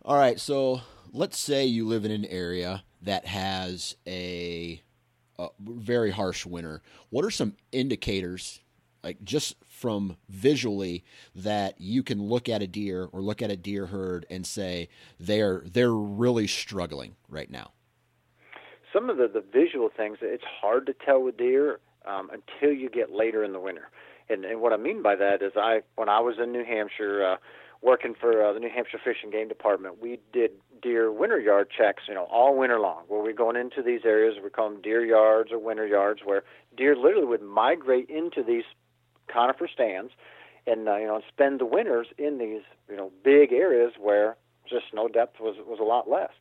All 0.05 0.17
right. 0.17 0.39
So 0.39 0.81
let's 1.11 1.37
say 1.37 1.65
you 1.65 1.85
live 1.87 2.05
in 2.05 2.11
an 2.11 2.25
area 2.25 2.83
that 3.01 3.25
has 3.25 3.95
a, 4.07 4.81
a 5.37 5.47
very 5.59 6.11
harsh 6.11 6.45
winter. 6.45 6.81
What 7.09 7.25
are 7.25 7.31
some 7.31 7.55
indicators 7.71 8.59
like 9.03 9.23
just 9.23 9.55
from 9.67 10.17
visually 10.27 11.03
that 11.35 11.79
you 11.79 12.03
can 12.03 12.21
look 12.21 12.49
at 12.49 12.61
a 12.61 12.67
deer 12.67 13.07
or 13.11 13.21
look 13.21 13.41
at 13.41 13.49
a 13.49 13.55
deer 13.55 13.87
herd 13.87 14.25
and 14.29 14.45
say 14.45 14.89
they're 15.19 15.63
they're 15.65 15.93
really 15.93 16.47
struggling 16.47 17.15
right 17.29 17.49
now 17.49 17.71
some 18.93 19.09
of 19.09 19.17
the, 19.17 19.27
the 19.27 19.43
visual 19.53 19.89
things 19.95 20.17
it's 20.21 20.43
hard 20.61 20.85
to 20.85 20.93
tell 21.05 21.21
with 21.21 21.37
deer 21.37 21.79
um, 22.05 22.29
until 22.31 22.75
you 22.75 22.89
get 22.89 23.11
later 23.11 23.43
in 23.43 23.53
the 23.53 23.59
winter 23.59 23.89
and, 24.29 24.43
and 24.45 24.59
what 24.61 24.73
i 24.73 24.77
mean 24.77 25.01
by 25.01 25.15
that 25.15 25.41
is 25.41 25.53
i 25.55 25.81
when 25.95 26.09
i 26.09 26.19
was 26.19 26.35
in 26.41 26.51
new 26.51 26.65
hampshire 26.65 27.23
uh, 27.23 27.37
working 27.81 28.13
for 28.19 28.43
uh, 28.45 28.53
the 28.53 28.59
new 28.59 28.69
hampshire 28.69 28.99
fish 29.03 29.17
and 29.23 29.31
game 29.31 29.47
department 29.47 30.01
we 30.01 30.19
did 30.33 30.51
deer 30.81 31.11
winter 31.11 31.39
yard 31.39 31.67
checks 31.75 32.03
you 32.07 32.13
know 32.13 32.27
all 32.31 32.57
winter 32.57 32.79
long 32.79 33.03
where 33.07 33.21
we're 33.21 33.33
going 33.33 33.55
into 33.55 33.81
these 33.81 34.01
areas 34.05 34.35
we 34.43 34.49
call 34.49 34.69
them 34.69 34.81
deer 34.81 35.05
yards 35.05 35.51
or 35.51 35.59
winter 35.59 35.85
yards 35.85 36.21
where 36.23 36.43
deer 36.77 36.95
literally 36.95 37.25
would 37.25 37.41
migrate 37.41 38.09
into 38.09 38.43
these 38.43 38.63
conifer 39.31 39.67
stands, 39.71 40.11
and 40.67 40.87
uh, 40.87 40.97
you 40.97 41.07
know, 41.07 41.21
spend 41.27 41.59
the 41.59 41.65
winters 41.65 42.07
in 42.17 42.37
these 42.37 42.61
you 42.89 42.97
know 42.97 43.11
big 43.23 43.53
areas 43.53 43.93
where 43.99 44.35
just 44.67 44.85
snow 44.91 45.07
depth 45.07 45.39
was 45.39 45.55
was 45.65 45.79
a 45.79 45.83
lot 45.83 46.09
less. 46.09 46.31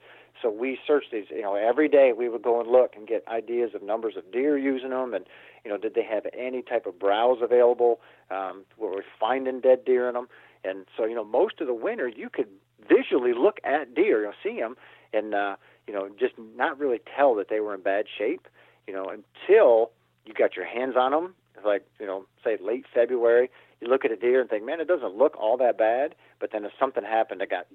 So 0.41 0.49
we 0.51 0.79
searched 0.87 1.11
these, 1.11 1.25
you 1.31 1.43
know, 1.43 1.57
every 1.57 1.89
day 1.89 2.13
we 2.17 2.29
would 2.29 2.43
go 2.43 2.61
and 2.61 2.71
look 2.71 2.95
and 2.95 3.09
get 3.09 3.27
ideas 3.27 3.73
of 3.75 3.83
numbers 3.83 4.15
of 4.17 4.31
deer 4.31 4.57
using 4.57 4.91
them, 4.91 5.13
and 5.15 5.25
you 5.65 5.71
know, 5.71 5.77
did 5.77 5.95
they 5.95 6.05
have 6.05 6.27
any 6.37 6.63
type 6.63 6.87
of 6.87 6.99
browse 6.99 7.39
available? 7.43 8.01
Um, 8.31 8.65
were 8.77 8.91
we 8.91 9.03
finding 9.19 9.61
dead 9.61 9.85
deer 9.85 10.09
in 10.09 10.15
them? 10.15 10.29
And 10.65 10.87
so, 10.97 11.05
you 11.05 11.15
know, 11.15 11.25
most 11.25 11.61
of 11.61 11.67
the 11.67 11.75
winter 11.75 12.09
you 12.09 12.29
could 12.31 12.49
visually 12.89 13.33
look 13.33 13.59
at 13.65 13.95
deer, 13.95 14.21
you 14.21 14.27
know, 14.27 14.33
see 14.43 14.61
them, 14.61 14.77
and 15.13 15.35
uh, 15.35 15.57
you 15.87 15.95
know, 15.95 16.09
just 16.19 16.35
not 16.57 16.79
really 16.79 17.01
tell 17.17 17.35
that 17.37 17.49
they 17.49 17.61
were 17.61 17.75
in 17.75 17.83
bad 17.83 18.07
shape, 18.17 18.49
you 18.87 18.95
know, 18.95 19.07
until 19.07 19.91
you 20.25 20.35
got 20.35 20.57
your 20.57 20.67
hands 20.67 20.95
on 20.97 21.13
them 21.13 21.35
like 21.65 21.87
you 21.99 22.07
know, 22.07 22.27
say 22.45 22.57
late 22.61 22.85
February, 22.93 23.51
you 23.81 23.89
look 23.89 24.05
at 24.05 24.11
a 24.11 24.17
deer 24.17 24.41
and 24.41 24.51
think, 24.51 24.65
man, 24.65 24.81
it 24.81 24.89
doesn't 24.89 25.17
look 25.17 25.37
all 25.37 25.57
that 25.59 25.79
bad. 25.79 26.15
But 26.41 26.51
then 26.53 26.65
if 26.65 26.73
something 26.79 27.05
happened, 27.05 27.41
that 27.41 27.51
got 27.51 27.67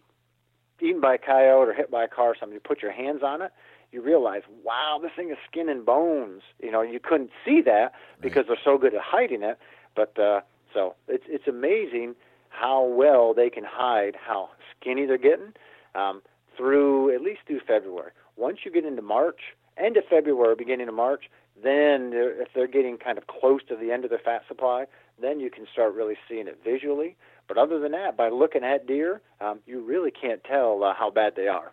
eaten 0.81 1.01
by 1.01 1.15
a 1.15 1.17
coyote 1.17 1.69
or 1.69 1.73
hit 1.73 1.91
by 1.91 2.03
a 2.03 2.07
car 2.07 2.29
or 2.29 2.35
something, 2.39 2.53
you 2.53 2.59
put 2.59 2.81
your 2.81 2.91
hands 2.91 3.21
on 3.23 3.41
it, 3.41 3.51
you 3.91 4.01
realize, 4.01 4.41
wow, 4.63 4.99
this 5.01 5.11
thing 5.15 5.29
is 5.29 5.37
skin 5.49 5.69
and 5.69 5.85
bones. 5.85 6.41
You 6.61 6.71
know, 6.71 6.81
you 6.81 6.99
couldn't 6.99 7.31
see 7.45 7.61
that 7.61 7.93
because 8.19 8.37
right. 8.37 8.47
they're 8.49 8.73
so 8.73 8.77
good 8.77 8.93
at 8.93 9.01
hiding 9.01 9.43
it. 9.43 9.57
But 9.95 10.17
uh, 10.19 10.41
so 10.73 10.95
it's 11.07 11.25
it's 11.27 11.47
amazing 11.47 12.15
how 12.53 12.85
well 12.85 13.33
they 13.33 13.49
can 13.49 13.63
hide 13.65 14.15
how 14.15 14.49
skinny 14.79 15.05
they're 15.05 15.17
getting 15.17 15.53
um, 15.95 16.21
through 16.55 17.13
at 17.13 17.21
least 17.21 17.41
through 17.47 17.61
February. 17.67 18.11
Once 18.35 18.59
you 18.63 18.71
get 18.71 18.85
into 18.85 19.01
March, 19.01 19.39
end 19.77 19.97
of 19.97 20.03
February, 20.09 20.55
beginning 20.55 20.87
of 20.87 20.93
March, 20.93 21.25
then, 21.61 22.11
if 22.13 22.49
they're 22.55 22.67
getting 22.67 22.97
kind 22.97 23.17
of 23.17 23.27
close 23.27 23.61
to 23.69 23.75
the 23.75 23.91
end 23.91 24.03
of 24.03 24.09
their 24.09 24.19
fat 24.19 24.41
supply, 24.47 24.85
then 25.21 25.39
you 25.39 25.51
can 25.51 25.67
start 25.71 25.93
really 25.93 26.15
seeing 26.27 26.47
it 26.47 26.59
visually. 26.63 27.15
But 27.47 27.57
other 27.57 27.79
than 27.79 27.91
that, 27.91 28.17
by 28.17 28.29
looking 28.29 28.63
at 28.63 28.87
deer, 28.87 29.21
um, 29.39 29.59
you 29.67 29.81
really 29.81 30.11
can't 30.11 30.43
tell 30.43 30.83
uh, 30.83 30.93
how 30.93 31.11
bad 31.11 31.35
they 31.35 31.47
are. 31.47 31.71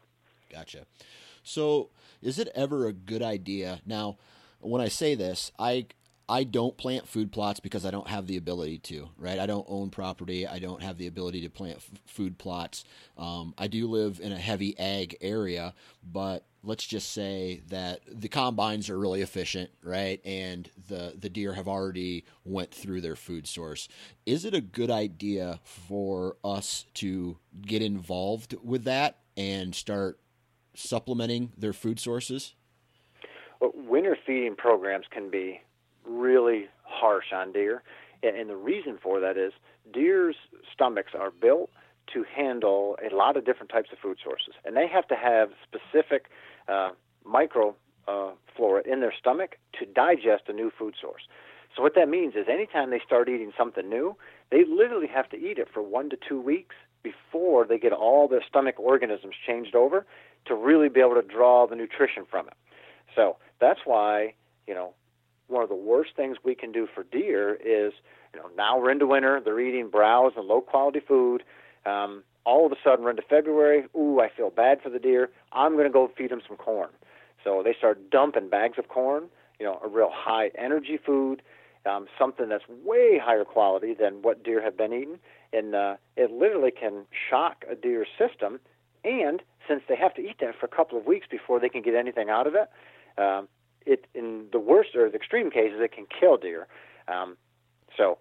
Gotcha. 0.53 0.85
So, 1.43 1.89
is 2.21 2.39
it 2.39 2.49
ever 2.55 2.87
a 2.87 2.93
good 2.93 3.23
idea? 3.23 3.81
Now, 3.87 4.19
when 4.61 4.83
I 4.83 4.89
say 4.89 5.15
this, 5.15 5.51
I 5.59 5.87
I 6.31 6.45
don't 6.45 6.77
plant 6.77 7.09
food 7.09 7.33
plots 7.33 7.59
because 7.59 7.85
I 7.85 7.91
don't 7.91 8.07
have 8.07 8.29
the 8.29 8.37
ability 8.37 8.79
to, 8.79 9.09
right? 9.19 9.41
I 9.41 9.47
don't 9.47 9.67
own 9.69 9.91
property. 9.91 10.47
I 10.47 10.61
don't 10.61 10.81
have 10.81 10.97
the 10.97 11.09
ability 11.09 11.41
to 11.41 11.51
plant 11.51 11.79
f- 11.79 11.91
food 12.07 12.39
plots. 12.39 12.85
Um, 13.19 13.53
I 13.59 13.67
do 13.67 13.89
live 13.89 14.21
in 14.21 14.31
a 14.31 14.39
heavy 14.39 14.79
ag 14.79 15.17
area, 15.21 15.75
but 16.05 16.45
let's 16.63 16.87
just 16.87 17.11
say 17.11 17.63
that 17.69 18.03
the 18.07 18.29
combines 18.29 18.89
are 18.89 18.97
really 18.97 19.23
efficient, 19.23 19.71
right? 19.83 20.21
And 20.25 20.71
the, 20.89 21.15
the 21.19 21.29
deer 21.29 21.55
have 21.55 21.67
already 21.67 22.25
went 22.45 22.71
through 22.71 23.01
their 23.01 23.17
food 23.17 23.49
source. 23.49 23.89
Is 24.25 24.45
it 24.45 24.55
a 24.55 24.61
good 24.61 24.91
idea 24.91 25.59
for 25.65 26.37
us 26.45 26.85
to 26.95 27.39
get 27.63 27.83
involved 27.83 28.55
with 28.63 28.85
that 28.85 29.17
and 29.37 29.75
start 29.75 30.21
supplementing 30.75 31.51
their 31.59 31.73
food 31.73 31.99
sources? 31.99 32.55
Winter 33.61 34.17
feeding 34.25 34.55
programs 34.55 35.07
can 35.11 35.29
be 35.29 35.61
really 36.11 36.69
harsh 36.83 37.33
on 37.33 37.53
deer. 37.53 37.83
And 38.23 38.37
and 38.37 38.51
the 38.51 38.57
reason 38.57 38.99
for 39.03 39.21
that 39.21 39.37
is 39.37 39.53
deer's 39.93 40.37
stomachs 40.73 41.13
are 41.15 41.31
built 41.31 41.71
to 42.13 42.25
handle 42.25 42.99
a 43.09 43.15
lot 43.15 43.37
of 43.37 43.45
different 43.45 43.71
types 43.71 43.91
of 43.93 43.99
food 43.99 44.19
sources, 44.23 44.55
and 44.65 44.77
they 44.77 44.89
have 44.89 45.07
to 45.09 45.15
have 45.15 45.51
specific 45.63 46.27
uh, 46.69 46.91
micro 47.25 47.75
uh, 48.09 48.31
flora 48.57 48.83
in 48.85 49.01
their 49.01 49.15
stomach 49.17 49.57
to 49.79 49.87
digest 49.87 50.45
a 50.49 50.53
new 50.53 50.71
food 50.77 50.95
source. 51.01 51.23
So 51.77 51.83
what 51.83 51.95
that 51.95 52.09
means 52.09 52.35
is 52.35 52.47
anytime 52.49 52.91
they 52.91 53.01
start 53.07 53.29
eating 53.29 53.53
something 53.57 53.89
new, 53.89 54.17
they 54.51 54.65
literally 54.65 55.07
have 55.07 55.29
to 55.31 55.37
eat 55.37 55.59
it 55.59 55.69
for 55.73 55.83
one 55.83 56.11
to 56.11 56.17
two 56.17 56.41
weeks 56.41 56.75
before 57.03 57.65
they 57.65 57.79
get 57.79 57.93
all 57.93 58.27
their 58.29 58.43
stomach 58.47 58.79
organisms 58.79 59.35
changed 59.47 59.75
over 59.75 60.05
to 60.47 60.55
really 60.55 60.89
be 60.89 61.01
able 61.01 61.15
to 61.15 61.23
draw 61.23 61.67
the 61.67 61.77
nutrition 61.77 62.25
from 62.29 62.49
it. 62.49 62.55
So 63.15 63.37
that's 63.61 63.81
why, 63.85 64.35
you 64.67 64.75
know, 64.75 64.95
one 65.51 65.63
of 65.63 65.69
the 65.69 65.75
worst 65.75 66.11
things 66.17 66.39
we 66.43 66.55
can 66.55 66.73
do 66.73 66.87
for 66.93 67.03
deer 67.05 67.55
is, 67.55 67.93
you 68.33 68.41
know, 68.41 68.49
now 68.57 68.79
we're 68.79 68.91
into 68.91 69.07
winter, 69.07 69.41
they're 69.45 69.61
eating 69.61 69.89
browse 69.89 70.33
and 70.37 70.47
low 70.47 70.61
quality 70.61 71.01
food. 71.01 71.43
Um, 71.85 72.23
all 72.45 72.67
of 72.67 72.73
a 72.73 72.77
sudden 72.83 73.05
we're 73.05 73.11
into 73.11 73.23
February. 73.23 73.85
Ooh, 73.97 74.21
I 74.21 74.29
feel 74.35 74.51
bad 74.51 74.81
for 74.83 74.91
the 74.91 74.99
deer. 74.99 75.31
I'm 75.53 75.73
going 75.73 75.85
to 75.85 75.91
go 75.91 76.11
feed 76.17 76.31
them 76.31 76.41
some 76.47 76.57
corn. 76.57 76.91
So 77.45 77.63
they 77.65 77.75
start 77.77 78.11
dumping 78.11 78.49
bags 78.49 78.79
of 78.79 78.89
corn, 78.89 79.25
you 79.59 79.67
know, 79.67 79.81
a 79.83 79.89
real 79.89 80.11
high 80.13 80.51
energy 80.59 80.99
food, 81.05 81.43
um, 81.87 82.07
something 82.19 82.49
that's 82.49 82.65
way 82.85 83.19
higher 83.23 83.45
quality 83.45 83.95
than 83.95 84.23
what 84.23 84.45
deer 84.45 84.63
have 84.63 84.77
been 84.77 84.93
eating. 84.93 85.19
And 85.53 85.75
uh, 85.75 85.97
it 86.17 86.31
literally 86.31 86.71
can 86.71 87.07
shock 87.29 87.65
a 87.71 87.75
deer's 87.75 88.09
system. 88.19 88.61
And 89.05 89.43
since 89.67 89.83
they 89.89 89.97
have 89.97 90.15
to 90.15 90.21
eat 90.21 90.37
that 90.41 90.55
for 90.59 90.67
a 90.67 90.69
couple 90.69 90.99
of 90.99 91.07
weeks 91.07 91.27
before 91.31 91.61
they 91.61 91.69
can 91.69 91.83
get 91.83 91.95
anything 91.95 92.29
out 92.29 92.47
of 92.47 92.55
it, 92.55 92.69
um, 93.21 93.49
it 93.87 94.07
in 94.15 94.47
the 94.53 94.59
worst 94.59 94.95
or 94.95 95.09
the 95.09 95.17
extreme 95.17 95.51
cases, 95.51 95.81
it 95.81 95.93
can 95.93 96.07
kill 96.07 96.37
deer. 96.37 96.67
Um, 97.09 97.37
so 97.97 98.19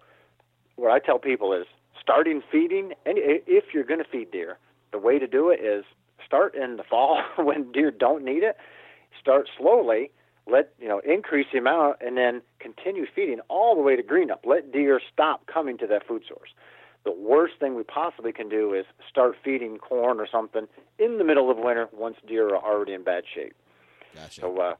what 0.76 0.90
I 0.90 0.98
tell 0.98 1.18
people 1.18 1.52
is 1.52 1.66
starting 2.00 2.42
feeding, 2.50 2.92
and 3.06 3.18
if 3.18 3.64
you're 3.74 3.84
going 3.84 4.02
to 4.02 4.10
feed 4.10 4.30
deer, 4.30 4.58
the 4.92 4.98
way 4.98 5.18
to 5.18 5.26
do 5.26 5.50
it 5.50 5.60
is 5.60 5.84
start 6.24 6.54
in 6.54 6.76
the 6.76 6.82
fall 6.82 7.22
when 7.36 7.72
deer 7.72 7.90
don't 7.90 8.24
need 8.24 8.42
it. 8.42 8.56
Start 9.20 9.48
slowly, 9.58 10.10
let 10.50 10.72
you 10.80 10.88
know 10.88 11.00
increase 11.00 11.46
the 11.52 11.58
amount, 11.58 11.96
and 12.00 12.16
then 12.16 12.42
continue 12.58 13.06
feeding 13.14 13.40
all 13.48 13.74
the 13.74 13.82
way 13.82 13.96
to 13.96 14.02
green 14.02 14.30
up. 14.30 14.44
Let 14.46 14.72
deer 14.72 15.00
stop 15.12 15.46
coming 15.46 15.78
to 15.78 15.86
that 15.88 16.06
food 16.06 16.22
source. 16.26 16.50
The 17.04 17.12
worst 17.12 17.54
thing 17.58 17.76
we 17.76 17.82
possibly 17.82 18.32
can 18.32 18.48
do 18.48 18.74
is 18.74 18.84
start 19.08 19.34
feeding 19.42 19.78
corn 19.78 20.20
or 20.20 20.28
something 20.30 20.68
in 20.98 21.18
the 21.18 21.24
middle 21.24 21.50
of 21.50 21.56
winter 21.56 21.88
once 21.92 22.16
deer 22.26 22.48
are 22.54 22.62
already 22.62 22.92
in 22.92 23.04
bad 23.04 23.24
shape. 23.32 23.54
Gotcha. 24.14 24.40
So 24.40 24.58
uh, 24.58 24.74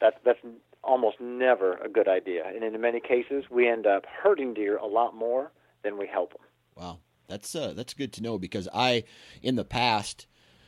that's 0.00 0.16
that's 0.24 0.38
almost 0.82 1.20
never 1.20 1.74
a 1.74 1.88
good 1.88 2.08
idea, 2.08 2.44
and 2.46 2.62
in 2.62 2.80
many 2.80 3.00
cases 3.00 3.44
we 3.50 3.68
end 3.68 3.86
up 3.86 4.04
hurting 4.22 4.54
deer 4.54 4.76
a 4.76 4.86
lot 4.86 5.14
more 5.14 5.52
than 5.82 5.98
we 5.98 6.06
help 6.06 6.30
them. 6.30 6.42
Wow, 6.76 6.98
that's 7.28 7.54
uh, 7.54 7.72
that's 7.74 7.94
good 7.94 8.12
to 8.14 8.22
know 8.22 8.38
because 8.38 8.68
I, 8.72 9.04
in 9.42 9.56
the 9.56 9.64
past, 9.64 10.26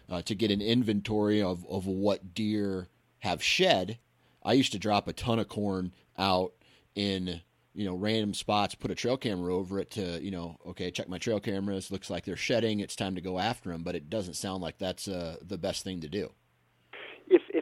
uh, 0.09 0.23
to 0.23 0.35
get 0.35 0.51
an 0.51 0.61
inventory 0.61 1.43
of 1.43 1.67
of 1.67 1.87
what 1.87 2.35
deer 2.35 2.89
have 3.21 3.43
shed, 3.43 3.99
I 4.43 4.55
used 4.55 4.73
to 4.73 4.79
drop 4.79 5.09
a 5.09 5.13
ton 5.13 5.39
of 5.39 5.49
corn 5.49 5.93
out 6.17 6.53
in 6.95 7.43
you 7.75 7.85
know 7.85 7.95
random 7.95 8.35
spots, 8.35 8.75
put 8.75 8.91
a 8.91 8.95
trail 8.95 9.17
camera 9.17 9.55
over 9.55 9.79
it 9.79 9.91
to 9.93 10.21
you 10.23 10.31
know 10.31 10.59
okay 10.67 10.91
check 10.91 11.09
my 11.09 11.19
trail 11.19 11.41
cameras. 11.41 11.91
Looks 11.91 12.11
like 12.11 12.25
they're 12.25 12.37
shedding. 12.37 12.81
It's 12.81 12.97
time 12.97 13.15
to 13.15 13.21
go 13.21 13.39
after 13.39 13.71
them. 13.71 13.83
But 13.83 13.95
it 13.95 14.11
doesn't 14.11 14.35
sound 14.35 14.63
like 14.63 14.79
that's 14.79 15.07
uh, 15.07 15.37
the 15.43 15.59
best 15.59 15.85
thing 15.85 16.01
to 16.01 16.09
do. 16.09 16.33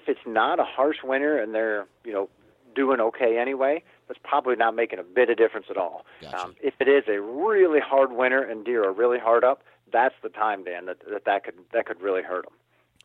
It's 0.06 0.20
not 0.26 0.60
a 0.60 0.64
harsh 0.64 0.98
winter 1.02 1.38
and 1.38 1.54
they're 1.54 1.86
you 2.04 2.12
know 2.12 2.28
doing 2.74 3.00
okay 3.00 3.38
anyway, 3.38 3.82
that's 4.06 4.20
probably 4.22 4.54
not 4.54 4.76
making 4.76 4.98
a 4.98 5.02
bit 5.02 5.30
of 5.30 5.36
difference 5.36 5.66
at 5.70 5.76
all. 5.76 6.04
Gotcha. 6.20 6.38
Um, 6.38 6.54
if 6.62 6.74
it 6.78 6.88
is 6.88 7.04
a 7.08 7.20
really 7.20 7.80
hard 7.80 8.12
winter 8.12 8.42
and 8.42 8.64
deer 8.64 8.84
are 8.84 8.92
really 8.92 9.18
hard 9.18 9.42
up, 9.42 9.62
that's 9.92 10.14
the 10.22 10.28
time, 10.28 10.64
Dan, 10.64 10.86
that 10.86 10.98
that, 11.10 11.24
that 11.24 11.44
could 11.44 11.54
that 11.72 11.86
could 11.86 12.00
really 12.00 12.22
hurt 12.22 12.44
them. 12.44 12.54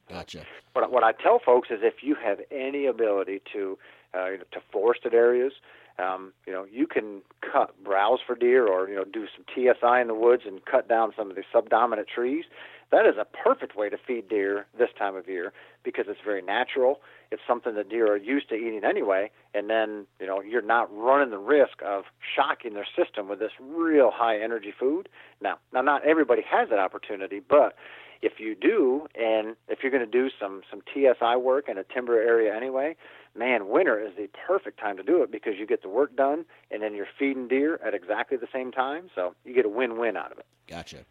Gotcha. 0.10 0.44
But 0.74 0.92
what 0.92 1.04
I 1.04 1.14
tell 1.14 1.40
folks 1.40 1.70
is 1.72 1.80
if 1.82 2.04
you 2.04 2.16
have 2.16 2.40
any 2.52 2.86
ability 2.86 3.42
to 3.54 3.78
uh, 4.14 4.30
you 4.30 4.38
know, 4.40 4.44
to 4.52 4.60
forested 4.72 5.14
areas, 5.14 5.54
um, 6.00 6.34
you 6.46 6.52
know, 6.54 6.66
you 6.66 6.88
can 6.88 7.22
cut 7.42 7.82
browse 7.84 8.20
for 8.26 8.36
deer 8.36 8.68
or 8.68 8.90
you 8.90 8.96
know 8.96 9.06
do 9.06 9.28
some 9.36 9.46
TSI 9.54 10.02
in 10.02 10.08
the 10.08 10.16
woods 10.16 10.44
and 10.46 10.64
cut 10.66 10.88
down 10.88 11.14
some 11.16 11.30
of 11.30 11.36
the 11.36 11.44
subdominant 11.52 12.08
trees. 12.08 12.46
That 12.92 13.06
is 13.06 13.16
a 13.18 13.26
perfect 13.26 13.76
way 13.76 13.90
to 13.90 13.98
feed 13.98 14.28
deer 14.28 14.66
this 14.78 14.90
time 14.98 15.16
of 15.16 15.28
year 15.28 15.54
because 15.84 16.06
it's 16.10 16.20
very 16.24 16.42
natural. 16.42 17.00
It's 17.32 17.42
something 17.48 17.74
that 17.76 17.90
deer 17.90 18.12
are 18.12 18.18
used 18.18 18.50
to 18.50 18.56
eating 18.56 18.82
anyway, 18.84 19.32
and 19.54 19.70
then 19.70 20.06
you 20.20 20.28
know 20.28 20.42
you're 20.42 20.62
not 20.62 20.94
running 20.96 21.30
the 21.30 21.38
risk 21.38 21.82
of 21.86 22.04
shocking 22.36 22.74
their 22.74 22.88
system 22.96 23.30
with 23.30 23.40
this 23.40 23.54
real 23.62 24.12
high 24.14 24.38
energy 24.40 24.74
food. 24.78 25.08
Now, 25.42 25.58
now 25.74 25.82
not 25.82 26.06
everybody 26.06 26.42
has 26.50 26.70
that 26.70 26.80
opportunity, 26.80 27.40
but 27.40 27.76
if 28.22 28.34
you 28.40 28.56
do, 28.56 29.08
and 29.16 29.56
if 29.70 29.80
you're 29.82 29.92
going 29.92 30.06
to 30.06 30.12
do 30.12 30.30
some 30.40 30.62
some 30.70 30.82
TSI 30.94 31.38
work 31.38 31.70
in 31.70 31.78
a 31.78 31.84
timber 31.86 32.22
area 32.22 32.54
anyway, 32.54 32.98
man, 33.36 33.70
winter 33.70 34.00
is 34.00 34.16
the 34.18 34.30
perfect 34.46 34.80
time 34.80 34.98
to 34.98 35.04
do 35.04 35.24
it 35.24 35.32
because 35.32 35.54
you 35.58 35.66
get 35.66 35.82
the 35.82 35.90
work 35.90 36.16
done, 36.18 36.44
and 36.70 36.84
then 36.84 36.94
you're 36.94 37.08
feeding 37.18 37.48
deer 37.48 37.80
at 37.86 37.94
exactly 37.94 38.36
the 38.38 38.50
same 38.52 38.72
time, 38.72 39.10
so 39.16 39.34
you 39.46 39.54
get 39.54 39.66
a 39.66 39.70
win-win 39.70 40.18
out 40.18 40.34
of 40.34 40.40
it. 40.40 40.46
Gotcha. 40.68 41.06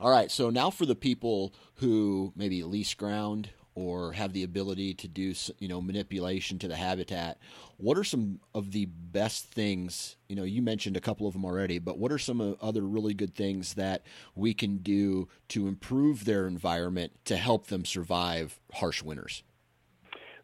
All 0.00 0.10
right, 0.10 0.30
so 0.30 0.48
now 0.48 0.70
for 0.70 0.86
the 0.86 0.94
people 0.94 1.52
who 1.74 2.32
maybe 2.34 2.62
lease 2.62 2.94
ground 2.94 3.50
or 3.74 4.12
have 4.12 4.32
the 4.32 4.42
ability 4.42 4.94
to 4.94 5.06
do 5.06 5.34
you 5.58 5.68
know 5.68 5.80
manipulation 5.80 6.58
to 6.58 6.66
the 6.66 6.74
habitat 6.74 7.38
what 7.76 7.96
are 7.96 8.02
some 8.02 8.40
of 8.52 8.72
the 8.72 8.86
best 8.86 9.46
things 9.46 10.16
you 10.28 10.34
know 10.34 10.42
you 10.42 10.60
mentioned 10.60 10.96
a 10.96 11.00
couple 11.00 11.24
of 11.24 11.34
them 11.34 11.44
already 11.44 11.78
but 11.78 11.96
what 11.96 12.10
are 12.10 12.18
some 12.18 12.56
other 12.60 12.82
really 12.82 13.14
good 13.14 13.32
things 13.32 13.74
that 13.74 14.02
we 14.34 14.52
can 14.52 14.78
do 14.78 15.28
to 15.46 15.68
improve 15.68 16.24
their 16.24 16.48
environment 16.48 17.12
to 17.24 17.36
help 17.36 17.68
them 17.68 17.84
survive 17.84 18.58
harsh 18.72 19.04
winters? 19.04 19.44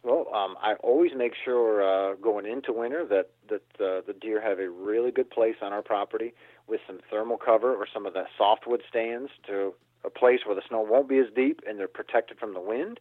Well, 0.07 0.29
um, 0.33 0.57
I 0.63 0.75
always 0.85 1.11
make 1.17 1.33
sure 1.45 1.83
uh, 1.83 2.15
going 2.15 2.47
into 2.47 2.73
winter 2.73 3.05
that 3.07 3.31
that 3.49 3.85
uh, 3.85 4.03
the 4.07 4.15
deer 4.21 4.41
have 4.41 4.61
a 4.61 4.71
really 4.71 5.11
good 5.11 5.31
place 5.31 5.57
on 5.61 5.73
our 5.73 5.83
property 5.83 6.33
with 6.69 6.81
some 6.87 7.01
thermal 7.11 7.37
cover 7.37 7.75
or 7.75 7.87
some 7.93 8.07
of 8.07 8.13
the 8.13 8.25
softwood 8.37 8.83
stands 8.89 9.31
to 9.47 9.75
a 10.05 10.11
place 10.11 10.41
where 10.45 10.55
the 10.55 10.63
snow 10.69 10.81
won't 10.81 11.09
be 11.09 11.19
as 11.19 11.27
deep 11.35 11.61
and 11.69 11.79
they're 11.79 11.89
protected 11.89 12.39
from 12.39 12.55
the 12.55 12.61
wind. 12.61 13.01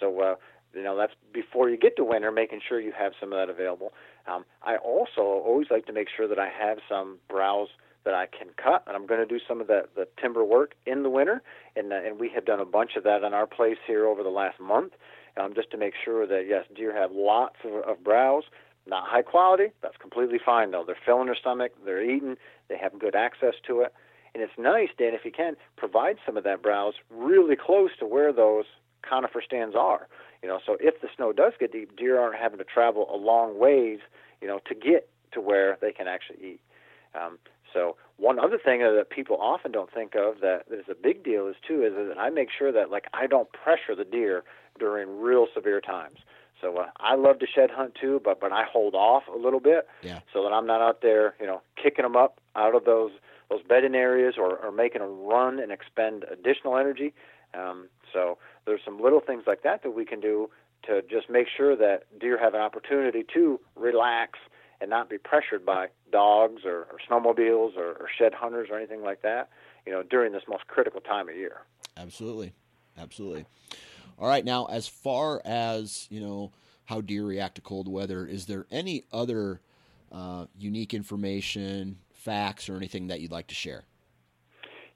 So, 0.00 0.20
uh, 0.20 0.34
you 0.74 0.82
know, 0.82 0.96
that's 0.96 1.12
before 1.32 1.70
you 1.70 1.76
get 1.76 1.96
to 1.96 2.04
winter, 2.04 2.32
making 2.32 2.60
sure 2.66 2.80
you 2.80 2.92
have 2.92 3.12
some 3.20 3.32
of 3.32 3.38
that 3.38 3.48
available. 3.48 3.92
Um, 4.26 4.44
I 4.62 4.76
also 4.76 5.20
always 5.20 5.68
like 5.70 5.86
to 5.86 5.92
make 5.92 6.08
sure 6.14 6.26
that 6.26 6.38
I 6.38 6.48
have 6.48 6.78
some 6.88 7.18
browse 7.28 7.68
that 8.04 8.14
I 8.14 8.26
can 8.26 8.48
cut, 8.62 8.84
and 8.86 8.96
I'm 8.96 9.06
going 9.06 9.20
to 9.20 9.26
do 9.26 9.40
some 9.46 9.60
of 9.60 9.66
the, 9.66 9.88
the 9.94 10.06
timber 10.20 10.44
work 10.44 10.74
in 10.84 11.02
the 11.02 11.10
winter, 11.10 11.42
and 11.74 11.92
uh, 11.92 11.96
and 11.96 12.20
we 12.20 12.28
have 12.34 12.44
done 12.44 12.60
a 12.60 12.66
bunch 12.66 12.96
of 12.96 13.04
that 13.04 13.24
on 13.24 13.32
our 13.32 13.46
place 13.46 13.78
here 13.86 14.06
over 14.06 14.22
the 14.22 14.30
last 14.30 14.60
month, 14.60 14.92
um, 15.38 15.54
just 15.54 15.70
to 15.70 15.78
make 15.78 15.94
sure 16.04 16.26
that 16.26 16.44
yes, 16.46 16.64
deer 16.76 16.94
have 16.94 17.12
lots 17.12 17.56
of, 17.64 17.82
of 17.88 18.04
browse, 18.04 18.44
not 18.86 19.08
high 19.08 19.22
quality. 19.22 19.68
That's 19.82 19.96
completely 19.96 20.38
fine 20.44 20.70
though. 20.70 20.84
They're 20.86 20.96
filling 21.04 21.26
their 21.26 21.36
stomach, 21.36 21.72
they're 21.84 22.02
eating, 22.02 22.36
they 22.68 22.76
have 22.78 22.98
good 22.98 23.14
access 23.14 23.54
to 23.66 23.80
it, 23.80 23.92
and 24.34 24.42
it's 24.42 24.52
nice, 24.58 24.88
Dan, 24.98 25.14
if 25.14 25.24
you 25.24 25.30
can, 25.30 25.56
provide 25.76 26.16
some 26.26 26.36
of 26.36 26.44
that 26.44 26.62
browse 26.62 26.94
really 27.10 27.56
close 27.56 27.90
to 28.00 28.06
where 28.06 28.32
those 28.32 28.64
conifer 29.08 29.42
stands 29.44 29.76
are. 29.76 30.08
You 30.42 30.48
know, 30.48 30.58
so 30.64 30.76
if 30.80 31.00
the 31.00 31.08
snow 31.16 31.32
does 31.32 31.52
get 31.58 31.72
deep, 31.72 31.96
deer 31.96 32.20
aren't 32.20 32.36
having 32.36 32.58
to 32.58 32.64
travel 32.64 33.08
a 33.12 33.16
long 33.16 33.58
ways, 33.58 34.00
you 34.40 34.48
know, 34.48 34.60
to 34.66 34.74
get 34.74 35.08
to 35.32 35.40
where 35.40 35.78
they 35.80 35.92
can 35.92 36.08
actually 36.08 36.38
eat. 36.42 36.60
Um, 37.14 37.38
so 37.72 37.96
one 38.16 38.38
other 38.38 38.58
thing 38.58 38.80
that 38.80 39.10
people 39.10 39.36
often 39.40 39.72
don't 39.72 39.92
think 39.92 40.14
of 40.14 40.40
that 40.40 40.64
is 40.70 40.84
a 40.90 40.94
big 40.94 41.24
deal 41.24 41.48
is 41.48 41.56
too 41.66 41.82
is 41.82 41.92
that 41.94 42.18
I 42.18 42.30
make 42.30 42.48
sure 42.56 42.70
that 42.72 42.90
like 42.90 43.06
I 43.12 43.26
don't 43.26 43.48
pressure 43.52 43.94
the 43.96 44.04
deer 44.04 44.44
during 44.78 45.20
real 45.20 45.46
severe 45.52 45.80
times. 45.80 46.18
So 46.64 46.78
uh, 46.78 46.86
I 46.98 47.14
love 47.14 47.40
to 47.40 47.46
shed 47.46 47.70
hunt 47.70 47.94
too, 48.00 48.22
but 48.24 48.40
but 48.40 48.50
I 48.50 48.64
hold 48.64 48.94
off 48.94 49.24
a 49.28 49.36
little 49.36 49.60
bit 49.60 49.86
yeah. 50.02 50.20
so 50.32 50.42
that 50.44 50.52
I'm 50.52 50.66
not 50.66 50.80
out 50.80 51.02
there, 51.02 51.34
you 51.38 51.46
know, 51.46 51.60
kicking 51.80 52.04
them 52.04 52.16
up 52.16 52.40
out 52.56 52.74
of 52.74 52.84
those 52.84 53.10
those 53.50 53.60
bedding 53.68 53.94
areas 53.94 54.36
or, 54.38 54.56
or 54.56 54.72
making 54.72 55.02
them 55.02 55.26
run 55.26 55.58
and 55.60 55.70
expend 55.70 56.24
additional 56.32 56.78
energy. 56.78 57.12
Um, 57.52 57.88
so 58.12 58.38
there's 58.64 58.80
some 58.82 58.98
little 58.98 59.20
things 59.20 59.44
like 59.46 59.62
that 59.62 59.82
that 59.82 59.90
we 59.90 60.06
can 60.06 60.20
do 60.20 60.48
to 60.86 61.02
just 61.02 61.28
make 61.28 61.48
sure 61.54 61.76
that 61.76 62.04
deer 62.18 62.38
have 62.38 62.54
an 62.54 62.60
opportunity 62.60 63.24
to 63.34 63.60
relax 63.76 64.38
and 64.80 64.88
not 64.88 65.10
be 65.10 65.18
pressured 65.18 65.66
by 65.66 65.88
dogs 66.10 66.62
or, 66.64 66.86
or 66.90 66.96
snowmobiles 67.08 67.76
or, 67.76 67.90
or 67.92 68.08
shed 68.18 68.32
hunters 68.32 68.68
or 68.70 68.78
anything 68.78 69.02
like 69.02 69.20
that. 69.20 69.50
You 69.86 69.92
know, 69.92 70.02
during 70.02 70.32
this 70.32 70.44
most 70.48 70.66
critical 70.66 71.02
time 71.02 71.28
of 71.28 71.36
year. 71.36 71.58
Absolutely, 71.98 72.54
absolutely. 72.96 73.44
All 74.18 74.28
right, 74.28 74.44
now 74.44 74.66
as 74.66 74.86
far 74.86 75.42
as 75.44 76.06
you 76.10 76.20
know 76.20 76.52
how 76.86 77.00
deer 77.00 77.24
react 77.24 77.56
to 77.56 77.60
cold 77.60 77.88
weather, 77.88 78.26
is 78.26 78.46
there 78.46 78.66
any 78.70 79.04
other 79.12 79.60
uh, 80.12 80.46
unique 80.58 80.94
information, 80.94 81.98
facts, 82.12 82.68
or 82.68 82.76
anything 82.76 83.08
that 83.08 83.20
you'd 83.20 83.32
like 83.32 83.48
to 83.48 83.54
share? 83.54 83.84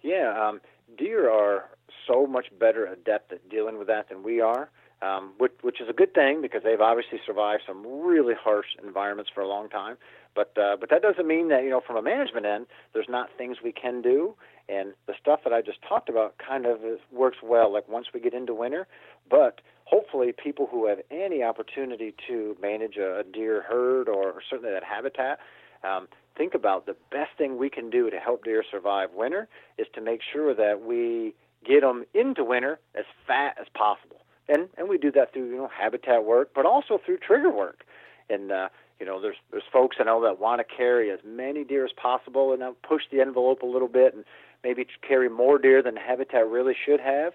Yeah, 0.02 0.48
um, 0.48 0.60
deer 0.96 1.30
are 1.30 1.64
so 2.06 2.26
much 2.26 2.46
better 2.58 2.86
adept 2.86 3.32
at 3.32 3.48
dealing 3.48 3.78
with 3.78 3.88
that 3.88 4.08
than 4.08 4.22
we 4.22 4.40
are, 4.40 4.70
um, 5.02 5.32
which, 5.38 5.52
which 5.62 5.80
is 5.80 5.88
a 5.88 5.92
good 5.92 6.14
thing 6.14 6.40
because 6.40 6.62
they've 6.62 6.80
obviously 6.80 7.20
survived 7.26 7.62
some 7.66 7.84
really 7.86 8.34
harsh 8.34 8.66
environments 8.82 9.30
for 9.34 9.40
a 9.40 9.48
long 9.48 9.68
time. 9.68 9.96
But 10.34 10.56
uh, 10.56 10.76
but 10.78 10.90
that 10.90 11.02
doesn't 11.02 11.26
mean 11.26 11.48
that 11.48 11.64
you 11.64 11.70
know 11.70 11.80
from 11.84 11.96
a 11.96 12.02
management 12.02 12.46
end, 12.46 12.66
there's 12.92 13.08
not 13.08 13.28
things 13.36 13.56
we 13.62 13.72
can 13.72 14.02
do. 14.02 14.36
And 14.68 14.92
the 15.06 15.14
stuff 15.20 15.40
that 15.44 15.52
I 15.52 15.62
just 15.62 15.78
talked 15.82 16.08
about 16.08 16.36
kind 16.38 16.66
of 16.66 16.80
works 17.10 17.38
well. 17.42 17.72
Like 17.72 17.88
once 17.88 18.08
we 18.12 18.20
get 18.20 18.34
into 18.34 18.54
winter, 18.54 18.86
but 19.30 19.60
hopefully 19.84 20.32
people 20.32 20.68
who 20.70 20.86
have 20.86 20.98
any 21.10 21.42
opportunity 21.42 22.14
to 22.28 22.56
manage 22.60 22.96
a, 22.96 23.24
deer 23.32 23.62
herd 23.62 24.08
or, 24.08 24.42
certainly 24.48 24.72
that 24.72 24.84
habitat, 24.84 25.38
um, 25.84 26.08
think 26.36 26.54
about 26.54 26.86
the 26.86 26.96
best 27.10 27.30
thing 27.38 27.56
we 27.56 27.70
can 27.70 27.88
do 27.88 28.10
to 28.10 28.18
help 28.18 28.44
deer 28.44 28.62
survive 28.70 29.10
winter 29.14 29.48
is 29.78 29.86
to 29.94 30.00
make 30.00 30.20
sure 30.32 30.54
that 30.54 30.82
we 30.82 31.34
get 31.66 31.80
them 31.80 32.04
into 32.14 32.44
winter 32.44 32.78
as 32.94 33.04
fat 33.26 33.56
as 33.60 33.66
possible. 33.74 34.16
And 34.50 34.68
and 34.78 34.88
we 34.88 34.96
do 34.96 35.12
that 35.12 35.32
through 35.32 35.50
you 35.50 35.56
know 35.56 35.68
habitat 35.68 36.24
work, 36.24 36.50
but 36.54 36.64
also 36.64 36.98
through 37.04 37.18
trigger 37.18 37.50
work. 37.50 37.84
And 38.30 38.50
uh, 38.50 38.68
you 38.98 39.06
know, 39.06 39.20
there's 39.20 39.36
there's 39.50 39.64
folks 39.72 39.96
I 40.00 40.04
know 40.04 40.22
that 40.22 40.40
want 40.40 40.60
to 40.60 40.76
carry 40.76 41.10
as 41.10 41.20
many 41.24 41.64
deer 41.64 41.84
as 41.84 41.92
possible 41.92 42.52
and 42.52 42.60
now 42.60 42.74
push 42.86 43.02
the 43.12 43.20
envelope 43.20 43.62
a 43.62 43.66
little 43.66 43.88
bit 43.88 44.14
and 44.14 44.24
maybe 44.62 44.86
carry 45.06 45.28
more 45.28 45.58
deer 45.58 45.82
than 45.82 45.94
the 45.94 46.00
habitat 46.00 46.48
really 46.48 46.74
should 46.86 47.00
have. 47.00 47.34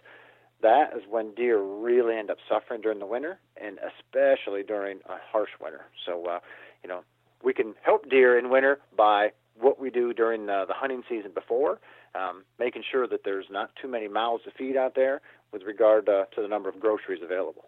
That 0.62 0.94
is 0.96 1.04
when 1.10 1.34
deer 1.34 1.62
really 1.62 2.16
end 2.16 2.30
up 2.30 2.38
suffering 2.48 2.82
during 2.82 3.00
the 3.00 3.06
winter, 3.06 3.40
and 3.58 3.80
especially 3.80 4.64
during 4.64 5.00
a 5.06 5.18
harsh 5.32 5.50
winter. 5.62 5.86
So, 6.06 6.26
uh, 6.26 6.40
you 6.84 6.90
know, 6.90 7.02
we 7.44 7.54
can 7.54 7.76
help 7.82 8.10
deer 8.10 8.38
in 8.38 8.50
winter 8.50 8.80
by 8.96 9.32
what 9.60 9.80
we 9.80 9.90
do 9.90 10.14
during 10.14 10.46
the, 10.46 10.66
the 10.68 10.74
hunting 10.74 11.04
season 11.10 11.32
before, 11.34 11.80
um, 12.16 12.44
making 12.60 12.84
sure 12.90 13.08
that 13.08 13.24
there's 13.26 13.46
not 13.52 13.72
too 13.82 13.88
many 13.88 14.08
mouths 14.08 14.44
to 14.46 14.52
feed 14.52 14.78
out 14.78 14.96
there 14.96 15.22
with 15.52 15.64
regard 15.64 16.08
uh, 16.08 16.26
to 16.36 16.42
the 16.42 16.48
number 16.48 16.70
of 16.70 16.80
groceries 16.80 17.22
available. 17.24 17.66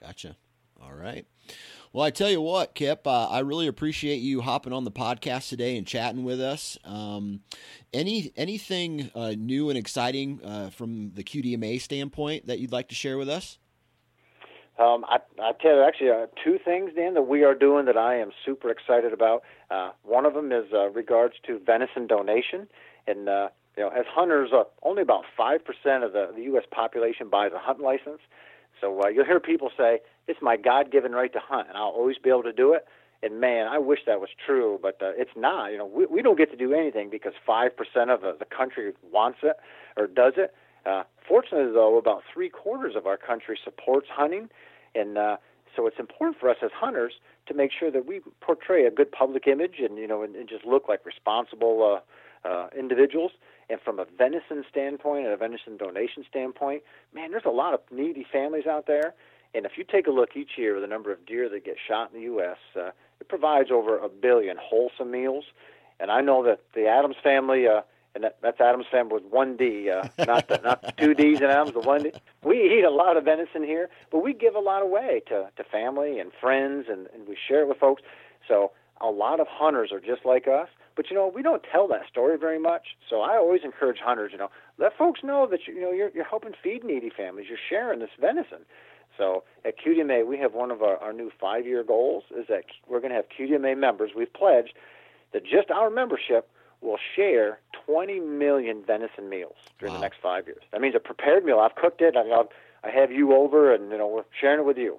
Gotcha. 0.00 0.36
All 0.82 0.94
right. 0.94 1.26
Well, 1.96 2.04
I 2.04 2.10
tell 2.10 2.28
you 2.28 2.42
what, 2.42 2.74
Kip, 2.74 3.06
uh, 3.06 3.26
I 3.28 3.38
really 3.38 3.68
appreciate 3.68 4.16
you 4.16 4.42
hopping 4.42 4.74
on 4.74 4.84
the 4.84 4.90
podcast 4.90 5.48
today 5.48 5.78
and 5.78 5.86
chatting 5.86 6.24
with 6.24 6.42
us. 6.42 6.76
Um, 6.84 7.40
any 7.90 8.32
anything 8.36 9.10
uh, 9.14 9.30
new 9.30 9.70
and 9.70 9.78
exciting 9.78 10.42
uh, 10.44 10.68
from 10.68 11.12
the 11.14 11.24
QDMA 11.24 11.80
standpoint 11.80 12.48
that 12.48 12.58
you'd 12.58 12.70
like 12.70 12.90
to 12.90 12.94
share 12.94 13.16
with 13.16 13.30
us? 13.30 13.56
Um, 14.78 15.06
I, 15.08 15.20
I 15.42 15.52
tell 15.52 15.76
you, 15.76 15.84
actually, 15.84 16.10
uh, 16.10 16.26
two 16.44 16.58
things, 16.62 16.90
Dan, 16.94 17.14
that 17.14 17.22
we 17.22 17.44
are 17.44 17.54
doing 17.54 17.86
that 17.86 17.96
I 17.96 18.16
am 18.16 18.30
super 18.44 18.68
excited 18.68 19.14
about. 19.14 19.42
Uh, 19.70 19.92
one 20.02 20.26
of 20.26 20.34
them 20.34 20.52
is 20.52 20.66
uh, 20.74 20.90
regards 20.90 21.36
to 21.46 21.58
venison 21.64 22.06
donation, 22.06 22.68
and 23.06 23.20
you 23.20 23.82
know, 23.82 23.88
as 23.88 24.04
hunters, 24.06 24.50
only 24.82 25.00
about 25.00 25.24
five 25.34 25.64
percent 25.64 26.04
of 26.04 26.12
the, 26.12 26.30
the 26.36 26.42
U.S. 26.42 26.64
population 26.70 27.30
buys 27.30 27.52
a 27.54 27.58
hunt 27.58 27.80
license. 27.80 28.20
So 28.80 29.02
uh, 29.02 29.08
you'll 29.08 29.24
hear 29.24 29.40
people 29.40 29.70
say, 29.76 30.00
"It's 30.26 30.40
my 30.42 30.56
God-given 30.56 31.12
right 31.12 31.32
to 31.32 31.40
hunt, 31.40 31.68
and 31.68 31.76
I'll 31.76 31.84
always 31.84 32.18
be 32.18 32.30
able 32.30 32.44
to 32.44 32.52
do 32.52 32.72
it." 32.72 32.86
And 33.22 33.40
man, 33.40 33.66
I 33.66 33.78
wish 33.78 34.00
that 34.06 34.20
was 34.20 34.28
true, 34.44 34.78
but 34.80 35.00
uh, 35.02 35.12
it's 35.16 35.30
not. 35.36 35.72
You 35.72 35.78
know, 35.78 35.86
we, 35.86 36.06
we 36.06 36.22
don't 36.22 36.36
get 36.36 36.50
to 36.50 36.56
do 36.56 36.74
anything 36.74 37.10
because 37.10 37.32
five 37.46 37.76
percent 37.76 38.10
of 38.10 38.20
the, 38.20 38.36
the 38.38 38.44
country 38.44 38.92
wants 39.10 39.38
it 39.42 39.56
or 39.96 40.06
does 40.06 40.34
it. 40.36 40.54
Uh, 40.84 41.02
fortunately, 41.26 41.72
though, 41.72 41.98
about 41.98 42.22
three 42.32 42.48
quarters 42.48 42.94
of 42.94 43.06
our 43.06 43.16
country 43.16 43.58
supports 43.62 44.06
hunting, 44.10 44.48
and 44.94 45.18
uh, 45.18 45.36
so 45.74 45.86
it's 45.86 45.98
important 45.98 46.38
for 46.38 46.48
us 46.48 46.56
as 46.62 46.70
hunters 46.74 47.14
to 47.46 47.54
make 47.54 47.70
sure 47.72 47.90
that 47.90 48.06
we 48.06 48.20
portray 48.40 48.86
a 48.86 48.90
good 48.90 49.10
public 49.12 49.46
image 49.46 49.76
and 49.78 49.98
you 49.98 50.06
know 50.06 50.22
and, 50.22 50.36
and 50.36 50.48
just 50.48 50.64
look 50.64 50.88
like 50.88 51.04
responsible 51.04 52.00
uh, 52.44 52.48
uh, 52.48 52.68
individuals. 52.78 53.32
And 53.68 53.80
from 53.80 53.98
a 53.98 54.06
venison 54.16 54.64
standpoint 54.70 55.24
and 55.24 55.34
a 55.34 55.36
venison 55.36 55.76
donation 55.76 56.24
standpoint, 56.28 56.82
man, 57.12 57.30
there's 57.30 57.44
a 57.44 57.50
lot 57.50 57.74
of 57.74 57.80
needy 57.90 58.24
families 58.30 58.66
out 58.66 58.86
there. 58.86 59.14
And 59.54 59.64
if 59.66 59.72
you 59.76 59.84
take 59.84 60.06
a 60.06 60.10
look 60.10 60.36
each 60.36 60.52
year, 60.56 60.76
at 60.76 60.82
the 60.82 60.86
number 60.86 61.12
of 61.12 61.24
deer 61.26 61.48
that 61.48 61.64
get 61.64 61.76
shot 61.86 62.12
in 62.12 62.18
the 62.18 62.24
U.S., 62.26 62.58
uh, 62.76 62.90
it 63.20 63.28
provides 63.28 63.70
over 63.70 63.98
a 63.98 64.08
billion 64.08 64.56
wholesome 64.60 65.10
meals. 65.10 65.44
And 65.98 66.10
I 66.10 66.20
know 66.20 66.44
that 66.44 66.60
the 66.74 66.86
Adams 66.86 67.16
family, 67.22 67.66
uh, 67.66 67.80
and 68.14 68.24
that, 68.24 68.36
that's 68.42 68.60
Adams 68.60 68.86
family 68.90 69.14
with 69.14 69.24
one 69.24 69.56
D, 69.56 69.90
uh, 69.90 70.08
not 70.26 70.48
the, 70.48 70.60
not 70.62 70.82
the 70.82 70.92
two 70.92 71.14
D's 71.14 71.40
in 71.40 71.46
Adams, 71.46 71.72
the 71.72 71.80
one 71.80 72.02
D. 72.02 72.12
We 72.44 72.78
eat 72.78 72.84
a 72.84 72.90
lot 72.90 73.16
of 73.16 73.24
venison 73.24 73.64
here, 73.64 73.88
but 74.10 74.22
we 74.22 74.34
give 74.34 74.54
a 74.54 74.60
lot 74.60 74.82
away 74.82 75.22
to 75.28 75.50
to 75.56 75.64
family 75.64 76.18
and 76.18 76.30
friends, 76.40 76.86
and, 76.88 77.08
and 77.14 77.26
we 77.26 77.36
share 77.48 77.62
it 77.62 77.68
with 77.68 77.78
folks. 77.78 78.02
So 78.46 78.72
a 79.00 79.08
lot 79.08 79.40
of 79.40 79.46
hunters 79.48 79.90
are 79.92 80.00
just 80.00 80.24
like 80.24 80.46
us, 80.46 80.68
but 80.96 81.10
you 81.10 81.16
know 81.16 81.30
we 81.32 81.42
don't 81.42 81.62
tell 81.70 81.86
that 81.88 82.08
story 82.08 82.36
very 82.38 82.58
much. 82.58 82.96
So 83.08 83.20
I 83.20 83.36
always 83.36 83.60
encourage 83.64 83.98
hunters, 83.98 84.32
you 84.32 84.38
know, 84.38 84.50
let 84.78 84.96
folks 84.96 85.20
know 85.22 85.46
that 85.50 85.60
you, 85.66 85.74
you 85.74 85.80
know 85.80 85.92
you're 85.92 86.10
you're 86.10 86.24
helping 86.24 86.52
feed 86.62 86.82
needy 86.82 87.10
families, 87.10 87.46
you're 87.48 87.58
sharing 87.68 88.00
this 88.00 88.10
venison. 88.20 88.60
So 89.16 89.44
at 89.64 89.78
QDMA, 89.78 90.26
we 90.26 90.38
have 90.38 90.52
one 90.52 90.70
of 90.70 90.82
our, 90.82 90.98
our 90.98 91.12
new 91.12 91.30
five-year 91.40 91.84
goals 91.84 92.24
is 92.36 92.46
that 92.48 92.64
we're 92.86 93.00
going 93.00 93.10
to 93.10 93.16
have 93.16 93.24
QDMA 93.28 93.78
members. 93.78 94.10
We've 94.14 94.32
pledged 94.32 94.74
that 95.32 95.42
just 95.42 95.70
our 95.70 95.88
membership 95.88 96.50
will 96.82 96.98
share 97.14 97.58
20 97.86 98.20
million 98.20 98.84
venison 98.86 99.28
meals 99.28 99.56
during 99.78 99.94
wow. 99.94 100.00
the 100.00 100.04
next 100.04 100.18
five 100.22 100.46
years. 100.46 100.62
That 100.72 100.80
means 100.80 100.94
a 100.94 101.00
prepared 101.00 101.44
meal. 101.44 101.60
I've 101.60 101.74
cooked 101.74 102.02
it. 102.02 102.14
I, 102.16 102.42
I 102.86 102.90
have 102.90 103.10
you 103.10 103.34
over, 103.34 103.74
and 103.74 103.90
you 103.90 103.98
know 103.98 104.06
we're 104.06 104.24
sharing 104.38 104.60
it 104.60 104.66
with 104.66 104.78
you. 104.78 104.98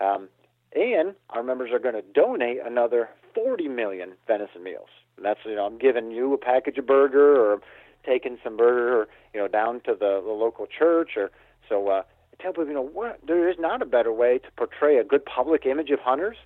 Um, 0.00 0.28
and 0.74 1.14
our 1.30 1.42
members 1.42 1.70
are 1.72 1.78
going 1.78 1.94
to 1.94 2.02
donate 2.14 2.58
another 2.64 3.08
40 3.34 3.68
million 3.68 4.12
venison 4.26 4.62
meals. 4.62 4.88
And 5.16 5.24
that's 5.24 5.40
you 5.44 5.54
know 5.54 5.66
I'm 5.66 5.78
giving 5.78 6.10
you 6.10 6.34
a 6.34 6.38
package 6.38 6.78
of 6.78 6.86
burger 6.86 7.36
or 7.36 7.60
taking 8.08 8.38
some 8.42 8.56
burger, 8.56 9.00
or, 9.00 9.08
you 9.34 9.40
know, 9.40 9.48
down 9.48 9.80
to 9.80 9.92
the, 9.92 10.22
the 10.24 10.32
local 10.32 10.66
church, 10.66 11.10
or 11.16 11.30
so. 11.68 11.88
Uh, 11.88 12.02
tell 12.40 12.52
people, 12.52 12.66
you 12.66 12.74
know, 12.74 12.82
what 12.82 13.20
there 13.26 13.48
is 13.48 13.56
not 13.58 13.82
a 13.82 13.86
better 13.86 14.12
way 14.12 14.38
to 14.38 14.50
portray 14.56 14.96
a 14.98 15.04
good 15.04 15.24
public 15.24 15.66
image 15.66 15.90
of 15.90 16.00
hunters 16.00 16.36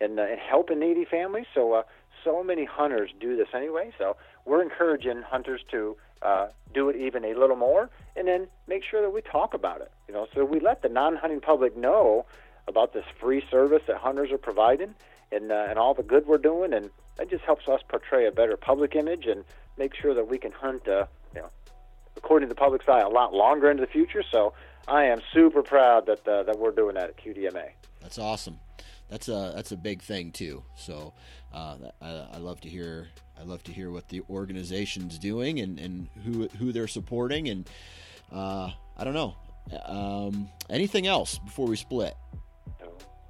and, 0.00 0.18
uh, 0.18 0.22
and 0.22 0.38
helping 0.38 0.78
needy 0.78 1.04
families. 1.04 1.46
So, 1.54 1.72
uh, 1.72 1.82
so 2.24 2.42
many 2.42 2.64
hunters 2.64 3.10
do 3.20 3.36
this 3.36 3.48
anyway. 3.54 3.92
So, 3.98 4.16
we're 4.44 4.62
encouraging 4.62 5.22
hunters 5.22 5.60
to 5.70 5.96
uh, 6.22 6.48
do 6.74 6.88
it 6.88 6.96
even 6.96 7.24
a 7.24 7.34
little 7.34 7.56
more, 7.56 7.90
and 8.16 8.26
then 8.26 8.48
make 8.66 8.82
sure 8.88 9.02
that 9.02 9.10
we 9.10 9.20
talk 9.20 9.54
about 9.54 9.80
it. 9.80 9.90
You 10.08 10.14
know, 10.14 10.26
so 10.34 10.44
we 10.44 10.58
let 10.58 10.82
the 10.82 10.88
non-hunting 10.88 11.40
public 11.40 11.76
know 11.76 12.26
about 12.68 12.92
this 12.92 13.04
free 13.20 13.42
service 13.50 13.82
that 13.86 13.96
hunters 13.96 14.30
are 14.30 14.38
providing, 14.38 14.94
and 15.32 15.50
uh, 15.50 15.66
and 15.68 15.78
all 15.78 15.94
the 15.94 16.02
good 16.02 16.26
we're 16.26 16.38
doing, 16.38 16.72
and 16.72 16.90
that 17.16 17.30
just 17.30 17.44
helps 17.44 17.66
us 17.68 17.80
portray 17.88 18.26
a 18.26 18.32
better 18.32 18.56
public 18.56 18.94
image 18.94 19.26
and 19.26 19.44
make 19.76 19.94
sure 19.94 20.14
that 20.14 20.28
we 20.28 20.38
can 20.38 20.52
hunt, 20.52 20.86
uh, 20.86 21.06
you 21.34 21.40
know, 21.40 21.48
according 22.16 22.48
to 22.48 22.54
the 22.54 22.58
public's 22.58 22.88
eye, 22.88 23.00
a 23.00 23.08
lot 23.08 23.32
longer 23.32 23.70
into 23.70 23.80
the 23.80 23.90
future. 23.90 24.22
So 24.30 24.52
I 24.86 25.04
am 25.04 25.20
super 25.32 25.62
proud 25.62 26.06
that 26.06 26.26
uh, 26.28 26.44
that 26.44 26.58
we're 26.58 26.72
doing 26.72 26.94
that 26.94 27.10
at 27.10 27.16
QDMA. 27.16 27.70
That's 28.00 28.18
awesome. 28.18 28.58
That's 29.08 29.28
a 29.28 29.52
that's 29.54 29.72
a 29.72 29.76
big 29.76 30.02
thing 30.02 30.32
too. 30.32 30.62
So 30.76 31.14
uh, 31.52 31.76
I, 32.02 32.26
I, 32.34 32.38
love 32.38 32.60
to 32.60 32.68
hear 32.68 33.08
I 33.40 33.44
love 33.44 33.62
to 33.64 33.72
hear 33.72 33.90
what 33.90 34.08
the 34.08 34.20
organization's 34.28 35.18
doing 35.18 35.60
and, 35.60 35.78
and 35.78 36.08
who 36.24 36.48
who 36.58 36.72
they're 36.72 36.88
supporting 36.88 37.48
and 37.48 37.68
uh, 38.30 38.70
I 38.96 39.04
don't 39.04 39.14
know 39.14 39.34
um, 39.84 40.48
anything 40.70 41.06
else 41.06 41.38
before 41.38 41.66
we 41.66 41.76
split. 41.76 42.14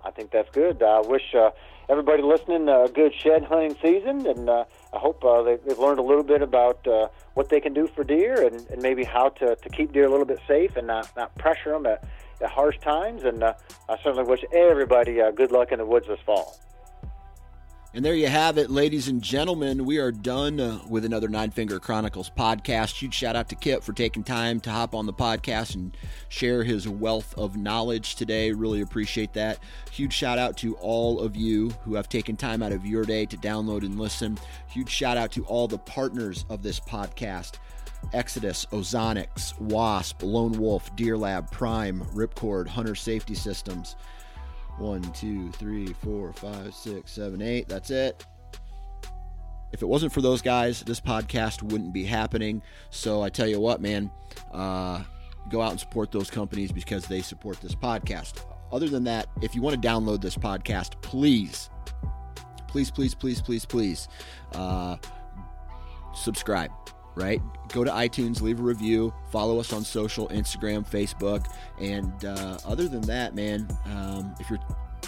I 0.09 0.11
think 0.11 0.30
that's 0.30 0.50
good. 0.50 0.82
I 0.82 1.00
wish 1.00 1.34
uh, 1.34 1.50
everybody 1.90 2.22
listening 2.22 2.66
a 2.66 2.88
good 2.88 3.14
shed 3.14 3.44
hunting 3.44 3.76
season, 3.82 4.26
and 4.26 4.48
uh, 4.48 4.64
I 4.94 4.98
hope 4.98 5.22
uh, 5.22 5.42
they, 5.42 5.59
have 5.68 5.78
learned 5.78 5.98
a 5.98 6.02
little 6.02 6.22
bit 6.22 6.40
about 6.40 6.86
uh, 6.86 7.09
what 7.34 7.50
they 7.50 7.61
can 7.61 7.74
do 7.74 7.86
for 7.86 8.04
deer 8.04 8.46
and, 8.46 8.66
and 8.70 8.80
maybe 8.80 9.04
how 9.04 9.28
to, 9.28 9.54
to 9.54 9.68
keep 9.68 9.92
deer 9.92 10.06
a 10.06 10.11
little 10.11 10.24
bit 10.24 10.40
safe 10.48 10.76
and 10.76 10.86
not, 10.86 11.14
not 11.14 11.36
pressure 11.36 11.72
them 11.72 11.84
at, 11.84 12.04
at 12.40 12.48
harsh 12.48 12.78
times. 12.78 13.24
And 13.24 13.42
uh, 13.42 13.52
I 13.86 13.98
certainly 14.02 14.24
wish 14.24 14.42
everybody 14.50 15.20
uh, 15.20 15.30
good 15.30 15.52
luck 15.52 15.72
in 15.72 15.78
the 15.78 15.86
woods 15.86 16.06
this 16.09 16.20
fall. 16.24 16.59
And 17.95 18.05
there 18.05 18.14
you 18.14 18.26
have 18.26 18.59
it, 18.59 18.70
ladies 18.70 19.09
and 19.09 19.22
gentlemen. 19.22 19.86
We 19.86 19.97
are 19.97 20.12
done 20.12 20.61
uh, 20.61 20.78
with 20.91 21.07
another 21.07 21.26
Nine 21.26 21.51
Finger 21.51 21.80
Chronicles 21.80 22.30
podcast. 22.30 22.97
Huge 22.97 23.14
shout 23.14 23.34
out 23.34 23.49
to 23.49 23.55
Kip 23.55 23.82
for 23.82 23.95
taking 23.95 24.22
time 24.22 24.61
to 24.61 24.70
hop 24.70 24.95
on 24.95 25.07
the 25.07 25.12
podcast 25.12 25.74
and 25.74 25.97
share 26.28 26.62
his 26.62 26.86
wealth 26.86 27.34
of 27.39 27.57
knowledge 27.57 28.16
today. 28.16 28.53
Really 28.53 28.82
appreciate 28.82 29.32
that. 29.32 29.61
Huge 29.91 30.12
shout 30.12 30.39
out 30.39 30.59
to 30.59 30.76
all 30.76 31.18
of 31.20 31.34
you 31.34 31.70
who 31.82 31.95
have 31.95 32.11
taken 32.11 32.36
time 32.36 32.62
out 32.62 32.72
of 32.72 32.84
your 32.84 33.07
day 33.07 33.24
to 33.24 33.39
download 33.39 33.82
and 33.82 33.99
listen. 33.99 34.39
Huge 34.68 34.91
shout 34.91 35.16
out 35.16 35.32
to 35.32 35.45
all 35.47 35.66
the 35.66 35.78
partners 35.78 36.45
of 36.51 36.62
this 36.62 36.78
podcast. 36.78 37.53
Exodus, 38.12 38.66
Ozonics, 38.66 39.59
Wasp, 39.59 40.22
Lone 40.22 40.53
Wolf, 40.53 40.95
Deer 40.95 41.16
Lab, 41.16 41.51
Prime, 41.51 42.03
Ripcord, 42.14 42.66
Hunter 42.68 42.95
Safety 42.95 43.34
Systems. 43.34 43.97
One, 44.78 45.02
two, 45.12 45.50
three, 45.52 45.92
four, 45.92 46.32
five, 46.32 46.74
six, 46.74 47.12
seven, 47.12 47.42
eight. 47.42 47.68
That's 47.68 47.90
it. 47.90 48.24
If 49.72 49.82
it 49.82 49.86
wasn't 49.86 50.12
for 50.12 50.22
those 50.22 50.40
guys, 50.40 50.82
this 50.82 51.00
podcast 51.00 51.62
wouldn't 51.62 51.92
be 51.92 52.04
happening. 52.04 52.62
So 52.90 53.22
I 53.22 53.28
tell 53.28 53.46
you 53.46 53.60
what, 53.60 53.80
man, 53.80 54.10
uh, 54.52 55.02
go 55.50 55.60
out 55.60 55.72
and 55.72 55.80
support 55.80 56.10
those 56.10 56.30
companies 56.30 56.72
because 56.72 57.06
they 57.06 57.20
support 57.20 57.60
this 57.60 57.74
podcast. 57.74 58.44
Other 58.72 58.88
than 58.88 59.04
that, 59.04 59.28
if 59.42 59.54
you 59.54 59.62
want 59.62 59.80
to 59.80 59.88
download 59.88 60.20
this 60.20 60.36
podcast, 60.36 61.00
please, 61.02 61.70
please, 62.66 62.90
please, 62.90 63.14
please, 63.14 63.42
please, 63.42 63.64
please, 63.64 64.08
uh, 64.52 64.96
subscribe 66.14 66.70
right? 67.18 67.42
Go 67.72 67.84
to 67.84 67.90
iTunes, 67.90 68.40
leave 68.40 68.60
a 68.60 68.62
review, 68.62 69.12
follow 69.30 69.58
us 69.60 69.72
on 69.72 69.84
social, 69.84 70.28
Instagram, 70.28 70.88
Facebook, 70.88 71.46
and 71.80 72.24
uh, 72.24 72.58
other 72.64 72.88
than 72.88 73.02
that, 73.02 73.34
man, 73.34 73.68
um, 73.86 74.34
if 74.40 74.48
you're 74.48 74.60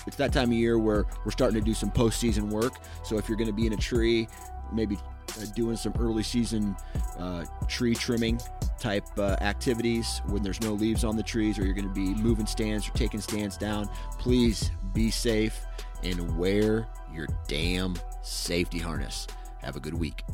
it's 0.06 0.16
that 0.16 0.32
time 0.32 0.50
of 0.50 0.54
year 0.54 0.78
where 0.78 1.04
we're 1.24 1.30
starting 1.30 1.58
to 1.61 1.64
do 1.64 1.74
some 1.74 1.90
postseason 1.90 2.48
work. 2.48 2.74
So 3.04 3.18
if 3.18 3.28
you're 3.28 3.36
going 3.36 3.48
to 3.48 3.54
be 3.54 3.66
in 3.66 3.72
a 3.72 3.76
tree, 3.76 4.28
maybe 4.72 4.96
uh, 4.96 5.44
doing 5.54 5.76
some 5.76 5.92
early 5.98 6.22
season 6.22 6.76
uh, 7.18 7.44
tree 7.68 7.94
trimming 7.94 8.40
type 8.78 9.04
uh, 9.18 9.36
activities 9.40 10.22
when 10.26 10.42
there's 10.42 10.61
no 10.61 10.72
leaves 10.72 11.04
on 11.04 11.16
the 11.16 11.22
trees, 11.22 11.58
or 11.58 11.64
you're 11.64 11.74
going 11.74 11.88
to 11.88 11.94
be 11.94 12.14
moving 12.14 12.46
stands 12.46 12.88
or 12.88 12.92
taking 12.92 13.20
stands 13.20 13.56
down, 13.56 13.88
please 14.18 14.70
be 14.94 15.11
safe 15.11 15.61
and 16.02 16.36
wear 16.38 16.88
your 17.12 17.26
damn 17.46 17.94
safety 18.22 18.78
harness. 18.78 19.26
Have 19.61 19.76
a 19.76 19.80
good 19.80 19.94
week. 19.94 20.24